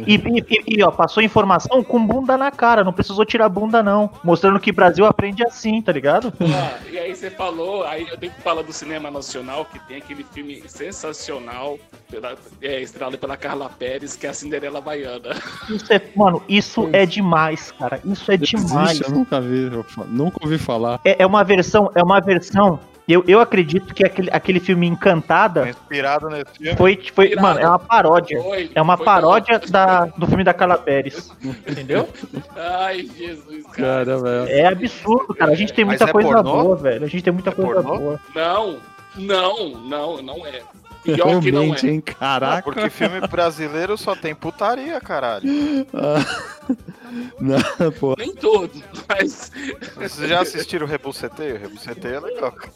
E, 0.05 0.15
e- 0.15 0.45
e- 0.49 0.77
e, 0.79 0.83
ó, 0.83 0.91
passou 0.91 1.23
informação 1.23 1.81
com 1.83 2.05
bunda 2.05 2.37
na 2.37 2.51
cara. 2.51 2.83
Não 2.83 2.91
precisou 2.91 3.23
tirar 3.25 3.47
bunda, 3.47 3.81
não. 3.81 4.09
Mostrando 4.23 4.59
que 4.59 4.71
Brasil 4.71 5.05
aprende 5.05 5.43
assim, 5.45 5.81
tá 5.81 5.91
ligado? 5.91 6.33
Ah, 6.41 6.77
e 6.91 6.97
aí 6.97 7.15
você 7.15 7.29
falou, 7.29 7.85
aí 7.85 8.05
eu 8.09 8.17
tenho 8.17 8.33
que 8.33 8.41
falar 8.41 8.61
do 8.61 8.73
cinema 8.73 9.09
nacional, 9.09 9.46
que 9.65 9.79
tem 9.87 9.97
aquele 9.97 10.23
filme 10.23 10.61
sensacional, 10.67 11.77
pela, 12.09 12.35
é, 12.61 12.81
estrelado 12.81 13.17
pela 13.17 13.35
Carla 13.37 13.69
Pérez, 13.69 14.15
que 14.15 14.25
é 14.25 14.29
a 14.29 14.33
Cinderela 14.33 14.81
Baiana. 14.81 15.35
Isso 15.69 15.91
é, 15.91 16.01
mano, 16.15 16.41
isso 16.47 16.89
é 16.93 17.05
demais, 17.05 17.71
cara. 17.71 17.99
Isso 18.05 18.31
é 18.31 18.37
demais. 18.37 18.91
Existe, 18.91 19.03
eu 19.11 19.17
nunca 19.17 19.39
vi, 19.41 19.63
eu 19.71 19.85
nunca 20.07 20.37
ouvi 20.41 20.57
falar. 20.57 20.99
É, 21.03 21.21
é 21.23 21.25
uma 21.25 21.43
versão, 21.43 21.91
é 21.95 22.03
uma 22.03 22.19
versão. 22.19 22.79
Eu, 23.07 23.23
eu 23.25 23.39
acredito 23.39 23.93
que 23.93 24.03
aquele, 24.05 24.29
aquele 24.33 24.59
filme 24.59 24.85
Encantada 24.85 25.69
Inspirado 25.69 26.27
nesse 26.27 26.51
filme. 26.57 26.75
foi, 26.77 26.95
foi 27.13 27.25
Inspirado. 27.27 27.41
mano, 27.47 27.59
é 27.61 27.67
uma 27.69 27.79
paródia. 27.79 28.41
Foi, 28.43 28.69
É 28.75 28.81
uma 28.81 28.97
foi 28.97 29.05
paródia 29.05 29.59
da, 29.69 30.05
do 30.05 30.27
filme 30.27 30.43
da 30.43 30.53
Carla 30.53 30.77
Pérez. 30.77 31.31
Entendeu? 31.41 32.09
Ai, 32.53 33.07
Jesus, 33.17 33.63
cara. 33.67 34.05
Cara, 34.05 34.17
velho. 34.19 34.49
É 34.49 34.65
absurdo, 34.65 35.33
cara. 35.33 35.51
A 35.53 35.55
gente 35.55 35.71
tem 35.73 35.85
muita 35.85 36.03
é 36.03 36.11
coisa 36.11 36.43
pornô? 36.43 36.63
boa, 36.63 36.75
velho. 36.75 37.05
A 37.05 37.07
gente 37.07 37.23
tem 37.23 37.31
muita 37.31 37.49
É 37.49 37.53
coisa 37.53 37.81
pornô? 37.81 37.97
boa. 37.97 38.19
Não, 38.35 38.77
não, 39.17 39.69
não, 39.69 40.21
não 40.21 40.45
é. 40.45 40.61
Pior 41.03 41.39
que 41.41 41.51
não 41.51 41.61
Realmente, 41.61 41.87
é. 41.87 41.89
hein? 41.91 42.01
Caraca. 42.01 42.63
Porque 42.63 42.89
filme 42.89 43.21
brasileiro 43.21 43.97
só 43.97 44.13
tem 44.15 44.35
putaria, 44.35 44.99
caralho. 44.99 45.47
Ah, 45.93 46.19
Não, 47.39 47.91
pô. 47.97 48.15
Nem 48.17 48.35
todo, 48.35 48.71
mas 49.07 49.49
Vocês 49.95 50.29
já 50.29 50.41
assistiram 50.41 50.85
o 50.85 50.89
Rebuceteio? 50.89 51.55
O 51.55 51.59
Rebuceteio 51.59 52.15
é 52.15 52.19
legal. 52.19 52.51
cara. 52.51 52.73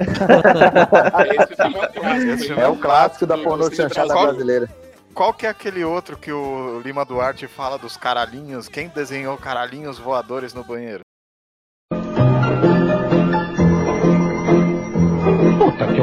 esse 1.40 1.56
filme 1.56 1.78
é 1.78 1.88
um 1.88 1.96
clássico. 1.96 2.30
Esse 2.30 2.42
hein? 2.42 2.46
filme 2.48 2.62
É 2.62 2.68
o 2.68 2.76
clássico 2.76 3.26
da 3.26 3.38
pornô 3.38 3.70
chanchada 3.70 4.08
Brasil. 4.08 4.28
brasileira. 4.28 4.68
Qual 5.14 5.32
que 5.34 5.46
é 5.46 5.48
aquele 5.48 5.82
outro 5.84 6.16
que 6.18 6.30
o 6.32 6.80
Lima 6.84 7.04
Duarte 7.04 7.46
fala 7.46 7.78
dos 7.78 7.96
caralhinhos? 7.96 8.68
Quem 8.68 8.88
desenhou 8.88 9.36
caralhinhos 9.38 9.98
voadores 9.98 10.52
no 10.54 10.62
banheiro? 10.62 11.00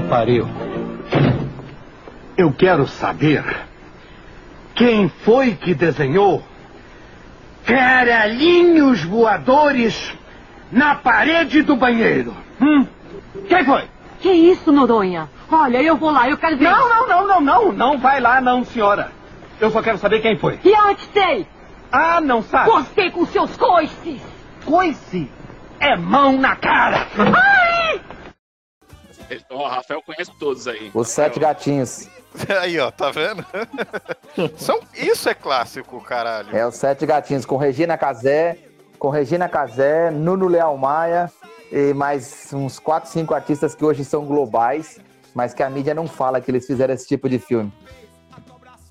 Pariu. 0.07 0.47
Eu 2.37 2.51
quero 2.53 2.87
saber 2.87 3.43
quem 4.75 5.09
foi 5.09 5.55
que 5.55 5.73
desenhou 5.73 6.43
caralhinhos 7.65 9.03
voadores 9.03 10.13
na 10.71 10.95
parede 10.95 11.61
do 11.61 11.75
banheiro. 11.75 12.35
Hum? 12.61 12.85
Quem 13.47 13.65
foi? 13.65 13.83
Que 14.19 14.31
isso, 14.31 14.71
Noronha? 14.71 15.29
Olha, 15.51 15.81
eu 15.81 15.95
vou 15.95 16.11
lá, 16.11 16.29
eu 16.29 16.37
quero 16.37 16.57
ver. 16.57 16.69
Não, 16.69 16.89
não, 16.89 17.07
não, 17.07 17.27
não, 17.27 17.41
não. 17.41 17.71
Não 17.71 17.97
vai 17.97 18.19
lá, 18.19 18.41
não, 18.41 18.63
senhora. 18.63 19.11
Eu 19.59 19.71
só 19.71 19.81
quero 19.81 19.97
saber 19.97 20.19
quem 20.21 20.37
foi. 20.37 20.59
E 20.63 20.73
onde 20.73 21.01
sei? 21.13 21.47
Ah, 21.91 22.19
não 22.21 22.43
sabe? 22.43 22.69
Você 22.69 23.09
com 23.11 23.25
seus 23.25 23.55
coices! 23.55 24.21
Coice 24.65 25.29
é 25.79 25.95
mão 25.95 26.37
na 26.37 26.55
cara. 26.55 27.07
Ai! 27.17 28.01
Ó, 29.49 29.65
o 29.65 29.67
Rafael 29.67 30.01
conhece 30.01 30.31
todos 30.39 30.67
aí. 30.67 30.91
Os 30.93 31.09
sete 31.09 31.39
gatinhos. 31.39 32.07
Aí, 32.61 32.77
ó, 32.77 32.91
tá 32.91 33.09
vendo? 33.09 33.43
São... 34.57 34.79
Isso 34.93 35.27
é 35.27 35.33
clássico, 35.33 35.99
caralho. 36.01 36.55
É 36.55 36.67
os 36.67 36.75
sete 36.75 37.03
gatinhos 37.03 37.45
com 37.45 37.57
Regina 37.57 37.97
Casé, 37.97 38.59
com 38.99 39.09
Regina 39.09 39.49
Casé, 39.49 40.11
Nuno 40.11 40.47
Leal 40.47 40.77
Maia 40.77 41.31
e 41.71 41.93
mais 41.93 42.53
uns 42.53 42.77
quatro, 42.77 43.09
cinco 43.09 43.33
artistas 43.33 43.73
que 43.73 43.83
hoje 43.83 44.05
são 44.05 44.25
globais, 44.25 44.99
mas 45.33 45.53
que 45.53 45.63
a 45.63 45.69
mídia 45.69 45.93
não 45.93 46.07
fala 46.07 46.39
que 46.39 46.51
eles 46.51 46.67
fizeram 46.67 46.93
esse 46.93 47.07
tipo 47.07 47.27
de 47.27 47.39
filme. 47.39 47.71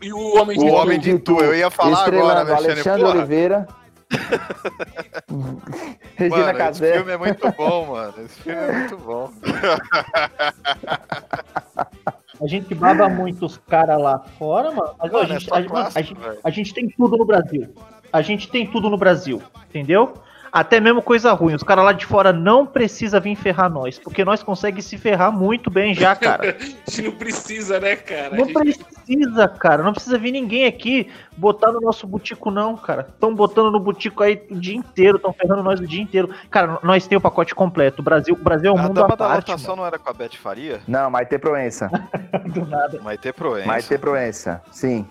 E 0.01 0.12
o 0.12 0.37
Homem 0.37 0.59
de 0.59 0.64
O 0.64 0.68
Tudo? 0.68 0.81
Homem 0.81 0.99
de 0.99 1.18
Tu, 1.18 1.40
eu 1.40 1.55
ia 1.55 1.70
falar 1.70 1.92
agora, 1.92 2.05
Estrelando 2.05 2.53
Alexandre. 2.53 2.70
Alexandre 2.72 3.03
Porra, 3.03 3.16
Oliveira. 3.16 3.68
Regina 6.16 6.53
mano, 6.53 6.71
esse 6.71 6.92
filme 6.92 7.12
é 7.12 7.16
muito 7.16 7.53
bom, 7.53 7.87
mano. 7.87 8.14
Esse 8.25 8.40
filme 8.42 8.61
é 8.61 8.73
muito 8.73 8.97
bom. 8.99 9.33
A 12.42 12.47
gente 12.47 12.75
baba 12.75 13.09
muito 13.09 13.47
os 13.47 13.57
caras 13.57 13.99
lá 14.01 14.19
fora, 14.38 14.71
mano. 14.71 14.95
Mas 14.99 15.11
Mano, 15.11 15.25
a, 15.25 15.25
é 15.25 15.29
gente, 15.38 15.49
só 15.49 15.55
a, 15.55 15.59
mano, 15.61 15.69
a 15.69 15.73
clássico, 15.90 16.03
gente- 16.03 16.21
a 16.45 16.51
gente 16.51 16.75
tem 16.75 16.88
tudo 16.90 17.16
no 17.16 17.25
Brasil. 17.25 17.75
A 18.12 18.21
gente 18.23 18.49
tem 18.51 18.66
tudo 18.71 18.90
no 18.90 18.99
Brasil, 18.99 19.42
entendeu? 19.71 20.14
Até 20.59 20.81
mesmo 20.81 21.03
coisa 21.03 21.33
ruim. 21.35 21.55
Os 21.55 21.62
caras 21.62 21.85
lá 21.85 21.92
de 21.92 22.07
fora 22.07 22.33
não 22.33 22.64
precisa 22.64 23.21
vir 23.21 23.37
ferrar 23.37 23.69
nós, 23.71 23.99
porque 23.99 24.25
nós 24.25 24.42
conseguimos 24.42 24.87
se 24.87 24.97
ferrar 24.97 25.31
muito 25.31 25.69
bem 25.71 25.95
já, 25.95 26.16
cara. 26.16 26.57
A 26.59 26.64
gente 26.90 27.03
não 27.03 27.12
precisa, 27.12 27.79
né, 27.79 27.95
cara? 27.95 28.29
A 28.35 28.38
Não 28.38 28.47
gente- 28.47 28.55
precisa, 28.55 29.49
cara. 29.49 29.83
Não 29.83 29.92
precisa 29.92 30.16
vir 30.19 30.33
ninguém 30.33 30.64
aqui 30.64 31.11
botar 31.37 31.71
no 31.71 31.81
nosso 31.83 32.07
butico, 32.07 32.51
não, 32.51 32.75
cara. 32.75 33.07
Estão 33.09 33.35
botando 33.35 33.71
no 33.71 33.79
butico 33.79 34.23
aí 34.23 34.42
o 34.51 34.55
dia 34.57 34.75
inteiro, 34.75 35.16
estão 35.19 35.31
ferrando 35.33 35.62
nós 35.62 35.79
o 35.79 35.87
dia 35.87 36.03
inteiro. 36.03 36.31
Cara, 36.51 36.79
nós 36.83 37.07
tem 37.07 37.19
o 37.19 37.21
pacote 37.21 37.55
completo. 37.55 38.01
O 38.01 38.05
Brasil, 38.05 38.35
o 38.35 38.42
Brasil 38.42 38.71
é 38.71 38.73
um 38.75 38.79
A 38.79 38.83
mundo 38.85 38.95
dama 38.95 39.09
à 39.09 39.11
da 39.11 39.16
parte. 39.29 39.51
lotação 39.51 39.77
não 39.77 39.85
era 39.87 39.99
com 39.99 40.09
a 40.09 40.12
Beth 40.14 40.37
Faria? 40.42 40.81
Não, 40.88 41.11
Maite 41.11 41.38
Proença. 41.38 41.88
do 42.47 42.64
nada. 42.64 42.99
Maite 43.03 43.31
Proença. 43.33 43.66
Maite 43.69 43.99
Proença, 43.99 44.62
sim. 44.73 45.07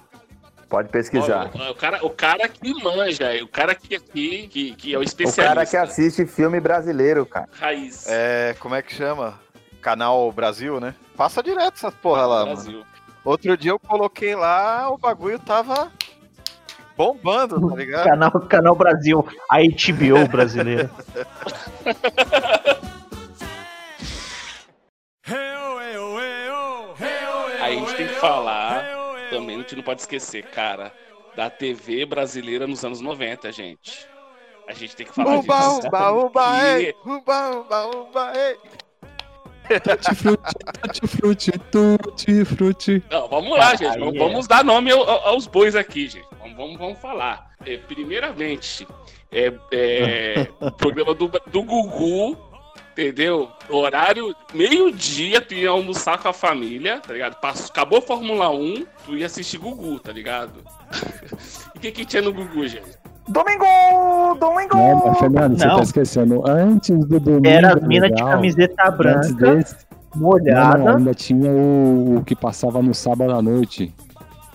Pode 0.75 0.89
pesquisar. 0.89 1.51
Ó, 1.55 1.71
o, 1.71 1.75
cara, 1.75 2.05
o 2.05 2.09
cara 2.09 2.49
que 2.49 2.73
manja, 2.83 3.31
o 3.41 3.47
cara 3.47 3.73
que 3.73 3.95
aqui, 3.95 4.45
que, 4.49 4.75
que 4.75 4.93
é 4.93 4.97
o 4.97 4.99
O 4.99 5.03
especialista. 5.03 5.55
cara 5.55 5.65
que 5.65 5.77
assiste 5.77 6.25
filme 6.25 6.59
brasileiro, 6.59 7.25
cara. 7.25 7.47
Raiz. 7.53 8.05
É, 8.09 8.53
como 8.59 8.75
é 8.75 8.81
que 8.81 8.93
chama? 8.93 9.39
Canal 9.81 10.29
Brasil, 10.33 10.81
né? 10.81 10.93
Passa 11.15 11.41
direto 11.41 11.75
essas 11.75 11.93
porra 11.93 12.25
lá, 12.25 12.39
mano. 12.39 12.55
Brasil. 12.55 12.85
Outro 13.23 13.55
dia 13.55 13.71
eu 13.71 13.79
coloquei 13.79 14.35
lá, 14.35 14.89
o 14.89 14.97
bagulho 14.97 15.39
tava 15.39 15.89
bombando, 16.97 17.69
tá 17.69 17.75
ligado? 17.77 18.03
Canal, 18.03 18.31
Canal 18.41 18.75
Brasil, 18.75 19.25
a 19.49 19.59
HBO 19.59 20.27
brasileira. 20.29 20.91
Aí 27.65 27.77
a 27.77 27.79
gente 27.79 27.95
tem 27.95 28.07
que 28.07 28.13
falar, 28.15 28.64
também 29.37 29.55
a 29.55 29.59
gente 29.59 29.75
não 29.75 29.83
pode 29.83 30.01
esquecer, 30.01 30.43
cara, 30.45 30.91
da 31.35 31.49
TV 31.49 32.05
brasileira 32.05 32.65
nos 32.67 32.83
anos 32.85 33.01
90, 33.01 33.51
gente. 33.51 34.07
A 34.67 34.73
gente 34.73 34.95
tem 34.95 35.05
que 35.05 35.13
falar 35.13 35.37
Uba, 35.37 35.57
disso. 35.57 35.87
uba, 35.87 36.11
uba, 36.11 36.59
Que- 36.59 36.85
ei! 36.87 36.95
Uba, 37.05 37.49
uba, 37.59 37.85
uba, 37.97 38.33
ei! 38.35 38.57
Tutti 39.79 40.15
frutti, 40.15 40.53
tutti 40.81 41.07
frutti, 41.07 41.51
tutti 41.71 42.45
frutti. 42.45 43.03
Não, 43.09 43.27
vamos 43.27 43.57
lá, 43.57 43.75
gente. 43.75 43.97
Vamos, 43.97 44.17
vamos 44.17 44.47
dar 44.47 44.63
nome 44.63 44.91
ao- 44.91 45.07
ao- 45.09 45.27
aos 45.29 45.47
bois 45.47 45.75
aqui, 45.75 46.07
gente. 46.07 46.27
Vamos, 46.39 46.55
vamos, 46.55 46.77
vamos 46.77 46.99
falar. 46.99 47.51
É, 47.65 47.75
primeiramente, 47.77 48.87
é, 49.31 49.51
é, 49.71 50.47
o 50.59 50.69
programa 50.71 51.13
do, 51.15 51.27
do 51.47 51.63
Gugu, 51.63 52.37
entendeu? 52.95 53.49
Horário, 53.69 54.33
meio-dia, 54.53 55.41
tu 55.41 55.53
ia 55.53 55.69
almoçar 55.69 56.17
com 56.17 56.29
a 56.29 56.33
família, 56.33 57.01
tá 57.05 57.11
ligado? 57.11 57.35
Passou, 57.35 57.67
acabou 57.69 57.99
a 57.99 58.01
Fórmula 58.01 58.49
1, 58.49 58.85
tu 59.05 59.17
ia 59.17 59.25
assistir 59.25 59.57
Gugu, 59.57 59.99
tá 59.99 60.13
ligado? 60.13 60.63
e 61.75 61.77
o 61.77 61.81
que, 61.81 61.91
que 61.91 62.05
tinha 62.05 62.21
no 62.21 62.33
Gugu, 62.33 62.67
gente? 62.67 62.97
Domingo! 63.27 63.65
Domingo! 64.39 64.77
Não, 64.77 65.07
mas 65.07 65.19
Fernando, 65.19 65.57
você 65.57 65.65
Não. 65.65 65.75
tá 65.77 65.83
esquecendo. 65.83 66.47
Antes 66.47 66.97
do 67.05 67.19
domingo. 67.19 67.47
Era 67.47 67.75
as 67.75 67.83
minas 67.83 68.11
de 68.11 68.23
camiseta 68.23 68.83
antes 68.87 68.97
branca, 68.97 69.55
desse, 69.55 69.75
não, 70.15 70.21
molhada. 70.21 70.77
não, 70.77 70.97
ainda 70.97 71.13
tinha 71.13 71.51
o, 71.51 72.17
o 72.17 72.23
que 72.23 72.35
passava 72.35 72.81
no 72.81 72.93
sábado 72.93 73.33
à 73.33 73.41
noite. 73.41 73.93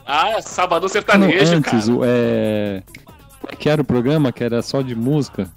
Ah, 0.07 0.41
Sabadão 0.41 0.83
Não, 0.83 0.89
Sertanejo, 0.89 1.57
antes, 1.57 1.87
cara. 1.87 1.99
o, 1.99 2.01
é... 2.05 2.83
como 3.41 3.53
é 3.53 3.57
que 3.57 3.69
era 3.69 3.83
o 3.83 3.85
programa 3.85 4.33
que 4.33 4.43
era 4.43 4.63
só 4.63 4.83
de 4.83 4.95
música? 4.95 5.49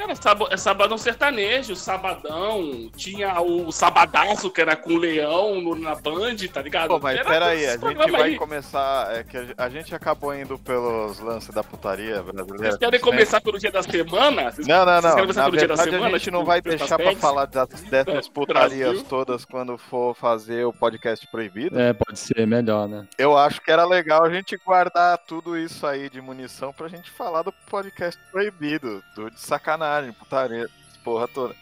Cara, 0.00 0.14
sab- 0.14 0.48
é 0.50 0.56
Sabadão 0.56 0.96
Sertanejo, 0.96 1.76
Sabadão. 1.76 2.90
Tinha 2.96 3.38
o 3.40 3.70
Sabadaço, 3.70 4.50
que 4.50 4.60
era 4.60 4.74
com 4.74 4.94
o 4.94 4.96
Leão 4.96 5.60
no- 5.60 5.74
na 5.74 5.94
Band, 5.94 6.36
tá 6.52 6.62
ligado? 6.62 6.88
Pô, 6.88 6.98
mas 6.98 7.18
Era 7.18 7.28
peraí, 7.28 7.66
a 7.66 7.72
gente 7.76 8.10
vai 8.10 8.22
aí. 8.22 8.36
começar. 8.36 9.14
É 9.14 9.22
que 9.22 9.36
a- 9.36 9.44
a 9.58 9.68
gente 9.68 9.94
acabou 9.94 10.34
indo 10.34 10.58
pelos 10.58 11.20
lances 11.20 11.54
da 11.54 11.62
putaria 11.62 12.22
brasileira. 12.22 12.58
Vocês 12.70 12.76
querem 12.78 13.00
começar 13.00 13.40
pelo 13.42 13.58
dia 13.58 13.70
da 13.70 13.82
semana? 13.82 14.50
Vocês- 14.50 14.66
Não, 14.66 14.84
não, 14.86 14.92
vocês 14.92 15.02
não. 15.04 15.10
querem 15.10 15.20
começar 15.26 15.40
Na 15.42 15.46
pelo 15.46 15.58
dia 15.58 15.68
da 15.68 15.74
verdade, 15.74 15.90
semana? 15.90 16.14
a 16.14 16.18
gente 16.18 16.30
não 16.30 16.38
tipo, 16.40 16.46
vai 16.50 16.60
deixar 16.62 16.96
pra 16.98 17.16
falar 17.16 17.44
das, 17.46 17.68
dessas 17.82 18.26
É, 18.26 18.30
putarias 18.32 18.88
Brasil. 18.90 19.04
todas 19.06 19.44
quando 19.44 19.76
for 19.76 20.14
fazer 20.14 20.64
o 20.64 20.72
podcast 20.72 21.26
proibido. 21.26 21.78
É, 21.78 21.92
pode 21.92 22.18
ser 22.18 22.46
melhor, 22.46 22.88
né? 22.88 23.06
Eu 23.18 23.36
acho 23.36 23.60
que 23.60 23.70
era 23.70 23.84
legal 23.84 24.24
a 24.24 24.30
gente 24.30 24.56
guardar 24.64 25.18
tudo 25.18 25.58
isso 25.58 25.86
aí 25.86 26.08
de 26.08 26.22
munição 26.22 26.72
pra 26.72 26.88
gente 26.88 27.10
falar 27.10 27.42
do 27.42 27.52
podcast 27.68 28.18
proibido, 28.32 29.02
do 29.14 29.30
de 29.30 29.38
sacanagem, 29.40 29.89
putaria, 30.18 30.68
porra 31.04 31.26
toda. 31.28 31.54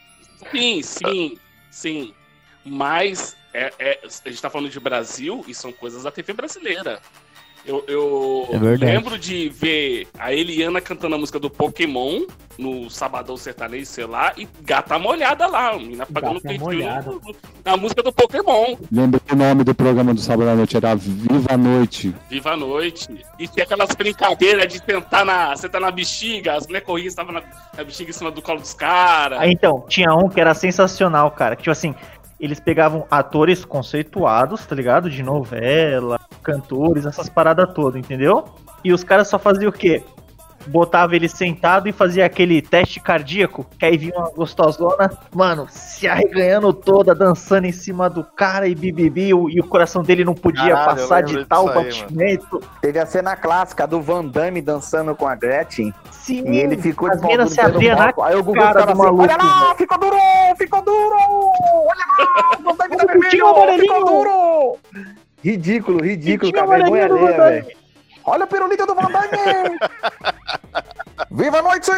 Sim, 0.50 0.82
sim, 0.82 1.38
sim. 1.70 2.14
Mas 2.64 3.36
é, 3.52 3.72
é- 3.78 4.00
a 4.04 4.28
gente 4.28 4.40
tá 4.42 4.50
falando 4.50 4.70
de 4.70 4.78
Brasil 4.80 5.44
e 5.48 5.54
são 5.54 5.72
coisas 5.72 6.02
da 6.04 6.10
TV 6.10 6.32
brasileira. 6.32 7.00
Eu, 7.66 7.84
eu 7.88 8.48
É 8.52 8.58
lembro 8.76 9.18
de 9.18 9.48
ver 9.48 10.08
a 10.18 10.32
Eliana 10.32 10.80
cantando 10.80 11.14
a 11.16 11.18
música 11.18 11.38
do 11.38 11.50
Pokémon 11.50 12.24
no 12.58 12.90
Sabadão 12.90 13.36
Sertanejo, 13.36 13.86
sei 13.86 14.04
lá, 14.04 14.32
e 14.36 14.48
gata 14.62 14.98
molhada 14.98 15.46
lá, 15.46 15.70
a 15.70 15.76
menina 15.76 16.04
pagando 16.04 16.40
Gata 16.40 16.48
peitinho 16.48 17.20
na 17.64 17.76
música 17.76 18.02
do 18.02 18.12
Pokémon. 18.12 18.76
Lembra 18.90 19.20
que 19.20 19.32
o 19.32 19.36
nome 19.36 19.62
do 19.62 19.74
programa 19.74 20.12
do 20.12 20.20
sábado 20.20 20.50
à 20.50 20.54
noite 20.54 20.76
era 20.76 20.94
Viva 20.96 21.54
a 21.54 21.56
Noite. 21.56 22.14
Viva 22.28 22.52
a 22.52 22.56
noite. 22.56 23.24
E 23.38 23.46
tinha 23.46 23.64
aquelas 23.64 23.94
brincadeiras 23.94 24.72
de 24.72 24.84
sentar 24.84 25.24
na, 25.24 25.56
sentar 25.56 25.80
na 25.80 25.90
bexiga, 25.90 26.54
as 26.54 26.66
mulheres 26.66 26.86
corriam, 26.86 27.06
estavam 27.06 27.32
na, 27.32 27.42
na 27.76 27.84
bexiga 27.84 28.10
em 28.10 28.12
cima 28.12 28.30
do 28.30 28.42
colo 28.42 28.60
dos 28.60 28.74
caras. 28.74 29.38
Aí, 29.38 29.52
então, 29.52 29.84
tinha 29.88 30.12
um 30.12 30.28
que 30.28 30.40
era 30.40 30.52
sensacional, 30.52 31.30
cara. 31.30 31.54
Que, 31.54 31.62
tipo 31.62 31.72
assim, 31.72 31.94
eles 32.40 32.58
pegavam 32.58 33.06
atores 33.10 33.64
conceituados, 33.64 34.66
tá 34.66 34.74
ligado? 34.74 35.08
De 35.08 35.22
novela, 35.22 36.18
cantores, 36.42 37.04
essas 37.06 37.28
paradas 37.28 37.72
todas, 37.74 38.00
entendeu? 38.00 38.44
E 38.84 38.92
os 38.92 39.04
caras 39.04 39.28
só 39.28 39.38
faziam 39.38 39.70
o 39.70 39.72
quê? 39.72 40.02
Botava 40.66 41.16
ele 41.16 41.28
sentado 41.28 41.88
e 41.88 41.92
fazia 41.92 42.26
aquele 42.26 42.60
teste 42.60 43.00
cardíaco, 43.00 43.64
que 43.78 43.86
aí 43.86 43.96
vinha 43.96 44.14
uma 44.18 44.30
gostosona, 44.30 45.10
mano, 45.34 45.66
se 45.70 46.06
arreganhando 46.06 46.72
toda, 46.72 47.14
dançando 47.14 47.66
em 47.66 47.72
cima 47.72 48.10
do 48.10 48.22
cara 48.22 48.66
e 48.68 48.74
bibibi, 48.74 49.32
o- 49.32 49.48
e 49.48 49.60
o 49.60 49.64
coração 49.64 50.02
dele 50.02 50.24
não 50.24 50.34
podia 50.34 50.74
Caralho, 50.74 50.86
passar 51.00 51.22
de 51.22 51.44
tal 51.46 51.68
aí, 51.68 51.74
mano. 51.74 51.84
batimento. 51.86 52.60
Teve 52.82 52.98
a 52.98 53.06
cena 53.06 53.34
clássica 53.36 53.86
do 53.86 54.00
Van 54.02 54.24
Damme 54.26 54.60
dançando 54.60 55.14
com 55.14 55.26
a 55.26 55.34
Gretchen. 55.34 55.94
Sim, 56.10 56.44
E 56.46 56.58
ele 56.58 56.76
ficou 56.76 57.10
as 57.10 57.20
de 57.20 57.26
minas 57.26 57.50
se 57.52 57.60
abriam 57.60 57.96
na. 57.96 58.12
Aí 58.22 58.36
o 58.36 58.42
Gugu 58.44 58.58
cara 58.58 58.68
ficava 58.80 58.86
do 58.86 58.92
assim, 58.92 59.02
maluco, 59.02 59.22
olha 59.22 59.36
lá, 59.36 59.60
velho. 59.64 59.76
ficou 59.76 59.98
duro, 59.98 60.16
ficou 60.58 60.82
duro, 60.82 61.16
olha 61.16 62.04
lá, 62.18 62.58
Van 62.62 62.74
Damme 62.76 62.96
tá 62.96 63.04
vermelho, 63.06 63.80
ficou 63.80 64.04
duro. 64.04 64.76
Ridículo, 65.42 66.02
ridículo, 66.04 66.52
cara, 66.52 66.66
vergonha 66.66 67.04
alheia, 67.06 67.36
velho. 67.36 67.77
Olha 68.28 68.44
o 68.44 68.48
pirulito 68.48 68.86
do 68.86 68.94
Van 68.94 69.10
Damme! 69.10 69.78
Viva 71.30 71.58
a 71.58 71.62
noite! 71.62 71.90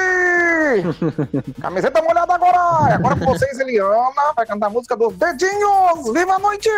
Camiseta 1.61 2.03
molhada 2.03 2.35
agora! 2.35 2.95
Agora 2.95 3.16
com 3.16 3.26
vocês, 3.26 3.59
Eliana, 3.61 4.33
vai 4.35 4.47
cantar 4.47 4.66
a 4.66 4.70
música 4.70 4.97
dos 4.97 5.14
dedinhos! 5.14 6.12
Viva 6.12 6.35
a 6.35 6.39
noite! 6.39 6.68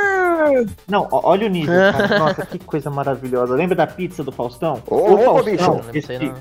Não, 0.88 1.08
ó- 1.10 1.20
olha 1.24 1.46
o 1.46 1.50
nível, 1.50 1.74
cara. 1.92 2.18
Nossa, 2.18 2.46
que 2.46 2.58
coisa 2.58 2.90
maravilhosa. 2.90 3.54
Lembra 3.54 3.76
da 3.76 3.86
pizza 3.86 4.22
do 4.22 4.32
Faustão? 4.32 4.82
Ô, 4.86 5.14
o 5.14 5.18
Faustão, 5.18 5.80
bicho. 5.92 6.12
Esse, 6.12 6.32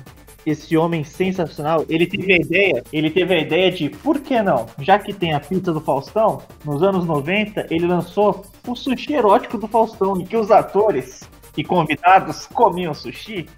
esse 0.44 0.76
homem 0.76 1.02
sensacional, 1.04 1.84
ele 1.88 2.06
teve 2.06 2.32
a 2.32 2.36
ideia, 2.36 2.82
ele 2.92 3.10
teve 3.10 3.34
a 3.34 3.38
ideia 3.38 3.70
de, 3.70 3.88
por 3.88 4.18
que 4.20 4.40
não? 4.42 4.66
Já 4.80 4.98
que 4.98 5.12
tem 5.12 5.32
a 5.34 5.40
pizza 5.40 5.72
do 5.72 5.80
Faustão, 5.80 6.42
nos 6.64 6.82
anos 6.82 7.04
90, 7.06 7.66
ele 7.70 7.86
lançou 7.86 8.44
o 8.66 8.74
sushi 8.74 9.14
erótico 9.14 9.56
do 9.56 9.66
Faustão, 9.68 10.20
em 10.20 10.24
que 10.24 10.36
os 10.36 10.50
atores 10.50 11.22
e 11.56 11.64
convidados 11.64 12.46
comiam 12.46 12.94
sushi 12.94 13.48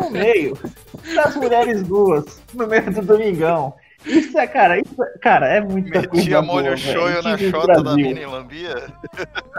no 0.00 0.10
meio 0.10 0.56
das 1.14 1.36
mulheres 1.36 1.82
duas, 1.82 2.40
no 2.54 2.66
meio 2.66 2.90
do 2.92 3.02
domingão. 3.02 3.74
Isso 4.04 4.36
é, 4.38 4.46
cara, 4.48 4.78
isso, 4.80 5.00
é- 5.02 5.18
cara, 5.18 5.46
é 5.48 5.60
muita 5.60 6.06
coisa 6.08 6.16
Metia 6.24 6.42
molho 6.42 6.76
shoyu 6.76 7.22
na 7.22 7.38
chota 7.38 7.82
da 7.82 7.94
mina 7.94 8.20
e 8.20 8.26
lambia. 8.26 8.74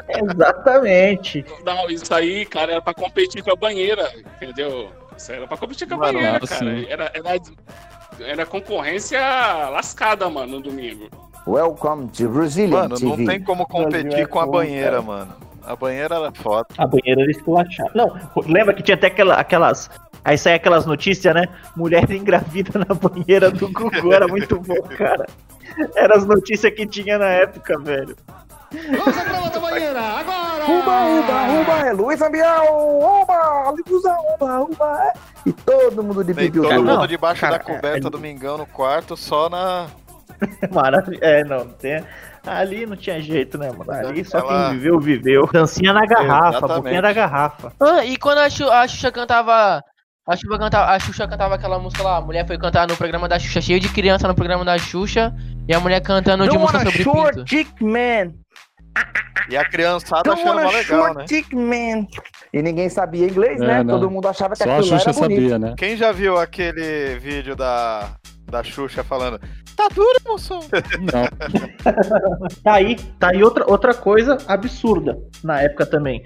Exatamente. 0.09 1.45
Não, 1.65 1.89
isso 1.89 2.13
aí, 2.13 2.45
cara, 2.45 2.73
era 2.73 2.81
pra 2.81 2.93
competir 2.93 3.43
com 3.43 3.51
a 3.51 3.55
banheira, 3.55 4.11
entendeu? 4.35 4.89
Isso 5.17 5.31
aí 5.31 5.37
era 5.37 5.47
pra 5.47 5.57
competir 5.57 5.87
com 5.87 5.93
a 5.95 5.97
Mano, 5.97 6.13
banheira, 6.19 6.39
cara. 6.39 6.59
sim. 6.59 6.85
Era, 6.89 7.11
era, 7.13 7.41
era 8.19 8.45
concorrência 8.45 9.19
lascada, 9.69 10.29
mano, 10.29 10.53
no 10.57 10.61
domingo. 10.61 11.07
Welcome 11.45 12.07
to 12.09 12.29
Brazilian 12.29 12.69
Mano, 12.83 12.95
não 13.01 13.11
TV. 13.17 13.25
tem 13.25 13.41
como 13.43 13.65
competir 13.67 14.03
Brasil 14.03 14.23
é 14.23 14.25
com 14.27 14.39
a 14.39 14.45
banheira, 14.47 14.89
cara. 14.91 15.01
mano. 15.01 15.35
A 15.65 15.75
banheira 15.75 16.15
era 16.15 16.31
foda. 16.31 16.67
A 16.77 16.85
banheira 16.87 17.21
era 17.21 17.31
esculachada. 17.31 17.91
Não, 17.95 18.15
lembra 18.45 18.73
que 18.73 18.83
tinha 18.83 18.95
até 18.95 19.07
aquela, 19.07 19.35
aquelas. 19.35 19.89
Aí 20.25 20.37
saia 20.37 20.55
aquelas 20.55 20.85
notícias, 20.85 21.33
né? 21.33 21.45
Mulher 21.75 22.09
engravida 22.11 22.79
na 22.79 22.93
banheira 22.95 23.49
do 23.51 23.67
Gugu. 23.71 24.13
Era 24.13 24.27
muito 24.27 24.59
bom, 24.59 24.81
cara. 24.97 25.25
Eram 25.95 26.15
as 26.17 26.25
notícias 26.25 26.73
que 26.73 26.85
tinha 26.85 27.17
na 27.17 27.27
época, 27.29 27.77
velho. 27.79 28.15
Vamos 28.71 29.17
à 29.17 29.23
prova 29.23 29.49
da 29.49 29.59
banheira, 29.59 29.99
agora! 30.01 30.63
Uba, 30.65 31.05
uba, 31.05 31.61
uba, 31.61 31.87
é 31.87 31.93
Luiz 31.93 32.21
Ambiel, 32.21 32.63
uba, 32.73 33.71
uba, 33.71 34.17
uba, 34.33 34.59
uba. 34.61 35.03
é. 35.03 35.13
E 35.45 35.53
todo 35.53 36.03
mundo 36.03 36.23
de 36.23 36.33
pipiu. 36.33 36.63
todo 36.63 36.81
Não, 36.81 36.95
mundo 36.95 37.07
debaixo 37.07 37.41
cara, 37.41 37.57
da 37.59 37.63
coberta 37.63 38.07
é- 38.07 38.09
domingão 38.09 38.57
no 38.57 38.65
quarto, 38.65 39.15
só 39.15 39.47
na. 39.49 39.87
Maravilha. 40.71 41.19
É, 41.21 41.43
não, 41.43 41.67
tem. 41.67 42.03
Ali 42.45 42.85
não 42.85 42.95
tinha 42.97 43.21
jeito, 43.21 43.57
né, 43.57 43.71
mano? 43.71 43.89
Ali 43.91 44.23
só 44.25 44.39
Ela- 44.39 44.69
quem 44.69 44.77
viveu, 44.77 44.99
viveu. 44.99 45.49
Dancinha 45.51 45.93
na 45.93 46.05
garrafa, 46.05 46.57
Exatamente. 46.57 46.81
boquinha 46.83 47.01
da 47.01 47.13
garrafa. 47.13 47.73
Ah, 47.79 48.03
e 48.05 48.17
quando 48.17 48.39
a, 48.39 48.49
Xu- 48.49 48.69
a 48.69 48.87
Xuxa 48.87 49.11
cantava. 49.11 49.81
A 50.25 50.35
Xuxa, 50.37 50.57
cantava, 50.57 50.91
a 50.91 50.99
Xuxa 50.99 51.27
cantava 51.27 51.55
aquela 51.55 51.79
música 51.79 52.01
lá, 52.03 52.17
a 52.17 52.21
mulher 52.21 52.47
foi 52.47 52.57
cantar 52.57 52.87
no 52.87 52.95
programa 52.95 53.27
da 53.27 53.37
Xuxa, 53.37 53.59
cheio 53.61 53.79
de 53.79 53.89
criança 53.89 54.25
no 54.27 54.33
programa 54.35 54.63
da 54.63 54.77
Xuxa, 54.77 55.33
e 55.67 55.73
a 55.73 55.79
mulher 55.81 55.99
cantando 56.01 56.47
de 56.47 56.57
música 56.57 56.79
sobre 56.79 57.03
short 57.03 57.33
pinto. 57.35 57.43
dick 57.45 57.83
man. 57.83 58.31
E 59.49 59.57
a 59.57 59.65
criançada 59.67 60.23
Don't 60.23 60.41
achando 60.41 60.57
legal, 60.65 60.83
short 60.83 61.17
né? 61.17 61.25
dick 61.25 61.53
man. 61.55 62.07
E 62.53 62.61
ninguém 62.61 62.87
sabia 62.87 63.25
inglês, 63.25 63.59
É, 63.61 63.65
né? 63.67 63.83
não. 63.83 63.95
Todo 63.99 64.09
mundo 64.09 64.27
achava 64.29 64.53
que 64.53 64.63
Só 64.63 64.69
a 64.69 64.77
aquilo 64.77 64.91
lá 64.93 64.97
Xuxa 64.99 65.09
era 65.09 65.19
bonito. 65.19 65.41
sabia, 65.41 65.59
né? 65.59 65.75
Quem 65.77 65.97
já 65.97 66.11
viu 66.13 66.37
aquele 66.37 67.19
vídeo 67.19 67.53
da, 67.55 68.11
da 68.53 68.63
Xuxa 68.63 69.03
falando 69.03 69.39
Tá 69.75 69.87
duro, 69.93 70.19
moção? 70.25 70.59
Não. 70.61 71.27
Tá 72.63 72.73
aí, 72.75 72.95
tá 73.19 73.29
aí 73.31 73.43
outra, 73.43 73.65
outra 73.69 73.93
coisa 73.93 74.37
absurda 74.47 75.17
na 75.43 75.61
época 75.61 75.85
também. 75.85 76.23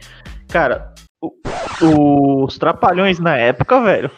Cara, 0.50 0.94
o- 1.22 2.44
os 2.46 2.58
trapalhões 2.58 3.18
na 3.20 3.36
época, 3.38 3.82
velho. 3.82 4.12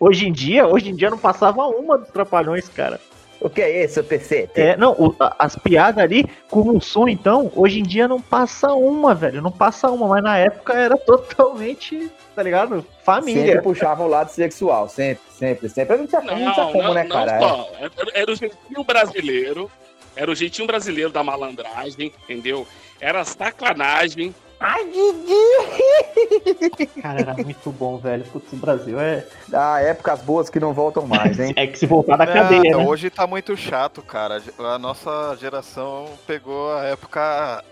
Hoje 0.00 0.26
em 0.28 0.32
dia, 0.32 0.66
hoje 0.66 0.90
em 0.90 0.94
dia 0.96 1.08
não 1.10 1.16
passava 1.18 1.62
uma 1.66 1.96
dos 1.96 2.08
trapalhões, 2.10 2.68
cara. 2.68 3.00
O 3.44 3.50
que 3.50 3.60
é 3.60 3.82
esse, 3.82 4.02
PC? 4.02 4.48
É, 4.54 4.74
não, 4.74 4.92
o- 4.92 5.14
as 5.38 5.54
piadas 5.54 6.02
ali, 6.02 6.24
como 6.48 6.74
o 6.74 6.80
som, 6.80 7.06
então, 7.06 7.52
hoje 7.54 7.78
em 7.78 7.82
dia 7.82 8.08
não 8.08 8.18
passa 8.18 8.72
uma, 8.72 9.14
velho. 9.14 9.42
Não 9.42 9.52
passa 9.52 9.90
uma, 9.90 10.08
mas 10.08 10.22
na 10.22 10.38
época 10.38 10.72
era 10.72 10.96
totalmente, 11.04 12.10
tá 12.34 12.42
ligado? 12.42 12.76
Sempre 12.76 12.88
Família. 13.04 13.60
puxava 13.62 14.02
o 14.02 14.08
lado 14.08 14.30
sexual, 14.30 14.88
sempre, 14.88 15.22
sempre, 15.30 15.68
sempre. 15.68 15.94
A 15.94 15.98
gente 15.98 16.08
tinha, 16.08 16.20
a 16.22 16.24
gente 16.36 16.54
tinha 16.54 16.64
Não, 16.64 16.72
como, 16.72 16.84
não, 16.84 16.94
né, 16.94 17.02
não 17.04 17.10
cara? 17.10 17.38
só. 17.38 17.70
Era, 17.78 17.92
era 18.14 18.32
o 18.32 18.34
jeitinho 18.34 18.82
brasileiro. 18.84 19.70
Era 20.16 20.30
o 20.30 20.34
jeitinho 20.34 20.66
brasileiro 20.66 21.10
da 21.10 21.22
malandragem, 21.22 22.12
entendeu? 22.22 22.66
Era 23.00 23.24
sacanagem. 23.24 24.34
Ai, 24.66 24.82
Didi! 24.86 26.88
Cara, 27.02 27.20
era 27.20 27.34
muito 27.34 27.70
bom, 27.70 27.98
velho. 27.98 28.24
Putz, 28.24 28.50
o 28.50 28.56
Brasil 28.56 28.98
é. 28.98 29.26
Ah, 29.52 29.78
épocas 29.82 30.22
boas 30.22 30.48
que 30.48 30.58
não 30.58 30.72
voltam 30.72 31.06
mais, 31.06 31.38
hein? 31.38 31.52
É 31.54 31.66
que 31.66 31.78
se 31.78 31.84
voltar 31.84 32.16
da 32.16 32.24
Não, 32.24 32.32
cadeia, 32.32 32.74
né? 32.74 32.86
Hoje 32.86 33.10
tá 33.10 33.26
muito 33.26 33.54
chato, 33.58 34.00
cara. 34.00 34.40
A 34.58 34.78
nossa 34.78 35.36
geração 35.38 36.06
pegou 36.26 36.72
a 36.72 36.84
época 36.84 37.62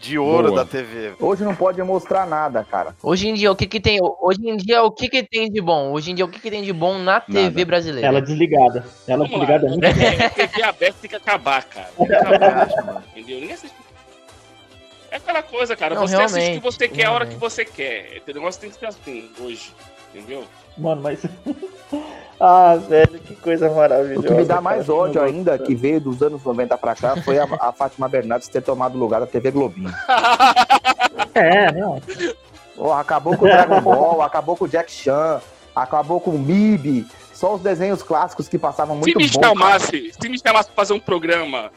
de 0.00 0.18
ouro 0.18 0.48
Boa. 0.48 0.64
da 0.64 0.68
TV. 0.68 1.12
Hoje 1.20 1.44
não 1.44 1.54
pode 1.54 1.80
mostrar 1.84 2.26
nada, 2.26 2.64
cara. 2.64 2.96
Hoje 3.00 3.28
em 3.28 3.34
dia, 3.34 3.52
o 3.52 3.54
que 3.54 3.66
que 3.66 3.78
tem? 3.78 4.00
Hoje 4.20 4.40
em 4.42 4.56
dia, 4.56 4.82
o 4.82 4.90
que 4.90 5.08
que 5.08 5.22
tem 5.22 5.48
de 5.52 5.60
bom? 5.60 5.92
Hoje 5.92 6.10
em 6.10 6.16
dia, 6.16 6.24
o 6.24 6.28
que 6.28 6.40
que 6.40 6.50
tem 6.50 6.62
de 6.62 6.72
bom 6.72 6.98
na 6.98 7.20
TV 7.20 7.64
brasileira? 7.64 8.08
Ela 8.08 8.20
desligada. 8.20 8.84
Ela 9.06 9.24
Vamos 9.24 9.48
lá. 9.48 9.56
desligada 9.56 9.66
é 9.66 9.70
muito 9.70 9.84
É, 9.86 10.28
TV 10.30 10.62
aberta 10.64 10.96
tem 11.00 11.10
que 11.10 11.16
acabar, 11.16 11.62
cara. 11.64 11.90
Tem 11.96 12.06
que 12.06 12.14
acabar, 12.14 12.68
entendeu? 13.14 13.38
Ninguém 13.40 13.52
assiste. 13.52 13.79
É 15.10 15.16
aquela 15.16 15.42
coisa, 15.42 15.74
cara. 15.76 15.94
Não, 15.94 16.06
você 16.06 16.16
assiste 16.16 16.36
o 16.36 16.40
que 16.40 16.48
realmente, 16.48 16.62
você 16.62 16.88
quer 16.88 17.04
a 17.06 17.12
hora 17.12 17.26
que 17.26 17.32
realmente. 17.32 17.50
você 17.50 17.64
quer. 17.64 18.22
O 18.28 18.32
negócio 18.34 18.60
tem 18.60 18.70
que 18.70 18.76
ser 18.78 18.86
assim 18.86 19.30
hoje. 19.40 19.74
Entendeu? 20.14 20.44
Mano, 20.76 21.02
mas 21.02 21.20
Ah, 22.40 22.76
velho, 22.76 23.18
que 23.18 23.36
coisa 23.36 23.68
maravilhosa. 23.68 24.20
O 24.20 24.22
que 24.22 24.32
me 24.34 24.44
dá 24.46 24.60
mais 24.62 24.86
cara. 24.86 24.98
ódio 24.98 25.22
ainda, 25.22 25.58
que 25.58 25.74
veio 25.74 26.00
dos 26.00 26.22
anos 26.22 26.42
90 26.42 26.78
pra 26.78 26.94
cá, 26.94 27.14
foi 27.22 27.38
a, 27.38 27.44
a 27.60 27.70
Fátima 27.70 28.08
Bernardes 28.08 28.48
ter 28.48 28.62
tomado 28.62 28.96
lugar 28.98 29.20
da 29.20 29.26
TV 29.26 29.50
Globinho. 29.50 29.92
É, 31.32 31.70
não. 31.72 32.02
Ó, 32.76 32.92
acabou 32.92 33.36
com 33.36 33.44
o 33.44 33.48
Dragon 33.48 33.80
Ball, 33.82 34.20
acabou 34.20 34.56
com 34.56 34.64
o 34.64 34.68
Jack 34.68 34.90
Chan, 34.90 35.40
acabou 35.74 36.20
com 36.20 36.32
o 36.32 36.38
Mib. 36.38 37.06
Só 37.32 37.54
os 37.54 37.60
desenhos 37.62 38.02
clássicos 38.02 38.48
que 38.48 38.58
passavam 38.58 38.96
Se 38.96 39.00
muito 39.00 39.16
me 39.16 39.28
bom. 39.28 39.54
cara. 39.54 39.78
se 39.80 40.28
me 40.28 40.38
chamasse 40.38 40.68
pra 40.68 40.76
fazer 40.76 40.92
um 40.92 40.98
programa 41.00 41.70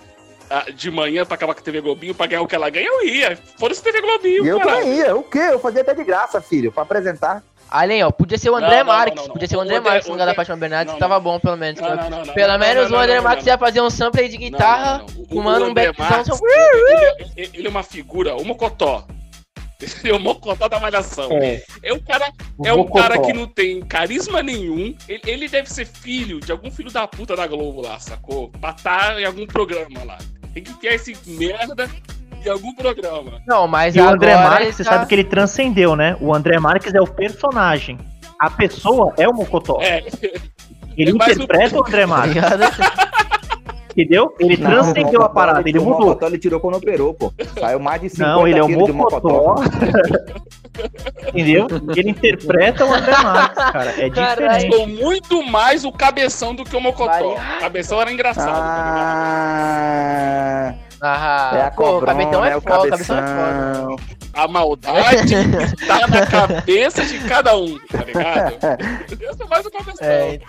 de 0.76 0.92
manhã 0.92 1.26
pra 1.26 1.36
acabar 1.36 1.54
com 1.54 1.60
a 1.60 1.64
TV 1.64 1.82
Globinho, 1.82 2.14
pra 2.16 2.28
ganhar 2.28 2.42
o 2.42 2.48
que 2.48 2.56
ela 2.56 2.70
ganha, 2.70 2.88
eu 2.88 3.06
ia. 3.08 3.38
Foda-se 3.60 3.82
TV 3.84 4.02
Globinho, 4.02 4.46
eu 4.46 4.60
caralho. 4.60 4.82
também 4.82 4.98
ia. 4.98 5.16
O 5.16 5.24
quê? 5.24 5.40
Eu 5.40 5.60
fazia 5.60 5.82
até 5.82 5.94
de 5.94 6.04
graça, 6.04 6.42
filho, 6.42 6.72
pra 6.72 6.84
apresentar. 6.84 7.44
Além, 7.72 8.04
ó, 8.04 8.12
podia 8.12 8.38
ser 8.38 8.52
o 8.52 8.56
André 8.56 8.70
Não, 8.70 8.78
não, 8.78 8.86
Marques. 8.86 9.16
não, 9.16 9.24
não, 9.26 9.34
Podia 9.34 9.48
ser 9.48 9.56
o 9.56 9.60
O 9.60 9.62
André 9.62 9.78
André- 9.78 9.90
Marques 9.90 10.06
no 10.08 10.12
o 10.12 10.14
lugar 10.16 10.26
da 10.28 10.36
Fátima 10.36 10.58
Bernardes, 10.58 10.88
não, 10.88 10.94
que 10.94 11.00
tava 11.00 11.20
bom, 11.20 11.40
pelo 11.40 11.58
menos. 11.58 11.82
Não, 11.82 11.90
não, 11.96 12.10
não, 12.10 12.26
não, 12.26 12.34
Pelo 12.34 12.52
não, 12.54 12.60
menos 12.60 12.90
não, 12.92 12.98
o 13.00 13.02
André 13.02 13.16
não, 13.16 13.24
Marques 13.24 13.46
não. 13.46 13.54
ia 13.54 13.58
fazer 13.58 13.82
um 13.82 13.90
sample 13.90 14.30
de 14.30 14.38
guitarra. 14.38 15.04
O- 15.18 15.26
fumando 15.28 15.66
o 15.66 15.70
um 15.72 15.74
só- 16.26 16.46
ele, 16.46 17.26
ele- 17.36 17.50
ele 17.54 17.68
é 17.68 17.70
uma 17.70 17.82
figura, 17.84 18.36
o 18.36 18.46
Mocotó. 18.46 19.04
Ele 20.02 20.14
é 20.14 20.16
o 20.16 20.20
Mocotó 20.20 20.68
da 20.70 20.80
malhação. 20.80 21.30
É. 21.32 21.62
É 21.82 21.94
um 21.94 22.00
cara, 22.00 22.32
O 22.58 22.66
é 22.68 22.74
um 22.74 22.78
Mocotó. 22.78 23.02
cara 23.02 23.20
que 23.22 23.34
não 23.34 23.48
tem 23.48 23.82
carisma 23.82 24.42
nenhum. 24.44 24.96
Ele, 25.10 25.22
ele 25.26 25.48
deve 25.50 25.70
ser 25.70 25.86
filho 25.86 26.40
de 26.40 26.52
algum 26.52 26.70
filho 26.72 26.92
da 26.92 27.06
puta 27.08 27.36
da 27.36 27.46
Globo 27.48 27.82
lá, 27.82 28.00
sacou? 28.00 28.50
Pra 28.62 28.70
estar 28.70 29.20
em 29.20 29.26
algum 29.26 29.46
programa 29.48 30.04
lá. 30.06 30.18
Tem 30.54 30.64
que 30.64 30.74
ter 30.74 30.94
esse 30.94 31.16
merda 31.26 31.90
em 32.46 32.50
algum 32.50 32.74
programa. 32.76 33.42
Não, 33.48 33.68
mas 33.68 33.96
E 33.96 34.00
o 34.02 34.08
André 34.08 34.36
Marques, 34.36 34.62
ele 34.68 34.74
você 34.74 34.84
tá- 34.84 34.92
sabe 34.92 35.06
que 35.08 35.16
ele 35.16 35.24
transcendeu, 35.24 35.96
né? 35.96 36.16
O 36.22 36.34
André 36.34 36.60
Marques 36.60 36.94
é 36.94 37.02
o 37.02 37.08
personagem. 37.08 37.98
A 38.40 38.50
pessoa 38.50 39.14
é 39.18 39.28
o 39.28 39.34
Mocotó. 39.34 39.80
É, 39.82 40.04
Ele 40.98 41.10
é 41.10 41.14
interpreta 41.14 41.76
um- 41.76 41.80
o 41.82 41.88
André 41.88 42.06
Marques. 42.06 42.36
Ligado? 42.36 42.64
Entendeu? 43.92 44.36
Ele 44.40 44.58
Não, 44.58 44.70
transcendeu 44.72 45.22
o 45.22 45.24
a 45.24 45.30
parada, 45.30 45.60
Mocotó, 45.60 45.70
ele 45.70 45.80
o 45.80 45.84
mudou. 45.84 46.00
Mocotó 46.08 46.28
ele 46.28 46.38
tirou 46.40 46.60
quando 46.60 46.76
operou, 46.78 47.14
pô. 47.14 47.32
Saiu 47.60 47.80
mais 47.80 48.02
de 48.02 48.10
50 48.10 48.32
Não, 48.32 48.48
ele 48.48 48.58
é 48.60 48.64
o 48.64 48.68
de 48.86 48.92
Mocotó. 48.92 49.56
Entendeu? 51.28 51.68
Ele 51.96 52.10
interpreta 52.10 52.86
o 52.86 52.94
André 52.94 53.12
cara. 53.56 53.94
É 53.98 54.10
Caralho. 54.10 54.60
diferente. 54.60 54.76
Sou 54.76 54.88
muito 54.88 55.44
mais 55.44 55.86
o 55.86 55.92
cabeção 55.92 56.56
do 56.56 56.64
que 56.64 56.76
o 56.76 56.82
Mocotó. 56.82 57.36
Vai- 57.36 57.58
O 57.58 57.60
cabeção 57.60 58.02
era 58.02 58.12
engraçado. 58.12 58.50
Ah, 58.56 60.74
Ah, 61.02 61.52
é 61.58 61.62
a 61.68 61.72
pô, 61.72 61.84
o 61.84 61.86
cobrona, 62.00 62.14
Cabetão 62.20 62.46
é 62.46 62.52
é 62.52 62.58
o 62.58 62.62
foda, 62.62 62.88
o 62.88 62.90
Cabetão 62.90 63.18
é 63.18 63.22
foda. 63.22 63.22
cabeção. 63.22 63.96
A 64.36 64.48
maldade 64.48 65.36
está 65.80 66.08
na 66.08 66.26
cabeça 66.26 67.06
de 67.06 67.20
cada 67.28 67.56
um, 67.56 67.78
tá 67.92 68.04
ligado? 68.04 68.56
Eu 69.22 69.36
sou 69.38 69.48
mais 69.48 69.64
o 69.66 69.70
cabeção. 69.72 70.08
É, 70.08 70.40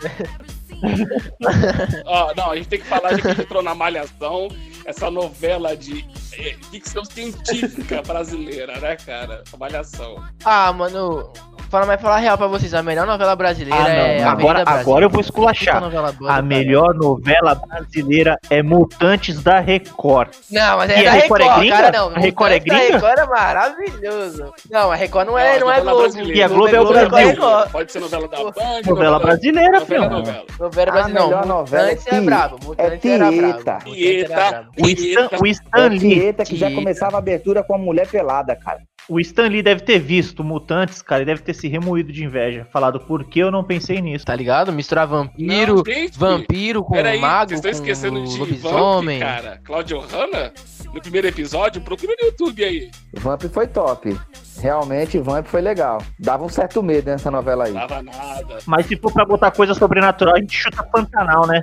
Ó, 2.04 2.34
não, 2.34 2.50
a 2.50 2.56
gente 2.56 2.68
tem 2.68 2.80
que 2.80 2.86
falar 2.86 3.14
de 3.14 3.22
que 3.22 3.42
entrou 3.42 3.62
na 3.62 3.74
Malhação, 3.74 4.48
essa 4.84 5.10
novela 5.10 5.76
de 5.76 6.04
é, 6.32 6.56
ficção 6.70 7.04
científica 7.04 8.02
brasileira, 8.02 8.78
né, 8.80 8.96
cara? 8.96 9.42
Malhação. 9.58 10.22
Ah, 10.44 10.72
mano, 10.72 11.32
fala 11.74 11.86
mais 11.86 12.00
falar 12.00 12.18
real 12.18 12.38
pra 12.38 12.46
vocês, 12.46 12.72
a 12.72 12.84
melhor 12.84 13.04
novela 13.04 13.34
brasileira 13.34 13.84
Ah, 13.84 13.88
é. 13.88 14.00
Avenida 14.22 14.30
Agora, 14.30 14.64
Brasil. 14.64 14.80
agora 14.80 15.04
eu 15.06 15.10
vou 15.10 15.20
esculachar. 15.20 15.82
A 16.28 16.40
melhor 16.40 16.94
novela 16.94 17.54
brasileira 17.56 18.38
é 18.48 18.62
Mutantes 18.62 19.42
da 19.42 19.58
Record. 19.58 20.28
Não, 20.52 20.76
mas 20.76 20.90
é 20.90 21.00
E 21.00 21.04
da 21.04 21.10
a 21.10 21.12
Record 21.14 21.42
Record, 21.42 21.56
é 21.56 21.58
gringa? 21.60 21.76
cara, 21.76 21.98
não. 21.98 22.08
A 22.10 22.18
Record 22.20 22.52
é 22.52 22.54
Mutantes 22.60 22.72
da 22.72 22.78
gringa? 22.78 22.94
Record 22.98 23.18
é 23.18 23.26
maravilhoso. 23.26 24.52
Não, 24.70 24.92
a 24.92 24.94
Record 24.94 25.26
não 25.26 25.36
é, 25.38 25.58
Não, 25.58 25.66
não 25.66 25.72
é 25.72 25.80
Globo. 25.80 25.98
brasileira. 26.02 26.38
E 26.38 26.42
a 26.44 26.48
Globo 26.48 26.76
é 26.76 26.80
o 26.80 26.86
Brasil. 26.88 27.36
Pode 27.72 27.92
ser 27.92 28.00
novela 28.00 28.28
da 28.28 28.36
Band. 28.36 28.52
Novela 28.86 29.18
brasileira, 29.18 29.80
filho. 29.80 30.10
novela. 30.10 30.44
Novela 30.60 30.90
A 30.90 30.92
brasileira, 30.92 31.20
não. 31.20 31.28
melhor 31.28 31.46
novela 31.46 31.88
é 31.90 31.94
Mutantes 31.94 32.12
é 32.12 32.20
brabo. 32.20 32.56
é 32.62 32.64
Mutantes 32.66 33.04
era 33.10 33.32
brabo. 33.32 33.34
Tieta. 33.34 33.72
Mutantes 33.72 34.04
era 34.04 34.28
Tieta. 34.28 34.34
brabo. 34.50 34.70
O 34.78 34.86
Stan, 34.86 35.28
o 35.42 35.46
É 35.46 35.50
Stan 35.50 35.86
o 35.86 35.88
Lee, 35.88 35.98
Tieta 35.98 36.44
que 36.44 36.56
já 36.56 36.66
Tieta. 36.68 36.80
começava 36.80 37.16
a 37.16 37.18
abertura 37.18 37.62
com 37.64 37.74
a 37.74 37.78
mulher 37.78 38.06
pelada, 38.06 38.54
cara. 38.54 38.78
O 39.08 39.20
Stan 39.20 39.48
Lee 39.48 39.62
deve 39.62 39.82
ter 39.82 39.98
visto 39.98 40.42
Mutantes, 40.42 41.02
cara, 41.02 41.22
e 41.22 41.26
deve 41.26 41.42
ter 41.42 41.54
se 41.54 41.68
remoído 41.68 42.12
de 42.12 42.24
inveja. 42.24 42.66
Falado, 42.72 43.00
por 43.00 43.24
que 43.24 43.38
eu 43.38 43.50
não 43.50 43.62
pensei 43.64 44.00
nisso? 44.00 44.24
Tá 44.24 44.34
ligado? 44.34 44.72
Misturar 44.72 45.06
vampiro, 45.06 45.76
Não, 45.76 45.84
vampiro 46.12 46.82
com 46.82 46.94
Peraí, 46.94 47.20
mago, 47.20 47.50
vocês 47.50 47.58
estão 47.58 47.70
com 47.70 47.76
esquecendo 47.76 48.24
de 48.24 48.38
lobisomem. 48.38 49.18
Vamp, 49.18 49.28
cara. 49.28 49.60
Claudio 49.64 50.00
Hanna, 50.00 50.52
no 50.94 51.00
primeiro 51.02 51.26
episódio, 51.26 51.80
procura 51.82 52.14
no 52.20 52.28
YouTube 52.28 52.64
aí. 52.64 52.90
Vamp 53.14 53.42
foi 53.52 53.66
top. 53.66 54.16
Realmente, 54.60 55.18
Vamp 55.18 55.46
foi 55.46 55.60
legal. 55.60 56.00
Dava 56.18 56.44
um 56.44 56.48
certo 56.48 56.82
medo 56.82 57.10
nessa 57.10 57.30
novela 57.30 57.64
aí. 57.64 57.72
Tava 57.74 58.02
nada. 58.02 58.58
Mas 58.66 58.86
se 58.86 58.96
for 58.96 59.12
pra 59.12 59.24
botar 59.24 59.50
coisa 59.50 59.74
sobrenatural, 59.74 60.36
a 60.36 60.38
gente 60.38 60.56
chuta 60.56 60.82
Pantanal, 60.84 61.46
né? 61.46 61.60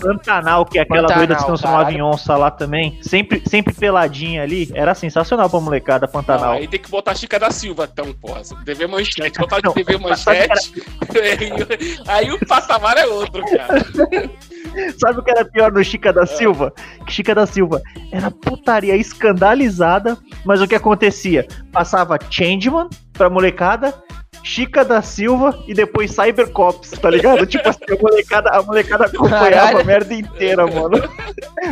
Pantanal, 0.00 0.64
que 0.64 0.78
é 0.78 0.82
aquela 0.82 1.02
Pantanal, 1.02 1.18
doida 1.18 1.34
que 1.34 1.40
se 1.40 1.46
transformava 1.46 1.84
caralho. 1.84 1.98
em 1.98 2.02
onça 2.02 2.36
lá 2.36 2.50
também. 2.50 2.98
Sempre, 3.02 3.42
sempre 3.46 3.74
peladinha 3.74 4.42
ali. 4.42 4.70
Era 4.74 4.94
sensacional 4.94 5.50
pra 5.50 5.60
molecada, 5.60 6.06
Não, 6.06 6.12
Pantanal. 6.12 6.52
aí 6.52 6.66
tem 6.66 6.80
que 6.80 6.90
botar 6.90 7.12
a 7.12 7.14
Chica 7.14 7.38
da 7.38 7.50
Silva, 7.50 7.88
então, 7.92 8.12
porra. 8.14 8.40
TV 8.64 8.86
Manchete, 8.86 9.38
botar 9.38 9.58
de 9.58 9.64
Não, 9.64 9.72
TV 9.72 9.98
Manchete. 9.98 10.72
aí, 11.20 11.98
aí 12.08 12.32
o 12.32 12.38
patamar 12.46 12.96
é 12.96 13.06
outro, 13.06 13.44
cara. 13.44 13.84
Sabe 14.98 15.20
o 15.20 15.22
que 15.22 15.30
era 15.30 15.44
pior 15.44 15.72
no 15.72 15.82
Chica 15.82 16.12
da 16.12 16.26
Silva? 16.26 16.72
Que 17.06 17.12
Chica 17.12 17.34
da 17.34 17.46
Silva 17.46 17.80
era 18.12 18.30
putaria 18.30 18.96
escandalizada, 18.96 20.16
mas 20.44 20.60
o 20.60 20.68
que 20.68 20.74
acontecia? 20.74 21.46
Passava 21.72 22.18
Changeman 22.30 22.88
pra 23.12 23.28
molecada, 23.30 23.94
Chica 24.42 24.84
da 24.84 25.02
Silva 25.02 25.62
e 25.66 25.74
depois 25.74 26.12
Cybercops, 26.12 26.90
tá 26.92 27.10
ligado? 27.10 27.46
tipo 27.46 27.68
assim, 27.68 27.84
a 27.90 28.02
molecada, 28.02 28.50
a 28.50 28.62
molecada 28.62 29.06
acompanhava 29.06 29.50
Caralho. 29.50 29.80
a 29.80 29.84
merda 29.84 30.14
inteira, 30.14 30.66
mano. 30.66 30.96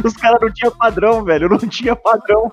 Os 0.04 0.14
caras 0.14 0.38
não 0.40 0.52
tinham 0.52 0.72
padrão, 0.76 1.24
velho, 1.24 1.48
não 1.48 1.58
tinha 1.58 1.96
padrão. 1.96 2.50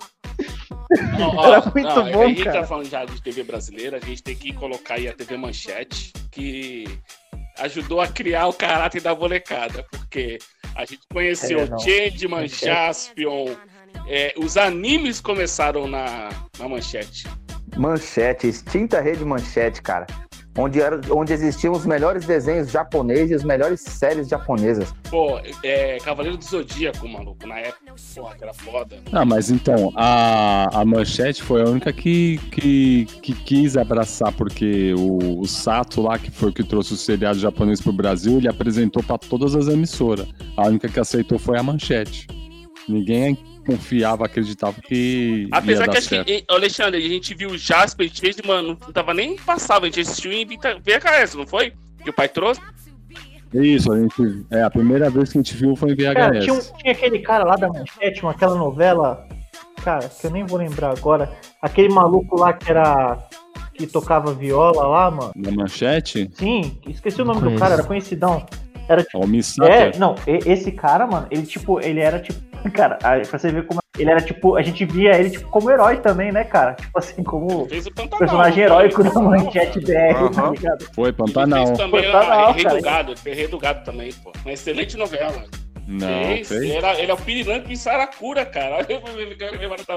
Ó, 1.37 1.45
Era 1.47 1.59
ó, 1.59 1.71
muito 1.73 1.95
não, 1.95 2.11
bom, 2.11 2.23
A 2.23 2.27
gente 2.27 2.43
cara. 2.43 2.61
tá 2.61 2.67
falando 2.67 2.89
já 2.89 3.03
de 3.05 3.21
TV 3.21 3.43
brasileira, 3.43 3.97
a 3.97 4.05
gente 4.05 4.23
tem 4.23 4.35
que 4.35 4.53
colocar 4.53 4.95
aí 4.95 5.07
a 5.07 5.13
TV 5.13 5.35
Manchete, 5.37 6.13
que 6.31 6.85
ajudou 7.59 8.01
a 8.01 8.07
criar 8.07 8.47
o 8.47 8.53
caráter 8.53 9.01
da 9.01 9.15
molecada, 9.15 9.85
porque 9.89 10.37
a 10.75 10.85
gente 10.85 11.01
conheceu 11.11 11.59
É, 11.59 11.67
Manchete. 12.27 12.65
Jaspion, 12.65 13.55
é, 14.07 14.33
os 14.37 14.57
animes 14.57 15.21
começaram 15.21 15.87
na, 15.87 16.29
na 16.59 16.67
Manchete. 16.67 17.27
Manchete, 17.77 18.47
extinta 18.47 19.01
rede 19.01 19.23
Manchete, 19.25 19.81
cara. 19.81 20.05
Onde, 20.57 20.79
era, 20.79 21.01
onde 21.11 21.33
existiam 21.33 21.73
os 21.73 21.85
melhores 21.85 22.25
desenhos 22.25 22.71
japoneses 22.71 23.31
e 23.31 23.33
as 23.33 23.43
melhores 23.43 23.81
séries 23.81 24.29
japonesas. 24.29 24.93
Pô, 25.09 25.37
é, 25.61 25.97
Cavaleiro 25.97 26.37
do 26.37 26.45
Zodíaco, 26.45 27.07
maluco, 27.07 27.45
na 27.45 27.59
época, 27.59 27.93
porra, 28.15 28.35
que 28.35 28.43
era 28.43 28.53
foda. 28.53 28.97
Não, 29.11 29.25
mas 29.25 29.49
então, 29.49 29.91
a, 29.95 30.79
a 30.79 30.85
Manchete 30.85 31.43
foi 31.43 31.61
a 31.61 31.65
única 31.65 31.91
que, 31.91 32.37
que, 32.51 33.05
que 33.21 33.33
quis 33.33 33.75
abraçar, 33.75 34.31
porque 34.31 34.93
o, 34.97 35.41
o 35.41 35.45
Sato 35.45 36.01
lá, 36.01 36.17
que 36.17 36.31
foi 36.31 36.49
o 36.49 36.53
que 36.53 36.63
trouxe 36.63 36.93
o 36.93 36.97
seriado 36.97 37.37
japonês 37.37 37.81
pro 37.81 37.91
Brasil, 37.91 38.37
ele 38.37 38.47
apresentou 38.47 39.03
pra 39.03 39.17
todas 39.17 39.55
as 39.55 39.67
emissoras. 39.67 40.25
A 40.55 40.67
única 40.67 40.87
que 40.87 40.99
aceitou 40.99 41.37
foi 41.37 41.59
a 41.59 41.63
Manchete. 41.63 42.27
Ninguém 42.87 43.37
confiava, 43.65 44.25
acreditava 44.25 44.75
que 44.81 45.47
ia 45.51 45.57
Apesar 45.57 45.85
dar 45.85 45.91
que 45.93 45.97
acho 45.97 46.07
certo. 46.09 46.25
que, 46.27 46.45
Alexandre, 46.49 47.03
a 47.05 47.09
gente 47.09 47.33
viu 47.33 47.57
Jasper 47.57 48.05
e 48.07 48.09
Changeman, 48.15 48.61
não 48.63 48.75
tava 48.75 49.13
nem 49.13 49.35
passava, 49.37 49.85
a 49.85 49.89
gente 49.89 50.01
assistiu 50.01 50.31
em 50.31 50.45
VHS, 50.45 51.35
não 51.35 51.47
foi? 51.47 51.73
Que 52.03 52.09
o 52.09 52.13
pai 52.13 52.29
trouxe? 52.29 52.61
Isso, 53.53 53.91
a 53.91 53.97
gente, 53.99 54.45
é, 54.51 54.63
a 54.63 54.69
primeira 54.69 55.09
vez 55.09 55.31
que 55.31 55.37
a 55.37 55.41
gente 55.41 55.55
viu 55.55 55.75
foi 55.75 55.91
em 55.91 55.95
VHS. 55.95 56.13
Cara, 56.13 56.39
tinha, 56.39 56.53
um- 56.53 56.59
tinha 56.77 56.91
aquele 56.91 57.19
cara 57.19 57.43
lá 57.45 57.55
da 57.55 57.67
Manchete, 57.69 58.21
uma- 58.21 58.31
aquela 58.31 58.55
novela, 58.55 59.25
cara, 59.83 60.09
que 60.09 60.27
eu 60.27 60.31
nem 60.31 60.43
vou 60.45 60.57
lembrar 60.59 60.91
agora. 60.91 61.31
Aquele 61.61 61.89
maluco 61.93 62.37
lá 62.39 62.51
que 62.53 62.69
era. 62.69 63.17
que 63.73 63.85
tocava 63.87 64.33
viola 64.33 64.87
lá, 64.87 65.11
mano. 65.11 65.31
Na 65.35 65.51
Manchete, 65.51 66.29
Sim, 66.33 66.77
esqueci 66.87 67.21
o 67.21 67.25
nome 67.25 67.39
do 67.41 67.45
Conheço. 67.47 67.61
cara, 67.61 67.73
era 67.73 67.83
conhecidão. 67.83 68.45
Era 68.87 69.03
tipo. 69.03 69.19
o 69.23 69.27
Misaka. 69.27 69.69
É, 69.73 69.97
não, 69.97 70.15
esse 70.25 70.71
cara, 70.71 71.05
mano, 71.05 71.27
ele 71.29 71.45
tipo, 71.45 71.81
ele 71.81 71.99
era 71.99 72.17
tipo. 72.19 72.39
Cara, 72.73 72.97
aí 73.03 73.25
pra 73.25 73.37
você 73.39 73.51
ver 73.51 73.65
como. 73.65 73.79
Ele 73.97 74.09
era 74.11 74.19
tipo. 74.21 74.55
A 74.55 74.61
gente 74.61 74.83
via 74.85 75.17
ele 75.17 75.29
tipo 75.29 75.47
como 75.49 75.71
herói 75.71 75.97
também, 75.97 76.31
né, 76.31 76.43
cara? 76.43 76.73
Tipo 76.73 76.99
assim, 76.99 77.23
como 77.23 77.67
Pantanal. 77.67 78.19
personagem 78.19 78.53
foi? 78.53 78.63
heróico 78.63 79.03
da 79.03 79.21
Manchete 79.21 79.79
BR, 79.79 80.33
tá 80.33 80.41
Aham. 80.41 80.51
ligado? 80.51 80.85
Foi 80.93 81.13
Pantanal. 81.13 81.65
Fez 81.67 81.77
também 81.77 82.03
Pantanal, 82.11 82.51
Rei 82.53 82.63
cara. 82.63 82.75
do 82.75 82.81
Gado, 82.83 83.13
Rei 83.23 83.47
do 83.47 83.57
Gado 83.57 83.85
também, 83.85 84.11
pô. 84.23 84.31
Uma 84.43 84.51
excelente 84.53 84.97
novela. 84.97 85.43
Não, 85.87 86.07
fez. 86.07 86.47
fez. 86.47 86.61
Ele, 86.63 86.71
era, 86.73 86.99
ele 86.99 87.11
é 87.11 87.13
o 87.13 87.17
Pirilampo 87.17 87.71
em 87.71 87.75
Saracura, 87.75 88.45
cara. 88.45 88.79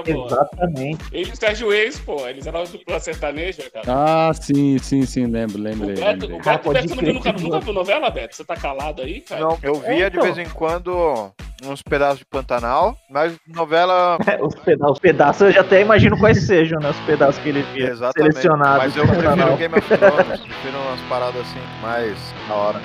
Exatamente. 0.05 1.03
Ele 1.11 1.29
e 1.29 1.33
o 1.33 1.35
Sérgio 1.35 1.69
Reis, 1.71 1.99
pô. 1.99 2.27
Eles 2.27 2.45
eram 2.45 2.63
dupla 2.65 2.99
sertaneja, 2.99 3.63
cara. 3.71 3.85
Ah, 3.87 4.31
sim, 4.33 4.77
sim, 4.79 5.05
sim, 5.05 5.25
lembro, 5.25 5.57
O 5.57 5.61
lembrei. 5.61 5.95
Beto, 5.95 6.21
lembrei. 6.21 6.33
o 6.39 6.41
Cara, 6.41 6.57
Beto, 6.57 6.95
Beto, 6.95 7.13
nunca, 7.13 7.31
nunca 7.33 7.59
viu 7.59 7.73
novela, 7.73 8.09
Beto? 8.09 8.35
Você 8.35 8.43
tá 8.45 8.55
calado 8.55 9.01
aí, 9.01 9.21
cara? 9.21 9.41
Não, 9.41 9.57
eu 9.63 9.75
via 9.75 10.05
É, 10.07 10.09
de 10.09 10.17
então. 10.17 10.31
vez 10.33 10.37
em 10.47 10.49
quando 10.51 11.31
uns 11.65 11.81
pedaços 11.81 12.19
de 12.19 12.25
Pantanal, 12.25 12.95
mas 13.09 13.35
novela. 13.47 14.17
Os, 14.41 14.55
peda 14.55 14.89
os 14.91 14.99
pedaços 14.99 15.41
eu 15.41 15.51
já 15.51 15.61
até 15.61 15.81
imagino 15.81 16.17
quais 16.17 16.45
sejam, 16.45 16.79
né? 16.79 16.89
Os 16.89 16.99
pedaços 17.01 17.41
que 17.41 17.49
ele 17.49 17.63
via. 17.73 17.89
Exatamente. 17.89 18.33
Selecionados. 18.33 18.77
Mas 18.85 18.95
eu 18.95 19.03
prefiro 19.05 19.27
canal. 19.29 19.57
Game 19.57 19.75
of 19.77 19.87
Thrones, 19.87 20.39
prefiro 20.41 20.77
umas 20.77 21.01
paradas 21.09 21.41
assim, 21.41 21.59
mais 21.81 22.17
na 22.47 22.55
hora. 22.55 22.79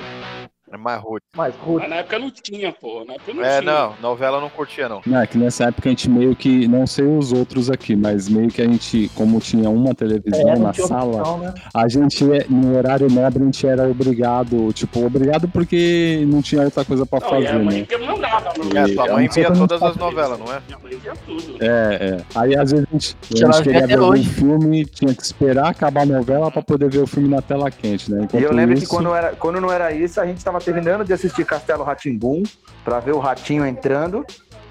É 0.75 0.77
mais 0.77 1.01
rude. 1.01 1.23
Mais 1.37 1.55
Mas 1.65 1.89
na 1.89 1.97
época 1.97 2.19
não 2.19 2.31
tinha, 2.33 2.73
pô. 2.73 3.05
Na 3.07 3.15
época 3.15 3.33
não 3.33 3.45
É, 3.45 3.61
tinha. 3.61 3.73
não, 3.73 3.95
novela 4.03 4.39
eu 4.39 4.41
não 4.41 4.51
curtia, 4.51 4.89
não. 4.89 5.01
Não, 5.07 5.21
é 5.21 5.27
que 5.27 5.39
nessa 5.39 5.65
época 5.69 5.89
a 5.89 5.91
gente 5.91 6.11
meio 6.11 6.35
que, 6.35 6.67
não 6.67 6.85
sei 6.85 7.05
os 7.07 7.33
outros 7.33 7.71
aqui, 7.71 7.95
mas 7.95 8.29
meio 8.29 8.49
que 8.49 8.61
a 8.61 8.65
gente, 8.65 9.09
como 9.15 9.39
tinha 9.41 9.71
uma 9.71 9.95
televisão 9.95 10.41
É, 10.49 10.55
não 10.57 10.63
na 10.67 10.73
sala, 10.75 11.19
opção, 11.19 11.39
né? 11.39 11.55
a 11.73 11.89
gente, 11.89 12.25
no 12.51 12.77
horário 12.77 13.09
nobre, 13.09 13.41
a 13.43 13.45
gente 13.47 13.65
era 13.67 13.89
obrigado, 13.89 14.73
tipo, 14.73 15.05
obrigado 15.07 15.47
porque 15.49 16.25
não 16.27 16.43
tinha 16.43 16.63
outra 16.63 16.85
coisa 16.85 17.07
pra 17.07 17.21
Não, 17.21 17.27
e 17.29 17.31
fazer, 17.31 17.49
a 17.49 17.59
mãe 17.65 17.79
né? 17.81 17.87
que 17.87 17.97
mandava, 17.97 18.53
mano. 18.59 18.77
É, 18.79 18.89
sua 18.89 19.07
eu 19.07 19.15
mãe 19.15 19.27
não 19.27 19.33
via 19.33 19.53
todas 19.53 19.83
as 19.83 19.97
novelas, 19.97 20.39
não 20.41 20.47
é? 20.53 20.61
Minha 20.67 20.79
mãe 20.83 20.97
via 20.99 21.13
tudo. 21.25 21.57
É, 21.65 21.95
é. 22.19 22.25
Aí 22.35 22.57
às 22.57 22.73
vezes 22.73 22.87
a 22.89 22.93
gente, 22.93 23.17
a 23.33 23.53
gente 23.53 23.63
queria 23.63 23.87
ver 23.87 23.95
algum 23.95 24.09
hoje. 24.09 24.29
filme, 24.29 24.85
tinha 24.87 25.15
que 25.15 25.23
esperar 25.23 25.69
acabar 25.69 26.03
a 26.03 26.07
novela 26.07 26.51
pra 26.51 26.63
poder 26.63 26.91
ver 26.91 26.99
o 26.99 27.07
filme 27.07 27.29
na 27.29 27.41
tela 27.41 27.71
quente, 27.71 28.11
né? 28.11 28.23
E 28.23 28.25
Enquanto 28.25 28.43
eu 28.43 28.53
lembro 28.53 28.75
que 28.77 28.83
isso- 28.83 28.91
quando, 28.91 29.15
era, 29.15 29.31
quando 29.37 29.61
não 29.61 29.71
era 29.71 29.93
isso, 29.93 30.21
a 30.21 30.27
gente 30.27 30.43
tava 30.45 30.61
terminando 30.65 31.05
de 31.05 31.13
assistir 31.13 31.45
Castelo 31.45 31.85
Ratimbum 31.85 32.43
pra 32.85 32.99
ver 32.99 33.13
o 33.13 33.19
ratinho 33.19 33.67
entrando, 33.67 34.27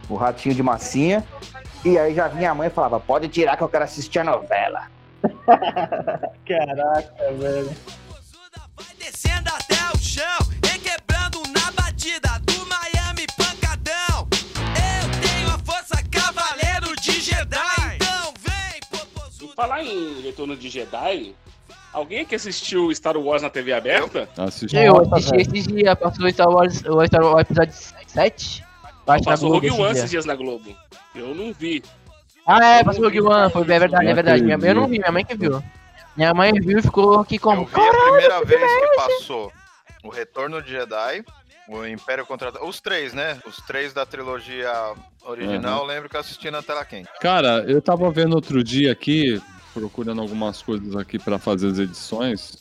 o 0.09 0.15
ratinho 0.15 0.55
de 0.55 0.63
massinha. 0.63 1.23
E 1.85 1.97
aí 1.97 2.15
já 2.15 2.27
vinha 2.27 2.51
a 2.51 2.55
mãe 2.55 2.67
e 2.67 2.71
falava: 2.71 2.99
pode 2.99 3.27
tirar 3.27 3.55
que 3.55 3.63
eu 3.63 3.69
quero 3.69 3.83
assistir 3.83 4.19
a 4.19 4.23
novela. 4.23 4.87
Caraca, 6.45 7.31
velho. 7.39 7.71
Descendo 8.97 9.49
até 9.49 9.75
o 9.95 9.99
chão, 9.99 10.39
requebrando 10.65 11.41
na 11.53 11.71
batida 11.71 12.29
do 12.41 12.65
Miami 12.65 13.25
Pancadão. 13.37 14.27
Eu 14.31 15.21
tenho 15.21 15.47
a 15.49 15.59
força 15.59 16.01
cavaleiro 16.09 16.95
de 17.01 17.21
Jedi. 17.21 17.95
Então 17.95 18.33
vem, 18.39 19.53
falar 19.55 19.83
em 19.83 20.21
Retorno 20.21 20.55
de 20.55 20.69
Jedi, 20.69 21.35
alguém 21.93 22.21
aqui 22.21 22.35
assistiu 22.35 22.93
Star 22.93 23.17
Wars 23.17 23.41
na 23.41 23.49
TV 23.49 23.73
aberta? 23.73 24.27
Assisti. 24.37 24.75
Eu 24.75 24.97
assisti 25.13 25.35
esses 25.37 25.67
dias, 25.67 25.95
passou 25.95 26.29
Star 26.31 26.49
Wars, 26.49 26.83
o 26.85 27.05
Star 27.05 27.23
Wars 27.23 27.41
episódio 27.41 27.73
7. 28.07 28.63
Acho 29.05 29.23
na 29.25 29.31
Passou 29.31 29.49
Globo 29.49 29.55
Rogue 29.55 29.67
esses 29.67 29.79
One 29.79 29.87
dias. 29.87 29.97
esses 29.97 30.11
dias 30.11 30.25
na 30.25 30.35
Globo. 30.35 30.75
Eu 31.13 31.35
não 31.35 31.53
vi. 31.53 31.83
Ah, 32.47 32.65
é, 32.65 32.83
passou 32.83 33.03
Rogue 33.03 33.21
One, 33.21 33.51
foi, 33.51 33.61
é 33.61 33.79
verdade, 33.79 34.07
é 34.07 34.13
verdade. 34.13 34.43
Minha, 34.43 34.57
eu 34.57 34.75
não 34.75 34.87
vi, 34.87 34.99
minha 34.99 35.11
mãe 35.11 35.25
que 35.25 35.35
viu. 35.35 35.61
Minha 36.15 36.33
mãe 36.33 36.53
viu 36.53 36.79
e 36.79 36.81
ficou 36.81 37.19
aqui 37.19 37.35
Eu 37.35 37.41
como. 37.41 37.65
vi 37.65 37.75
a 37.75 38.03
primeira 38.03 38.45
vez 38.45 38.61
que 38.61 38.95
passou 38.95 39.51
o 40.03 40.09
Retorno 40.09 40.61
de 40.61 40.71
Jedi, 40.71 41.23
o 41.67 41.85
Império 41.85 42.25
Contra... 42.25 42.51
Os 42.63 42.79
três, 42.79 43.13
né? 43.13 43.39
Os 43.47 43.57
três 43.57 43.93
da 43.93 44.05
trilogia 44.05 44.71
original, 45.25 45.81
eu 45.81 45.85
lembro 45.85 46.09
que 46.09 46.15
eu 46.15 46.19
assisti 46.19 46.51
na 46.51 46.61
tela 46.61 46.83
quente. 46.85 47.09
Cara, 47.19 47.63
eu 47.67 47.81
tava 47.81 48.11
vendo 48.11 48.35
outro 48.35 48.63
dia 48.63 48.91
aqui, 48.91 49.41
procurando 49.73 50.21
algumas 50.21 50.61
coisas 50.61 50.95
aqui 50.95 51.17
pra 51.19 51.37
fazer 51.39 51.67
as 51.67 51.79
edições. 51.79 52.57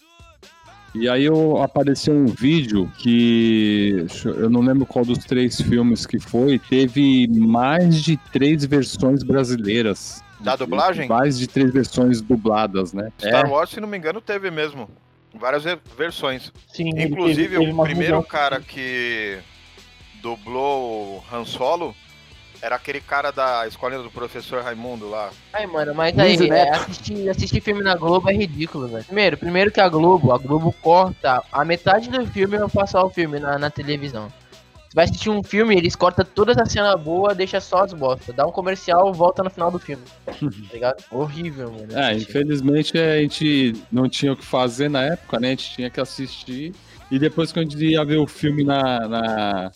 E 0.95 1.09
aí 1.09 1.25
eu 1.25 1.57
apareceu 1.63 2.13
um 2.15 2.27
vídeo 2.27 2.91
que 2.99 4.07
eu 4.25 4.51
não 4.51 4.61
lembro 4.61 4.85
qual 4.85 5.05
dos 5.05 5.19
três 5.19 5.61
filmes 5.61 6.05
que 6.05 6.19
foi, 6.19 6.59
teve 6.59 7.27
mais 7.29 8.03
de 8.03 8.17
três 8.31 8.65
versões 8.65 9.23
brasileiras. 9.23 10.23
Da 10.41 10.55
dublagem? 10.57 11.09
Mais 11.09 11.39
de 11.39 11.47
três 11.47 11.73
versões 11.73 12.21
dubladas, 12.21 12.93
né? 12.93 13.11
Star 13.19 13.47
É. 13.47 13.49
Wars, 13.49 13.71
se 13.71 13.81
não 13.81 13.89
me 13.89 13.97
engano, 13.97 14.21
teve 14.21 14.51
mesmo. 14.51 14.91
Várias 15.35 15.65
ve- 15.65 15.79
versões. 15.97 16.53
Sim, 16.69 16.91
Inclusive, 16.91 17.49
teve- 17.49 17.59
teve 17.65 17.73
o 17.73 17.83
primeiro 17.83 18.17
mudanças. 18.17 18.31
cara 18.31 18.61
que 18.61 19.39
dublou 20.21 21.23
o 21.31 21.35
Han 21.35 21.45
Solo 21.45 21.95
era 22.63 22.77
aquele 22.77 23.01
cara 23.01 23.33
da 23.33 23.67
escolinha 23.67 24.01
do 24.01 24.11
professor 24.11 24.63
Raimundo 24.63 25.11
lá. 25.11 25.31
Ai, 25.53 25.67
mano, 25.67 25.93
mas 25.93 26.17
aí, 26.17 26.37
Luiz 26.37 26.51
é, 26.53 26.71
assistir, 26.71 27.29
assistir 27.29 27.61
filme 27.61 27.83
na 27.83 27.97
Globo 27.97 28.31
é 28.31 28.33
ridículo, 28.33 28.87
velho. 28.87 29.05
Primeiro, 29.05 29.37
primeiro 29.37 29.73
que 29.73 29.81
a 29.81 29.89
Globo, 29.89 30.33
a 30.33 30.39
Globo 30.39 30.73
corta 30.81 31.43
a 31.51 31.65
metade 31.65 32.09
do 32.09 32.25
filme 32.29 32.57
pra 32.57 32.69
passar 32.69 33.03
o 33.03 33.11
filme 33.11 33.41
na, 33.41 33.59
na 33.59 33.69
televisão. 33.69 34.29
Você 34.89 34.95
vai 34.95 35.05
assistir 35.07 35.31
um 35.31 35.43
filme, 35.43 35.75
eles 35.75 35.97
cortam 35.97 36.25
toda 36.25 36.53
essa 36.53 36.65
cena 36.67 36.97
boa, 36.97 37.35
deixa 37.35 37.61
só 37.61 37.83
as 37.83 37.93
bosta. 37.93 38.33
Dá 38.33 38.47
um 38.47 38.53
comercial, 38.53 39.13
volta 39.13 39.43
no 39.43 39.51
final 39.51 39.71
do 39.71 39.81
filme. 39.81 40.05
Tá 40.29 40.75
ligado? 40.75 41.03
Horrível, 41.11 41.73
mano. 41.73 41.99
É, 41.99 42.15
infelizmente 42.15 42.97
a 42.97 43.21
gente 43.21 43.73
não 43.91 44.09
tinha 44.09 44.33
o 44.33 44.37
que 44.37 44.45
fazer 44.45 44.89
na 44.89 45.03
época, 45.03 45.41
né? 45.41 45.49
A 45.49 45.51
gente 45.51 45.75
tinha 45.75 45.91
que 45.91 46.01
assistir. 46.01 46.73
E 47.11 47.19
depois 47.19 47.51
que 47.51 47.59
a 47.59 47.63
gente 47.63 47.77
ia 47.77 48.05
ver 48.05 48.19
o 48.19 48.27
filme 48.27 48.65
na, 48.65 49.09
na, 49.09 49.73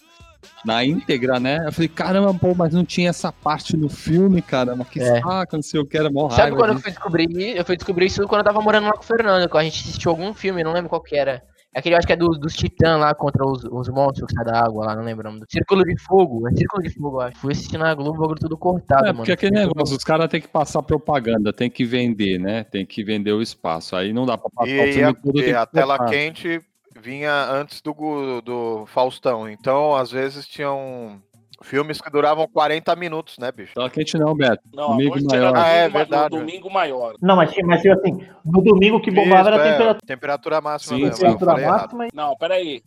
na 0.65 0.85
íntegra, 0.85 1.39
né? 1.41 1.63
Eu 1.67 1.73
falei, 1.73 1.89
caramba, 1.89 2.33
pô, 2.35 2.55
mas 2.55 2.73
não 2.75 2.85
tinha 2.85 3.11
essa 3.11 3.31
parte 3.33 3.77
no 3.77 3.89
filme, 3.89 4.43
cara. 4.43 4.75
Mas 4.77 4.89
que 4.89 5.01
É. 5.01 5.21
saco, 5.21 5.57
não 5.57 5.63
sei 5.63 5.81
o 5.81 5.87
que, 5.87 5.97
era 5.97 6.11
mó 6.11 6.29
Sabe 6.31 6.57
quando 6.57 6.73
eu 6.75 6.79
fui 6.81 6.91
descobrir? 6.91 7.57
Eu 7.57 7.65
fui 7.65 7.77
descobrir 7.77 8.07
isso 8.07 8.27
quando 8.27 8.41
eu 8.41 8.45
tava 8.45 8.61
morando 8.61 8.87
lá 8.87 8.93
com 8.93 9.01
o 9.03 9.07
Fernando, 9.07 9.49
que 9.49 9.57
a 9.57 9.63
gente 9.63 9.81
assistiu 9.83 10.11
algum 10.11 10.33
filme, 10.35 10.63
não 10.65 10.73
lembro 10.73 10.89
qual 10.89 11.01
que 11.03 11.17
era. 11.17 11.43
É 11.75 11.79
Aquele, 11.79 11.95
eu 11.95 11.99
acho 11.99 12.07
que 12.07 12.13
é 12.15 12.17
do- 12.17 12.31
dos 12.39 12.55
titãs 12.55 12.99
lá 12.99 13.15
contra 13.15 13.45
os, 13.47 13.63
os 13.65 13.89
monstros 13.91 14.27
que 14.29 14.33
saem 14.35 14.47
da 14.47 14.65
água 14.65 14.87
lá, 14.87 14.97
não 14.97 15.05
lembro 15.05 15.29
o 15.29 15.31
nome. 15.31 15.41
do- 15.45 15.47
Círculo 15.51 15.85
de 15.85 15.95
Fogo, 16.05 16.49
é 16.49 16.53
Círculo 16.57 16.83
de 16.83 16.89
Fogo, 16.91 17.21
acho. 17.21 17.37
Fui 17.39 17.53
assistir 17.53 17.77
na 17.77 17.95
Globo, 17.95 18.17
o 18.17 18.21
bagulho 18.23 18.41
tudo 18.41 18.57
cortado, 18.57 19.03
É, 19.05 19.07
mano. 19.09 19.17
porque 19.19 19.33
aquele 19.33 19.53
Tudo- 19.61 19.67
negócio, 19.69 19.95
os 19.95 20.03
caras 20.03 20.27
têm 20.31 20.41
que 20.41 20.49
passar 20.49 20.83
propaganda, 20.83 21.53
tem 21.53 21.69
que 21.69 21.85
vender, 21.85 22.39
né? 22.39 22.65
Tem 22.65 22.87
que 22.87 23.05
vender 23.05 23.33
o 23.33 23.43
espaço. 23.43 23.95
Aí 23.95 24.11
não 24.11 24.25
dá 24.25 24.39
pra 24.39 24.49
passar 24.49 24.71
o 24.73 24.75
E 24.75 24.93
filme 24.93 25.05
a, 25.11 25.15
todo. 25.15 25.39
e 25.39 25.55
a 25.55 25.67
tela 25.67 26.07
quente 26.09 26.63
vinha 27.07 27.33
antes 27.49 27.81
do, 27.81 28.41
do 28.43 28.85
Faustão. 28.87 29.49
Então, 29.49 29.95
às 29.95 30.11
vezes, 30.11 30.45
tinham 30.49 31.23
filmes 31.63 32.01
que 32.01 32.11
duravam 32.11 32.49
40 32.49 32.97
minutos, 32.97 33.39
né, 33.39 33.53
bicho? 33.53 33.75
Tela 33.75 33.89
quente 33.89 34.19
não, 34.19 34.35
Beto. 34.35 34.61
Não, 34.75 34.97
hoje 34.97 35.25
maior. 35.25 35.57
Ah, 35.57 35.69
é 35.69 35.83
domingo, 35.85 35.99
verdade. 35.99 36.35
no 36.35 36.41
domingo 36.41 36.71
maior. 36.71 37.15
Não, 37.23 37.37
mas, 37.37 37.53
tinha- 37.53 37.65
mas 37.65 37.87
assim, 37.87 38.27
no 38.45 38.61
domingo 38.61 39.01
que 39.01 39.11
bombava 39.13 39.41
Isso, 39.43 39.49
era 39.49 39.57
a 39.57 39.67
é, 39.67 39.71
temperatura, 39.71 39.99
temperatura 40.07 40.61
máxima 40.61 40.97
Sim, 40.97 41.05
mesmo. 41.05 41.25
eu 41.27 41.31
temperatura 41.33 41.61
errado. 41.63 41.81
máxima. 41.83 42.07
e- 42.07 42.11
Não, 42.13 42.37
peraí. 42.37 42.83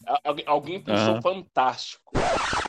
Alguém 0.45 0.81
pensou 0.81 1.13
Aham. 1.13 1.21
fantástico. 1.21 2.11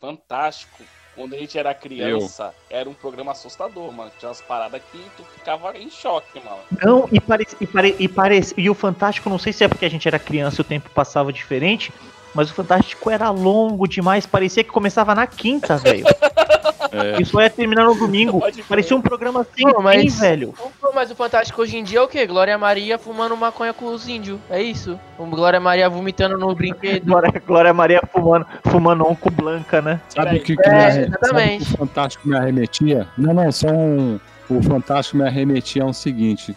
Fantástico. 0.01 0.85
Quando 1.15 1.35
a 1.35 1.39
gente 1.39 1.59
era 1.59 1.75
criança, 1.75 2.55
era 2.69 2.89
um 2.89 2.95
programa 2.95 3.33
assustador, 3.33 3.93
mano. 3.93 4.11
Tinha 4.19 4.29
umas 4.29 4.41
paradas 4.41 4.81
que 4.91 4.99
tu 5.17 5.25
ficava 5.35 5.77
em 5.77 5.91
choque, 5.91 6.41
mano. 6.41 6.61
Não, 6.83 7.09
e 7.13 7.21
parece, 7.21 7.57
e, 7.61 7.67
pare, 7.67 7.97
e 7.99 8.09
parece. 8.09 8.55
E 8.57 8.71
o 8.71 8.75
Fantástico, 8.75 9.29
não 9.29 9.39
sei 9.39 9.53
se 9.53 9.65
é 9.65 9.69
porque 9.69 9.85
a 9.85 9.91
gente 9.91 10.07
era 10.07 10.19
criança 10.19 10.61
e 10.61 10.63
o 10.63 10.65
tempo 10.65 10.89
passava 10.91 11.33
diferente, 11.33 11.93
mas 12.35 12.51
o 12.51 12.55
Fantástico 12.55 13.11
era 13.11 13.29
longo 13.31 13.87
demais, 13.87 14.25
parecia 14.25 14.65
que 14.65 14.71
começava 14.71 15.15
na 15.15 15.27
quinta, 15.27 15.77
velho. 15.77 16.05
É. 16.93 17.23
Só 17.25 17.41
ia 17.41 17.51
terminar 17.51 17.85
no 17.85 17.95
domingo. 17.95 18.43
Parecia 18.69 18.97
um 18.97 19.01
programa 19.03 19.47
sem 19.57 19.71
Pô, 19.71 19.81
mas- 19.83 20.01
fim, 20.03 20.09
velho. 20.21 20.55
Mas 20.95 21.11
o 21.11 21.15
Fantástico 21.15 21.63
hoje 21.63 21.77
em 21.77 21.85
dia 21.85 21.99
é 21.99 22.03
o 22.03 22.09
quê? 22.09 22.27
Glória 22.27 22.57
Maria 22.59 22.99
fumando 22.99 23.37
maconha 23.37 23.73
com 23.73 23.87
os 23.87 24.09
índios. 24.09 24.39
É 24.51 24.61
isso. 24.63 24.99
O 25.19 25.25
Glória 25.27 25.61
Maria 25.61 25.89
vomitando 25.89 26.37
no 26.37 26.55
brinquedo. 26.55 27.05
Glória, 27.07 27.43
Glória 27.47 27.73
Maria 27.73 28.03
fumando, 28.13 28.47
fumando 28.65 29.07
um 29.09 29.15
com 29.15 29.31
Blanca, 29.31 29.81
né? 29.81 30.01
Sabe 30.09 30.37
o 30.39 30.43
que, 30.43 30.57
que 30.57 30.69
É, 30.69 31.03
exatamente. 31.07 31.21
sabe 31.27 31.55
o 31.55 31.59
que 31.67 31.75
o 31.75 31.79
Fantástico 31.79 32.29
me 32.29 32.37
arremetia? 32.37 33.07
Não, 33.17 33.33
não, 33.33 33.53
só 33.53 33.69
um. 33.69 34.19
O 34.49 34.61
Fantástico 34.63 35.17
me 35.19 35.25
arremetia 35.25 35.85
ao 35.85 35.93
seguinte. 35.93 36.57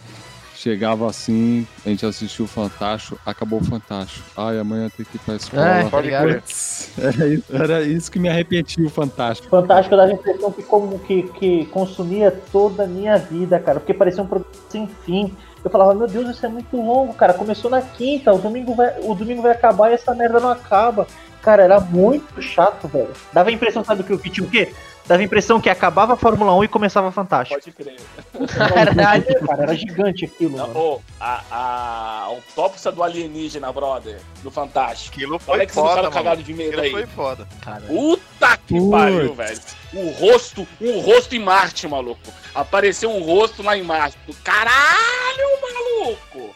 Chegava 0.64 1.10
assim, 1.10 1.68
a 1.86 1.90
gente 1.90 2.06
assistiu 2.06 2.46
o 2.46 2.48
Fantástico, 2.48 3.20
acabou 3.26 3.60
o 3.60 3.64
Fantástico. 3.66 4.24
Ai, 4.38 4.58
amanhã 4.58 4.90
tem 4.96 5.06
que 5.06 5.18
ir 5.18 5.20
pra 5.20 5.36
escola. 5.36 5.68
É, 5.68 5.90
tá 5.90 5.98
Era 5.98 7.28
isso, 7.28 7.44
era 7.54 7.82
isso 7.82 8.10
que 8.10 8.18
me 8.18 8.30
arrepetia 8.30 8.88
o 8.88 8.90
Fantástico. 8.90 9.50
Fantástico 9.50 9.98
dava 9.98 10.12
a 10.12 10.14
impressão 10.14 10.54
que, 10.54 10.64
como, 10.64 10.98
que, 11.00 11.24
que 11.24 11.66
consumia 11.66 12.32
toda 12.50 12.86
a 12.86 12.88
minha 12.88 13.18
vida, 13.18 13.60
cara, 13.60 13.82
porque 13.82 13.94
parecia 13.94 14.24
um 14.24 14.26
programa 14.26 14.56
sem 14.70 14.88
fim. 15.06 15.36
Eu 15.66 15.70
falava, 15.70 15.94
meu 15.94 16.08
Deus, 16.08 16.30
isso 16.30 16.46
é 16.46 16.50
muito 16.50 16.78
longo, 16.78 17.14
cara. 17.14 17.34
Começou 17.34 17.70
na 17.70 17.82
quinta, 17.82 18.34
o 18.34 18.38
domingo 18.38 18.74
vai, 18.74 19.02
o 19.02 19.14
domingo 19.14 19.42
vai 19.42 19.52
acabar 19.52 19.92
e 19.92 19.96
essa 19.96 20.16
merda 20.16 20.40
não 20.40 20.48
acaba. 20.50 21.06
Cara, 21.42 21.64
era 21.64 21.82
muito 21.82 22.42
chato, 22.42 22.88
velho. 22.88 23.12
Dava 23.34 23.50
a 23.50 23.52
impressão, 23.52 23.84
sabe 23.84 24.00
o 24.00 24.06
que, 24.06 24.18
que 24.18 24.30
tinha 24.30 24.48
o 24.48 24.50
quê? 24.50 24.72
Dava 25.06 25.22
a 25.22 25.26
impressão 25.26 25.60
que 25.60 25.70
acabava 25.70 26.14
a 26.14 26.16
Fórmula 26.16 26.56
1 26.56 26.64
e 26.64 26.68
começava 26.70 27.10
a 27.10 27.12
Fantástico. 27.12 27.60
Pode 27.60 27.72
crer. 27.76 28.00
Caralho. 28.48 29.26
Cara, 29.46 29.64
era 29.64 29.76
gigante 29.76 30.24
aquilo, 30.26 30.58
Não, 30.58 30.68
mano. 30.68 30.80
ô, 30.80 31.02
a, 31.20 31.42
a 31.52 32.20
autópsia 32.28 32.90
do 32.92 33.04
alienígena, 33.04 33.72
brother, 33.74 34.22
do 34.42 34.50
Fantástico. 34.50 35.16
Aquilo 35.16 35.34
Olha 35.46 35.58
foi 35.60 35.66
que 35.68 35.74
você 35.74 35.80
foda, 35.82 35.90
tava 35.96 36.02
mano. 36.04 36.14
cagado 36.14 36.44
de 36.44 36.54
medo 36.54 36.80
aí. 36.80 36.92
foi 36.92 37.06
foda. 37.06 37.46
Puta 37.86 38.58
que 38.66 38.76
Putz. 38.80 38.92
pariu, 38.92 39.34
velho. 39.34 39.60
O 39.94 40.10
rosto, 40.12 40.68
um 40.80 41.00
rosto 41.02 41.36
em 41.36 41.40
Marte, 41.40 41.88
maluco. 41.88 42.32
Apareceu 42.56 43.10
um 43.12 43.22
rosto 43.24 43.62
lá 43.62 43.78
em 43.78 43.84
Marte. 43.84 44.18
Caralho, 44.44 45.48
maluco. 45.62 46.54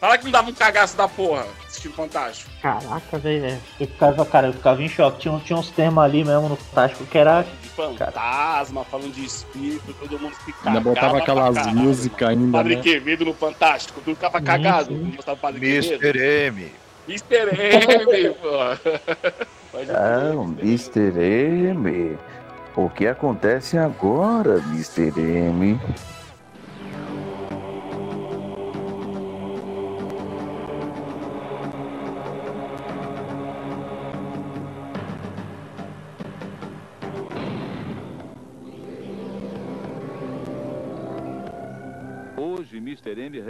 Fala 0.00 0.16
que 0.16 0.24
não 0.24 0.30
dava 0.30 0.48
um 0.48 0.54
cagaço 0.54 0.96
da 0.96 1.06
porra 1.06 1.46
assistindo 1.80 1.94
Fantástico. 1.94 2.50
Caraca, 2.60 3.18
velho. 3.18 3.58
Eu 3.80 3.86
ficava, 3.86 4.26
cara, 4.26 4.48
eu 4.48 4.52
ficava 4.52 4.82
em 4.82 4.88
choque. 4.88 5.20
Tinha, 5.20 5.40
tinha 5.40 5.58
uns 5.58 5.70
termos 5.70 6.04
ali 6.04 6.22
mesmo 6.22 6.48
no 6.48 6.56
Fantástico 6.56 7.06
que 7.06 7.18
era. 7.18 7.42
De 7.42 7.68
fantasma, 7.68 8.84
falando 8.84 9.12
de 9.12 9.24
espírito, 9.24 9.94
todo 9.94 10.18
mundo 10.18 10.34
se 10.44 10.52
cagava. 10.52 10.68
Ainda 10.68 10.80
botava 10.80 11.18
aquelas 11.18 11.66
músicas 11.68 12.28
ainda, 12.28 12.58
Padre 12.58 12.76
né? 12.76 12.82
Quevedo 12.82 13.24
no 13.24 13.32
Fantástico, 13.32 14.00
tu 14.04 14.14
ficava 14.14 14.40
cagado. 14.40 14.92
Não 14.92 15.10
gostava 15.10 15.36
do 15.36 15.40
Padre 15.40 15.60
Quevedo. 15.60 16.04
Mr. 16.04 16.18
M. 16.18 16.72
Mr. 17.08 17.48
M, 17.56 18.34
pô. 18.40 18.58
Ah, 19.94 20.34
o 20.36 20.44
Mr. 20.60 21.12
M. 21.18 22.18
O 22.76 22.88
que 22.90 23.06
acontece 23.06 23.78
agora, 23.78 24.58
Mr. 24.58 25.12
M? 25.18 25.80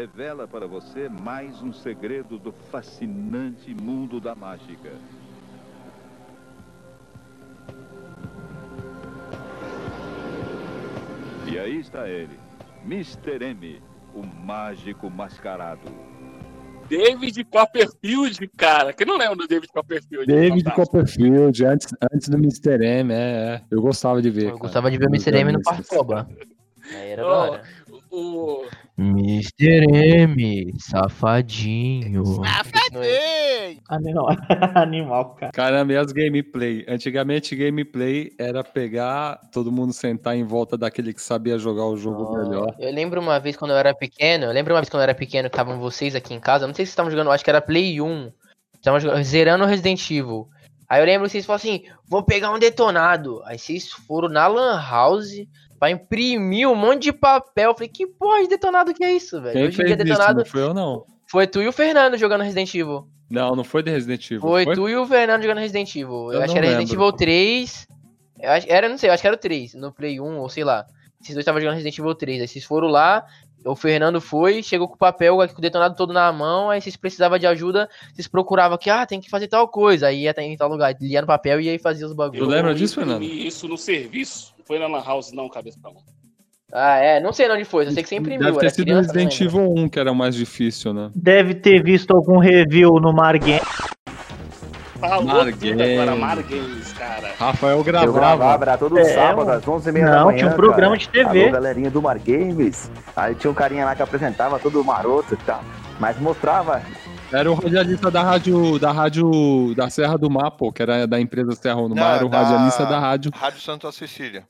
Revela 0.01 0.49
para 0.49 0.67
você 0.67 1.11
mais 1.11 1.61
um 1.61 1.75
segredo 1.75 2.39
do 2.39 2.53
fascinante 2.71 3.75
mundo 3.75 4.19
da 4.19 4.35
mágica. 4.35 4.93
E 11.47 11.59
aí 11.59 11.81
está 11.81 12.09
ele, 12.09 12.39
Mr. 12.87 13.45
M, 13.45 13.83
o 14.15 14.25
mágico 14.25 15.11
mascarado. 15.11 15.83
David 16.89 17.45
Copperfield, 17.45 18.49
cara. 18.57 18.95
Quem 18.95 19.07
não 19.07 19.19
lembra 19.19 19.37
do 19.37 19.47
David 19.47 19.69
Copperfield? 19.71 20.27
David 20.27 20.65
Fantástico. 20.65 20.87
Copperfield, 20.87 21.67
antes, 21.67 21.95
antes 22.11 22.29
do 22.31 22.39
Mr. 22.39 22.83
M, 22.83 23.13
é, 23.13 23.17
é. 23.17 23.63
Eu 23.71 23.83
gostava 23.83 24.23
de 24.23 24.31
ver. 24.31 24.49
Eu 24.49 24.59
gostava 24.59 24.91
de 24.91 24.97
ver 24.97 25.09
o 25.09 25.11
Mr. 25.11 25.37
M 25.37 25.53
no 25.53 25.63
Parcoba. 25.63 26.27
Aí 26.95 27.11
era 27.11 27.23
da 27.23 27.29
Ó, 27.29 27.51
hora. 27.51 27.63
O, 28.11 28.65
Mr. 28.99 29.85
M, 29.93 30.75
safadinho. 30.79 32.23
Animal, 33.89 34.29
animal, 34.75 35.35
cara. 35.37 35.53
Caramba, 35.53 35.93
e 35.93 35.97
as 35.97 36.13
gameplay? 36.13 36.85
Antigamente, 36.89 37.55
gameplay 37.57 38.31
era 38.39 38.63
pegar, 38.65 39.41
todo 39.53 39.73
mundo 39.73 39.93
sentar 39.93 40.37
em 40.37 40.45
volta 40.45 40.77
daquele 40.77 41.13
que 41.15 41.23
sabia 41.23 41.59
jogar 41.59 41.85
o 41.87 41.97
jogo 41.97 42.37
melhor. 42.37 42.75
Eu 42.79 42.93
lembro 42.93 43.21
uma 43.21 43.39
vez 43.39 43.57
quando 43.57 43.71
eu 43.73 43.77
era 43.77 43.95
pequeno, 43.95 44.45
eu 44.47 44.53
lembro 44.53 44.75
uma 44.75 44.81
vez 44.81 44.89
quando 44.91 45.01
eu 45.01 45.05
era 45.05 45.15
pequeno 45.15 45.49
que 45.49 45.55
estavam 45.55 45.79
vocês 45.79 46.15
aqui 46.15 46.35
em 46.35 46.41
casa, 46.41 46.65
eu 46.65 46.69
não 46.69 46.75
sei 46.75 46.85
se 46.85 46.89
vocês 46.89 46.93
estavam 46.93 47.11
jogando, 47.11 47.31
acho 47.31 47.45
que 47.45 47.51
era 47.51 47.61
Play 47.61 48.01
1. 48.01 48.33
Estavam 48.75 48.99
jogando- 49.01 49.23
zerando 49.25 49.65
o 49.65 49.67
Resident 49.67 50.11
Evil. 50.11 50.49
Aí 50.89 51.01
eu 51.01 51.07
lembro 51.07 51.27
que 51.27 51.33
vocês 51.33 51.47
falaram 51.47 51.63
assim, 51.63 51.83
vou 52.09 52.25
pegar 52.25 52.51
um 52.51 52.59
detonado. 52.59 53.41
Aí 53.45 53.59
vocês 53.59 53.91
foram 53.93 54.29
na 54.29 54.47
Lan 54.49 54.81
House 54.81 55.31
pra 55.81 55.91
imprimir 55.91 56.69
um 56.69 56.75
monte 56.75 57.05
de 57.05 57.13
papel. 57.13 57.71
Eu 57.71 57.75
falei, 57.75 57.89
que 57.89 58.07
porra 58.07 58.43
de 58.43 58.49
detonado 58.49 58.93
que 58.93 59.03
é 59.03 59.13
isso, 59.15 59.41
velho? 59.41 59.55
Quem 59.55 59.63
Hoje 59.63 59.73
em 59.73 59.77
fez 59.77 59.89
dia 59.89 59.97
isso? 59.97 60.05
detonado 60.05 60.39
Não 60.39 60.45
foi 60.45 60.63
eu, 60.63 60.75
não. 60.75 61.07
foi 61.27 61.47
tu 61.47 61.63
e 61.63 61.67
o 61.67 61.73
Fernando 61.73 62.19
jogando 62.19 62.43
Resident 62.43 62.73
Evil. 62.75 63.09
Não, 63.31 63.57
não 63.57 63.65
foi 63.65 63.83
de 63.83 63.91
Resident 63.91 64.25
Evil. 64.27 64.41
Foi, 64.41 64.67
tu 64.67 64.89
e 64.89 64.97
o 64.97 65.07
Fernando 65.07 65.43
jogando 65.43 65.59
Resident 65.59 65.89
Evil. 65.97 66.33
Eu, 66.33 66.33
Eu 66.33 66.43
acho 66.43 66.53
que 66.53 66.59
era 66.59 66.67
Resident 66.67 66.91
lembro. 66.91 67.05
Evil 67.07 67.17
3. 67.17 67.87
Eu 68.41 68.51
acho, 68.51 68.67
era, 68.69 68.89
não 68.89 68.99
sei, 68.99 69.09
eu 69.09 69.15
acho 69.15 69.21
que 69.23 69.27
era 69.27 69.37
o 69.37 69.41
3, 69.41 69.75
no 69.75 69.93
Play 69.93 70.21
1, 70.21 70.39
ou 70.39 70.49
sei 70.51 70.65
lá. 70.65 70.85
Esses 71.21 71.35
dois 71.35 71.43
estavam 71.43 71.61
jogando 71.61 71.77
Resident 71.77 71.99
Evil 71.99 72.15
3. 72.15 72.43
Aí 72.43 72.49
vocês 72.49 72.65
foram 72.65 72.89
lá, 72.89 73.25
o 73.65 73.75
Fernando 73.77 74.21
foi, 74.21 74.63
chegou 74.63 74.89
com 74.89 74.95
o 74.95 74.99
papel, 74.99 75.37
com 75.37 75.59
o 75.59 75.61
detonado 75.61 75.95
todo 75.95 76.13
na 76.13 76.31
mão, 76.33 76.71
aí 76.71 76.81
vocês 76.81 76.97
precisavam 76.97 77.39
de 77.39 77.47
ajuda, 77.47 77.89
vocês 78.13 78.27
procuravam 78.27 78.77
que, 78.79 78.89
ah, 78.91 79.05
tem 79.07 79.21
que 79.21 79.29
fazer 79.31 79.49
tal 79.49 79.69
coisa. 79.69 80.09
Aí 80.09 80.23
ia 80.23 80.35
em 80.39 80.57
tal 80.57 80.69
lugar, 80.69 80.95
lia 81.01 81.21
no 81.21 81.27
papel 81.27 81.61
e 81.61 81.69
aí 81.69 81.79
fazia 81.79 82.07
os 82.07 82.13
bagulhos. 82.13 82.47
eu 82.71 82.75
imprimi 83.19 83.47
isso 83.47 83.69
no 83.69 83.79
serviço. 83.79 84.55
Não 84.71 84.79
foi 84.79 84.79
na 84.79 84.87
Lan 84.87 85.05
House, 85.05 85.33
não, 85.33 85.49
cabeça 85.49 85.77
pra 85.83 85.91
mão. 85.91 86.01
Ah, 86.73 86.97
é, 86.99 87.19
não 87.21 87.33
sei 87.33 87.51
onde 87.51 87.65
foi, 87.65 87.87
eu 87.89 87.91
sei 87.91 88.05
que 88.05 88.09
você 88.09 88.15
imprimiu. 88.15 88.45
Deve 88.47 88.59
ter 88.61 88.71
sido 88.71 88.85
criança, 88.85 89.09
não 89.09 89.15
Resident 89.25 89.41
lembro. 89.41 89.59
Evil 89.75 89.85
1 89.85 89.89
que 89.89 89.99
era 89.99 90.13
o 90.13 90.15
mais 90.15 90.37
difícil, 90.37 90.95
né? 90.95 91.11
Deve 91.13 91.55
ter 91.55 91.83
visto 91.83 92.13
algum 92.13 92.39
review 92.39 92.93
no 93.01 93.13
Margame. 93.13 93.61
Falou 95.01 95.25
Mar 95.25 95.47
tudo 95.47 95.49
agora, 95.49 95.51
Games. 95.51 96.19
Mar 96.21 96.43
Games, 96.45 96.93
cara. 96.93 97.33
Rafael 97.37 97.79
Eu 97.79 97.83
gravava. 97.85 98.13
gravava, 98.13 98.65
era 98.65 98.79
todo 98.79 98.97
É, 98.99 99.05
sábado, 99.05 99.51
às 99.51 99.65
11h30 99.65 100.05
Não, 100.05 100.11
da 100.13 100.25
manhã. 100.27 100.39
tinha 100.39 100.51
um 100.51 100.55
programa 100.55 100.97
cara. 100.97 100.99
de 100.99 101.09
TV. 101.09 101.43
Alô, 101.45 101.53
galerinha 101.53 101.91
do 101.91 102.01
Mar 102.03 102.19
Games. 102.21 102.89
Aí 103.17 103.35
tinha 103.35 103.51
um 103.51 103.55
carinha 103.55 103.85
lá 103.85 103.97
que 103.97 104.03
apresentava 104.03 104.59
todo 104.61 104.85
maroto 104.85 105.35
e 105.35 105.37
tal. 105.39 105.65
Mas 105.99 106.17
mostrava. 106.21 106.81
Era 107.33 107.51
o 107.51 107.55
radialista 107.55 108.11
da 108.11 108.23
rádio, 108.23 108.79
da 108.79 108.93
rádio 108.93 109.75
da 109.75 109.89
Serra 109.91 110.17
do 110.17 110.31
Mar, 110.31 110.51
pô, 110.53 110.71
que 110.73 110.83
era 110.83 111.07
da 111.07 111.19
empresa 111.21 111.53
Serra 111.53 111.81
do 111.89 111.95
Mar, 111.97 112.17
era 112.17 112.27
o 112.27 112.29
da- 112.29 112.43
radialista 112.43 112.85
da 112.87 112.99
rádio. 113.01 113.33
Rádio 113.35 113.61
Santa 113.61 113.91
Cecília. 113.91 114.45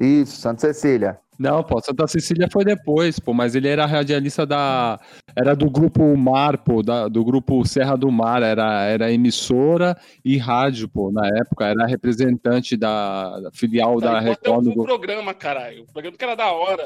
Isso, 0.00 0.36
Santa 0.40 0.60
Cecília. 0.72 1.18
Não, 1.36 1.64
pô, 1.64 1.80
Santa 1.82 2.06
Cecília 2.06 2.48
foi 2.50 2.64
depois, 2.64 3.18
pô, 3.18 3.34
mas 3.34 3.56
ele 3.56 3.66
era 3.66 3.84
radialista 3.86 4.46
da. 4.46 5.00
Era 5.34 5.56
do 5.56 5.68
grupo 5.68 6.16
Mar, 6.16 6.58
pô, 6.58 6.80
da- 6.80 7.08
do 7.08 7.24
grupo 7.24 7.64
Serra 7.66 7.96
do 7.96 8.10
Mar, 8.10 8.40
era, 8.42 8.84
era 8.84 9.10
emissora 9.12 9.96
e 10.24 10.38
rádio, 10.38 10.88
pô, 10.88 11.10
na 11.10 11.26
época, 11.26 11.66
era 11.66 11.86
representante 11.86 12.76
da, 12.76 13.40
da 13.40 13.50
filial 13.52 14.00
da 14.00 14.12
o 14.12 14.20
Record. 14.20 14.64
grupo. 14.64 14.84
programa, 14.84 15.34
caralho. 15.34 15.82
O 15.82 15.92
programa 15.92 16.16
que 16.16 16.24
era 16.24 16.36
da 16.36 16.52
hora. 16.52 16.84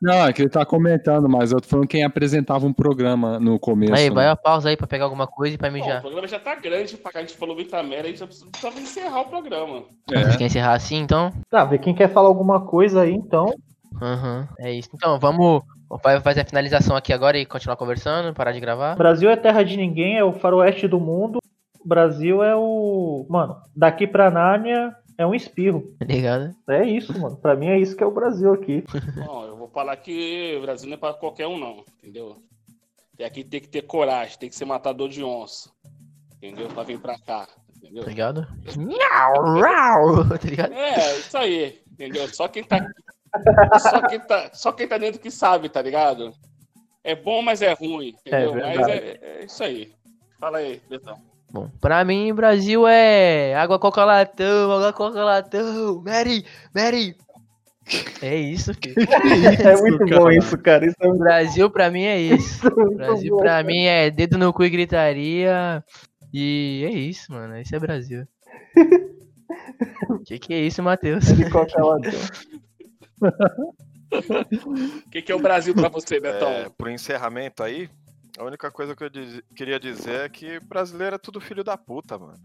Não, 0.00 0.26
é 0.26 0.32
que 0.32 0.42
ele 0.42 0.48
tá 0.48 0.64
comentando, 0.64 1.28
mas 1.28 1.52
eu 1.52 1.60
tô 1.60 1.68
falando 1.68 1.86
quem 1.86 2.02
apresentava 2.02 2.66
um 2.66 2.72
programa 2.72 3.38
no 3.38 3.58
começo. 3.58 3.94
Aí, 3.94 4.08
né? 4.08 4.14
vai 4.14 4.28
a 4.28 4.36
pausa 4.36 4.70
aí 4.70 4.76
pra 4.76 4.86
pegar 4.86 5.04
alguma 5.04 5.26
coisa 5.26 5.54
e 5.54 5.58
pra 5.58 5.68
Bom, 5.68 5.76
o 5.76 5.80
mijar. 5.80 6.00
programa 6.00 6.26
já 6.26 6.38
tá 6.38 6.54
grande 6.54 6.96
pra 6.96 7.12
cá, 7.12 7.18
a 7.18 7.22
gente 7.22 7.36
falou 7.36 7.54
muita 7.54 7.82
merda, 7.82 8.04
a 8.04 8.10
gente 8.10 8.18
já 8.20 8.26
precisava 8.26 8.80
encerrar 8.80 9.20
o 9.20 9.24
programa. 9.26 9.82
É. 10.10 10.20
Vocês 10.20 10.32
querem 10.32 10.46
encerrar 10.46 10.72
assim, 10.72 10.96
então? 10.96 11.32
Tá, 11.50 11.64
vê 11.64 11.78
quem 11.78 11.94
quer 11.94 12.08
falar 12.08 12.28
alguma 12.28 12.60
coisa 12.60 13.02
aí, 13.02 13.12
então. 13.12 13.52
Aham, 14.00 14.48
é 14.58 14.72
isso. 14.72 14.88
Então, 14.94 15.18
vamos 15.18 15.62
vai 16.02 16.20
fazer 16.20 16.42
a 16.42 16.44
finalização 16.44 16.96
aqui 16.96 17.12
agora 17.12 17.36
e 17.36 17.44
continuar 17.44 17.76
conversando, 17.76 18.32
parar 18.34 18.52
de 18.52 18.60
gravar. 18.60 18.94
Brasil 18.96 19.28
é 19.28 19.36
terra 19.36 19.62
de 19.62 19.76
ninguém, 19.76 20.16
é 20.16 20.24
o 20.24 20.32
faroeste 20.32 20.86
do 20.86 21.00
mundo. 21.00 21.38
O 21.84 21.88
Brasil 21.88 22.42
é 22.42 22.54
o. 22.54 23.26
Mano, 23.28 23.56
daqui 23.74 24.06
pra 24.06 24.30
Nárnia 24.30 24.94
é 25.18 25.26
um 25.26 25.34
espirro. 25.34 25.82
Tá 25.98 26.04
ligado? 26.04 26.54
É 26.68 26.84
isso, 26.84 27.18
mano. 27.18 27.36
Pra 27.36 27.56
mim 27.56 27.68
é 27.68 27.78
isso 27.78 27.96
que 27.96 28.04
é 28.04 28.06
o 28.06 28.12
Brasil 28.12 28.52
aqui. 28.52 28.84
Bom, 29.26 29.49
falar 29.70 29.96
que 29.96 30.56
o 30.56 30.62
Brasil 30.62 30.88
não 30.88 30.94
é 30.94 30.98
pra 30.98 31.14
qualquer 31.14 31.46
um, 31.46 31.58
não, 31.58 31.84
entendeu? 31.98 32.42
E 33.18 33.24
aqui 33.24 33.44
tem 33.44 33.60
que 33.60 33.68
ter 33.68 33.82
coragem, 33.82 34.38
tem 34.38 34.48
que 34.48 34.56
ser 34.56 34.64
matador 34.64 35.08
de 35.08 35.22
onça, 35.22 35.70
entendeu? 36.36 36.68
Pra 36.68 36.82
vir 36.82 36.98
pra 37.00 37.18
cá, 37.18 37.46
entendeu? 37.76 38.02
Tá 38.02 38.08
ligado? 38.08 38.46
Rau, 39.60 40.28
tá 40.38 40.48
ligado? 40.48 40.72
É, 40.72 41.18
isso 41.18 41.36
aí, 41.36 41.80
entendeu? 41.90 42.28
Só 42.28 42.48
quem 42.48 42.64
tá. 42.64 42.86
Só 43.78 44.08
quem 44.08 44.20
tá, 44.20 44.50
só 44.52 44.72
quem 44.72 44.88
tá 44.88 44.98
dentro 44.98 45.20
que 45.20 45.30
sabe, 45.30 45.68
tá 45.68 45.80
ligado? 45.80 46.32
É 47.04 47.14
bom, 47.14 47.42
mas 47.42 47.62
é 47.62 47.72
ruim, 47.72 48.14
entendeu? 48.26 48.54
mas 48.54 48.76
verdade. 48.76 48.92
é, 48.92 49.40
é 49.40 49.44
isso 49.44 49.62
aí. 49.62 49.92
Fala 50.38 50.58
aí, 50.58 50.80
Betão. 50.88 51.20
Bom, 51.52 51.68
pra 51.80 52.04
mim, 52.04 52.32
Brasil 52.32 52.86
é 52.86 53.54
água 53.56 53.78
coca 53.78 54.04
latão, 54.04 54.72
água 54.72 54.92
coca 54.92 55.24
latão, 55.24 56.00
Mary, 56.02 56.46
Mary. 56.74 57.16
É 58.22 58.36
isso, 58.36 58.72
filho. 58.74 58.94
é 59.66 59.76
muito 59.80 60.04
bom 60.06 60.30
isso, 60.30 60.56
cara. 60.58 60.84
Isso 60.86 60.96
é 61.00 61.06
muito 61.08 61.18
Brasil 61.20 61.70
pra 61.70 61.90
mim 61.90 62.04
é 62.04 62.20
isso. 62.20 62.62
muito 62.76 62.96
Brasil 62.96 63.34
bom, 63.34 63.40
pra 63.40 63.50
cara. 63.52 63.64
mim 63.64 63.84
é 63.86 64.10
dedo 64.10 64.38
no 64.38 64.52
cu 64.52 64.64
e 64.64 64.70
gritaria. 64.70 65.82
E 66.32 66.84
é 66.86 66.90
isso, 66.92 67.32
mano. 67.32 67.58
Isso 67.58 67.74
é 67.74 67.78
Brasil. 67.78 68.24
que 70.24 70.38
que 70.38 70.54
é 70.54 70.60
isso, 70.60 70.82
Matheus? 70.82 71.24
De 71.24 71.50
qualquer 71.50 71.82
lado. 71.82 72.08
O 74.12 75.10
que, 75.10 75.22
que 75.22 75.32
é 75.32 75.34
o 75.34 75.40
Brasil 75.40 75.74
pra 75.74 75.88
você, 75.88 76.20
Betão? 76.20 76.48
É, 76.48 76.68
pro 76.68 76.90
encerramento 76.90 77.62
aí, 77.62 77.88
a 78.38 78.44
única 78.44 78.70
coisa 78.70 78.94
que 78.96 79.04
eu 79.04 79.10
diz- 79.10 79.42
queria 79.54 79.78
dizer 79.78 80.20
é 80.26 80.28
que 80.28 80.58
brasileiro 80.60 81.16
é 81.16 81.18
tudo 81.18 81.40
filho 81.40 81.62
da 81.64 81.76
puta, 81.76 82.18
mano. 82.18 82.38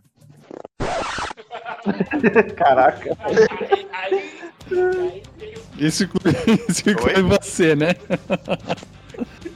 Caraca. 2.56 3.18
Aí, 3.20 3.88
aí, 3.91 4.32
aí 4.72 5.24
Isso 5.78 6.03
inclui, 6.03 6.34
isso 6.69 6.89
inclui 6.89 7.21
você, 7.23 7.76
né? 7.76 7.95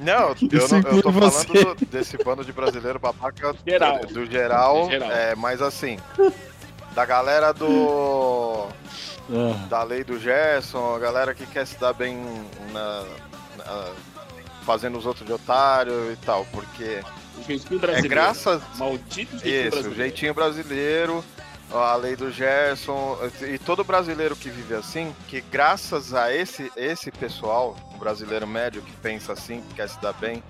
Não, 0.01 0.29
eu, 0.51 0.67
não, 0.69 0.77
eu 0.91 1.01
tô 1.01 1.11
você. 1.11 1.45
falando 1.47 1.75
do- 1.75 1.85
desse 1.85 2.17
bando 2.23 2.45
de 2.45 2.51
brasileiro 2.53 2.97
babaca 2.99 3.53
Geral. 3.65 3.99
do 4.05 4.25
geral, 4.25 4.85
De 4.85 4.91
geral. 4.91 5.11
é, 5.11 5.35
mas 5.35 5.61
assim, 5.61 5.97
da 6.95 7.05
galera 7.05 7.51
do 7.53 8.67
Ah, 9.31 9.67
da 9.69 9.83
lei 9.83 10.03
do 10.03 10.17
Gerson, 10.19 10.95
a 10.95 10.99
galera 10.99 11.33
que 11.35 11.45
quer 11.45 11.67
se 11.67 11.77
dar 11.79 11.93
bem 11.93 12.17
na, 12.71 13.03
na- 13.57 13.89
fazendo 14.65 14.97
os 14.97 15.05
outros 15.05 15.25
de 15.27 15.33
otário 15.33 16.11
e 16.11 16.15
tal, 16.17 16.45
porque 16.51 17.01
o 17.37 17.43
jeitinho 17.43 17.77
é 17.77 17.79
brasileiro. 17.79 18.09
graças 18.09 18.61
Maldito 18.77 19.37
jeitinho 19.37 19.57
isso, 19.59 19.67
o 19.67 19.71
brasileiro. 19.71 19.95
jeitinho 19.95 20.33
brasileiro, 20.33 21.25
a 21.71 21.95
lei 21.95 22.15
do 22.15 22.31
Gerson 22.31 23.17
e 23.41 23.57
todo 23.59 23.83
brasileiro 23.83 24.35
que 24.35 24.49
vive 24.49 24.73
assim, 24.73 25.15
que 25.27 25.41
graças 25.41 26.13
a 26.13 26.33
esse 26.33 26.71
esse 26.75 27.11
pessoal, 27.11 27.75
o 27.93 27.97
brasileiro 27.97 28.47
médio 28.47 28.81
que 28.81 28.91
pensa 28.97 29.33
assim, 29.33 29.61
que 29.61 29.75
quer 29.75 29.89
se 29.89 30.01
dar 30.01 30.13
bem, 30.13 30.43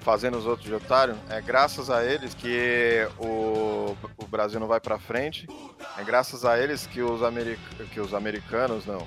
fazendo 0.00 0.36
os 0.36 0.46
outros 0.46 0.66
de 0.66 0.74
otário, 0.74 1.16
é 1.28 1.40
graças 1.40 1.90
a 1.90 2.04
eles 2.04 2.34
que 2.34 3.06
o, 3.18 3.96
o 4.16 4.26
Brasil 4.26 4.58
não 4.58 4.66
vai 4.66 4.80
pra 4.80 4.98
frente, 4.98 5.46
é 5.98 6.02
graças 6.02 6.44
a 6.44 6.58
eles 6.58 6.86
que 6.86 7.02
os, 7.02 7.22
americ, 7.22 7.60
que 7.92 8.00
os 8.00 8.14
americanos, 8.14 8.86
não, 8.86 9.06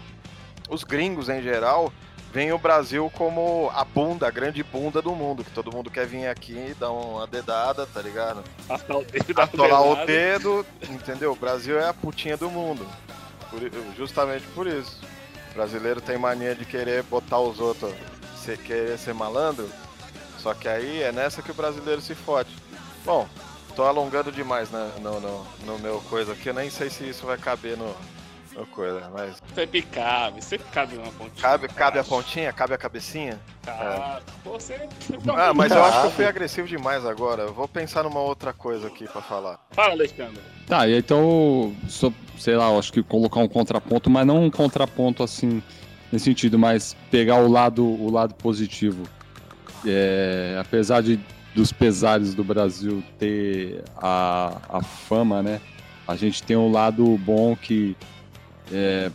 os 0.69 0.83
gringos 0.83 1.29
em 1.29 1.41
geral, 1.41 1.91
veem 2.35 2.51
o 2.51 2.57
Brasil 2.57 3.09
como 3.15 3.71
a 3.73 3.85
bunda, 3.85 4.27
a 4.27 4.29
grande 4.29 4.61
bunda 4.61 5.01
do 5.01 5.15
mundo, 5.15 5.41
que 5.41 5.51
todo 5.51 5.71
mundo 5.71 5.89
quer 5.89 6.05
vir 6.05 6.27
aqui 6.27 6.51
e 6.51 6.73
dar 6.73 6.91
uma 6.91 7.25
dedada, 7.25 7.85
tá 7.85 8.01
ligado? 8.01 8.43
Atolar 8.67 8.99
o 8.99 9.05
dedo, 9.05 9.39
Atolar 9.41 9.81
o 9.81 10.05
dedo, 10.05 10.65
entendeu? 10.89 11.31
O 11.31 11.35
Brasil 11.37 11.79
é 11.79 11.87
a 11.87 11.93
putinha 11.93 12.35
do 12.35 12.49
mundo. 12.49 12.85
Por 13.49 13.61
justamente 13.95 14.45
por 14.47 14.67
isso. 14.67 14.99
O 15.51 15.53
brasileiro 15.53 16.01
tem 16.01 16.17
mania 16.17 16.53
de 16.53 16.65
querer 16.65 17.03
botar 17.03 17.39
os 17.39 17.61
outros, 17.61 17.93
se 18.35 18.57
querer 18.57 18.99
ser 18.99 19.13
malandro. 19.13 19.69
Só 20.37 20.53
que 20.53 20.67
aí 20.67 21.03
é 21.03 21.13
nessa 21.13 21.41
que 21.41 21.51
o 21.51 21.55
brasileiro 21.55 22.01
se 22.01 22.15
fode. 22.15 22.53
Bom, 23.05 23.29
tô 23.77 23.83
alongando 23.83 24.29
demais 24.29 24.69
né, 24.69 24.91
no, 24.99 25.21
no, 25.21 25.47
no 25.65 25.79
meu 25.79 26.01
coisa 26.09 26.33
aqui. 26.33 26.49
Eu 26.49 26.53
nem 26.53 26.69
sei 26.69 26.89
se 26.89 27.07
isso 27.07 27.25
vai 27.25 27.37
caber 27.37 27.77
no, 27.77 27.95
Uma 28.55 28.65
coisa, 28.67 29.09
mas. 29.13 29.41
Sempre 29.53 29.81
cabe, 29.81 30.41
sempre 30.41 30.65
cabe 30.71 30.95
uma 30.95 31.11
pontinha. 31.11 31.41
Cabe, 31.41 31.67
cabe 31.67 31.99
a 31.99 32.03
pontinha? 32.03 32.53
Cabe 32.53 32.73
a 32.73 32.77
cabecinha? 32.77 33.39
Tá. 33.61 34.21
Você. 34.45 34.87
Ah, 35.35 35.53
mas 35.53 35.71
eu 35.71 35.83
acho 35.83 36.01
que 36.01 36.07
eu 36.07 36.11
fui 36.11 36.25
agressivo 36.25 36.67
demais 36.67 37.05
agora. 37.05 37.43
Eu 37.43 37.53
vou 37.53 37.67
pensar 37.67 38.03
numa 38.03 38.21
outra 38.21 38.53
coisa 38.53 38.87
aqui 38.87 39.05
pra 39.07 39.21
falar. 39.21 39.59
Fala, 39.71 39.91
Alexandre. 39.91 40.41
Tá, 40.67 40.87
e 40.87 40.97
então, 40.97 41.75
só, 41.89 42.11
sei 42.39 42.55
lá, 42.55 42.71
eu 42.71 42.79
acho 42.79 42.93
que 42.93 43.03
colocar 43.03 43.41
um 43.41 43.47
contraponto, 43.47 44.09
mas 44.09 44.25
não 44.25 44.45
um 44.45 44.49
contraponto 44.49 45.21
assim, 45.21 45.61
nesse 46.11 46.25
sentido, 46.25 46.57
mas 46.57 46.95
pegar 47.11 47.37
o 47.37 47.51
lado, 47.51 47.85
o 47.85 48.09
lado 48.09 48.33
positivo. 48.35 49.03
É, 49.85 50.57
apesar 50.59 51.03
de 51.03 51.19
dos 51.53 51.71
pesares 51.71 52.33
do 52.33 52.43
Brasil 52.43 53.03
ter 53.17 53.83
a, 53.97 54.57
a 54.69 54.81
fama, 54.81 55.43
né? 55.43 55.61
A 56.07 56.15
gente 56.15 56.43
tem 56.43 56.55
um 56.55 56.71
lado 56.71 57.17
bom 57.17 57.55
que 57.55 57.95
é, 58.71 59.11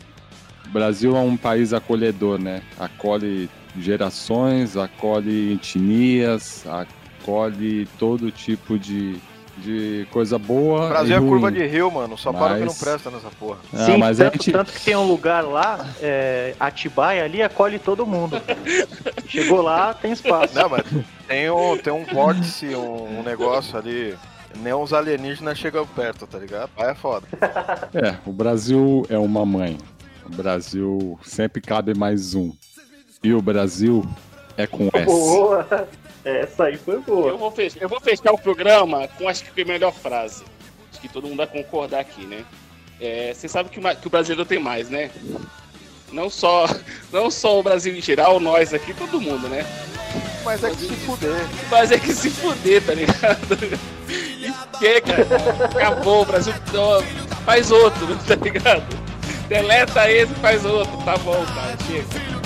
o 0.66 0.70
Brasil 0.70 1.16
é 1.16 1.20
um 1.20 1.36
país 1.36 1.72
acolhedor, 1.72 2.38
né? 2.40 2.62
Acolhe 2.78 3.48
gerações, 3.78 4.76
acolhe 4.76 5.52
etnias, 5.54 6.64
acolhe 6.66 7.86
todo 7.98 8.30
tipo 8.30 8.78
de, 8.78 9.16
de 9.58 10.06
coisa 10.10 10.38
boa. 10.38 10.86
O 10.86 10.88
Brasil 10.88 11.14
e 11.14 11.18
é 11.18 11.20
curva 11.20 11.48
ruim. 11.50 11.58
de 11.58 11.66
rio, 11.66 11.90
mano. 11.90 12.16
Só 12.18 12.32
para 12.32 12.54
o 12.54 12.58
que 12.58 12.60
não 12.60 12.66
Mas- 12.68 12.78
presta 12.78 13.10
nessa 13.10 13.28
porra. 13.38 13.58
Ah, 13.72 13.86
Sim, 13.86 13.96
mas 13.96 14.20
a 14.20 14.24
tanto, 14.24 14.32
gente- 14.44 14.52
tanto 14.52 14.72
que 14.72 14.80
tem 14.80 14.96
um 14.96 15.06
lugar 15.06 15.42
lá, 15.44 15.86
é, 16.00 16.54
Atibaia, 16.58 17.24
ali 17.24 17.42
acolhe 17.42 17.78
todo 17.78 18.06
mundo. 18.06 18.40
Chegou 19.28 19.62
lá, 19.62 19.94
tem 19.94 20.12
espaço. 20.12 20.54
Não, 20.54 20.68
mas 20.68 20.82
tem 21.28 21.50
um, 21.50 21.76
tem 21.76 21.92
um 21.92 22.04
vórtice, 22.04 22.66
um, 22.74 23.20
um 23.20 23.22
negócio 23.22 23.78
ali. 23.78 24.14
Nem 24.56 24.72
os 24.74 24.92
alienígenas 24.92 25.58
chegam 25.58 25.86
perto, 25.86 26.26
tá 26.26 26.38
ligado? 26.38 26.70
Aí 26.76 26.90
é 26.90 26.94
foda. 26.94 27.26
É, 27.94 28.16
o 28.26 28.32
Brasil 28.32 29.06
é 29.08 29.18
uma 29.18 29.46
mãe. 29.46 29.78
O 30.24 30.30
Brasil 30.30 31.18
sempre 31.22 31.60
cabe 31.60 31.94
mais 31.94 32.34
um. 32.34 32.52
E 33.22 33.32
o 33.32 33.40
Brasil 33.40 34.04
é 34.56 34.66
com 34.66 34.88
S. 34.92 35.04
Boa! 35.04 35.88
Essa 36.24 36.64
aí 36.64 36.76
foi 36.76 37.00
boa. 37.00 37.28
Eu 37.28 37.38
vou, 37.38 37.50
fechar, 37.50 37.80
eu 37.80 37.88
vou 37.88 38.00
fechar 38.00 38.32
o 38.32 38.38
programa 38.38 39.08
com 39.08 39.28
acho 39.28 39.44
que 39.44 39.62
a 39.62 39.64
melhor 39.64 39.92
frase. 39.92 40.44
Acho 40.90 41.00
que 41.00 41.08
todo 41.08 41.26
mundo 41.26 41.38
vai 41.38 41.46
concordar 41.46 42.00
aqui, 42.00 42.26
né? 42.26 42.44
É, 43.00 43.32
Você 43.32 43.48
sabe 43.48 43.70
que, 43.70 43.80
que 43.80 44.06
o 44.06 44.10
brasileiro 44.10 44.44
tem 44.44 44.58
mais, 44.58 44.90
né? 44.90 45.10
Não 46.12 46.28
só, 46.28 46.66
não 47.12 47.30
só 47.30 47.58
o 47.58 47.62
Brasil 47.62 47.94
em 47.94 48.00
geral, 48.00 48.40
nós 48.40 48.74
aqui, 48.74 48.92
todo 48.94 49.20
mundo, 49.20 49.48
né? 49.48 49.64
Mas 50.44 50.64
é 50.64 50.70
que 50.70 50.76
se 50.76 50.94
fuder. 50.94 51.46
Mas 51.70 51.92
é 51.92 51.98
que 51.98 52.12
se 52.12 52.30
fuder, 52.30 52.82
tá 52.82 52.94
ligado? 52.94 53.80
Chega, 54.78 55.64
acabou, 55.64 56.22
o 56.22 56.24
Brasil 56.24 56.54
faz 57.44 57.70
outro, 57.70 58.06
tá 58.26 58.34
ligado? 58.34 58.82
Deleta 59.48 60.10
esse 60.10 60.32
e 60.32 60.36
faz 60.36 60.64
outro, 60.64 60.96
tá 61.04 61.16
bom, 61.18 61.44
cara, 61.54 61.76
chega. 61.86 62.39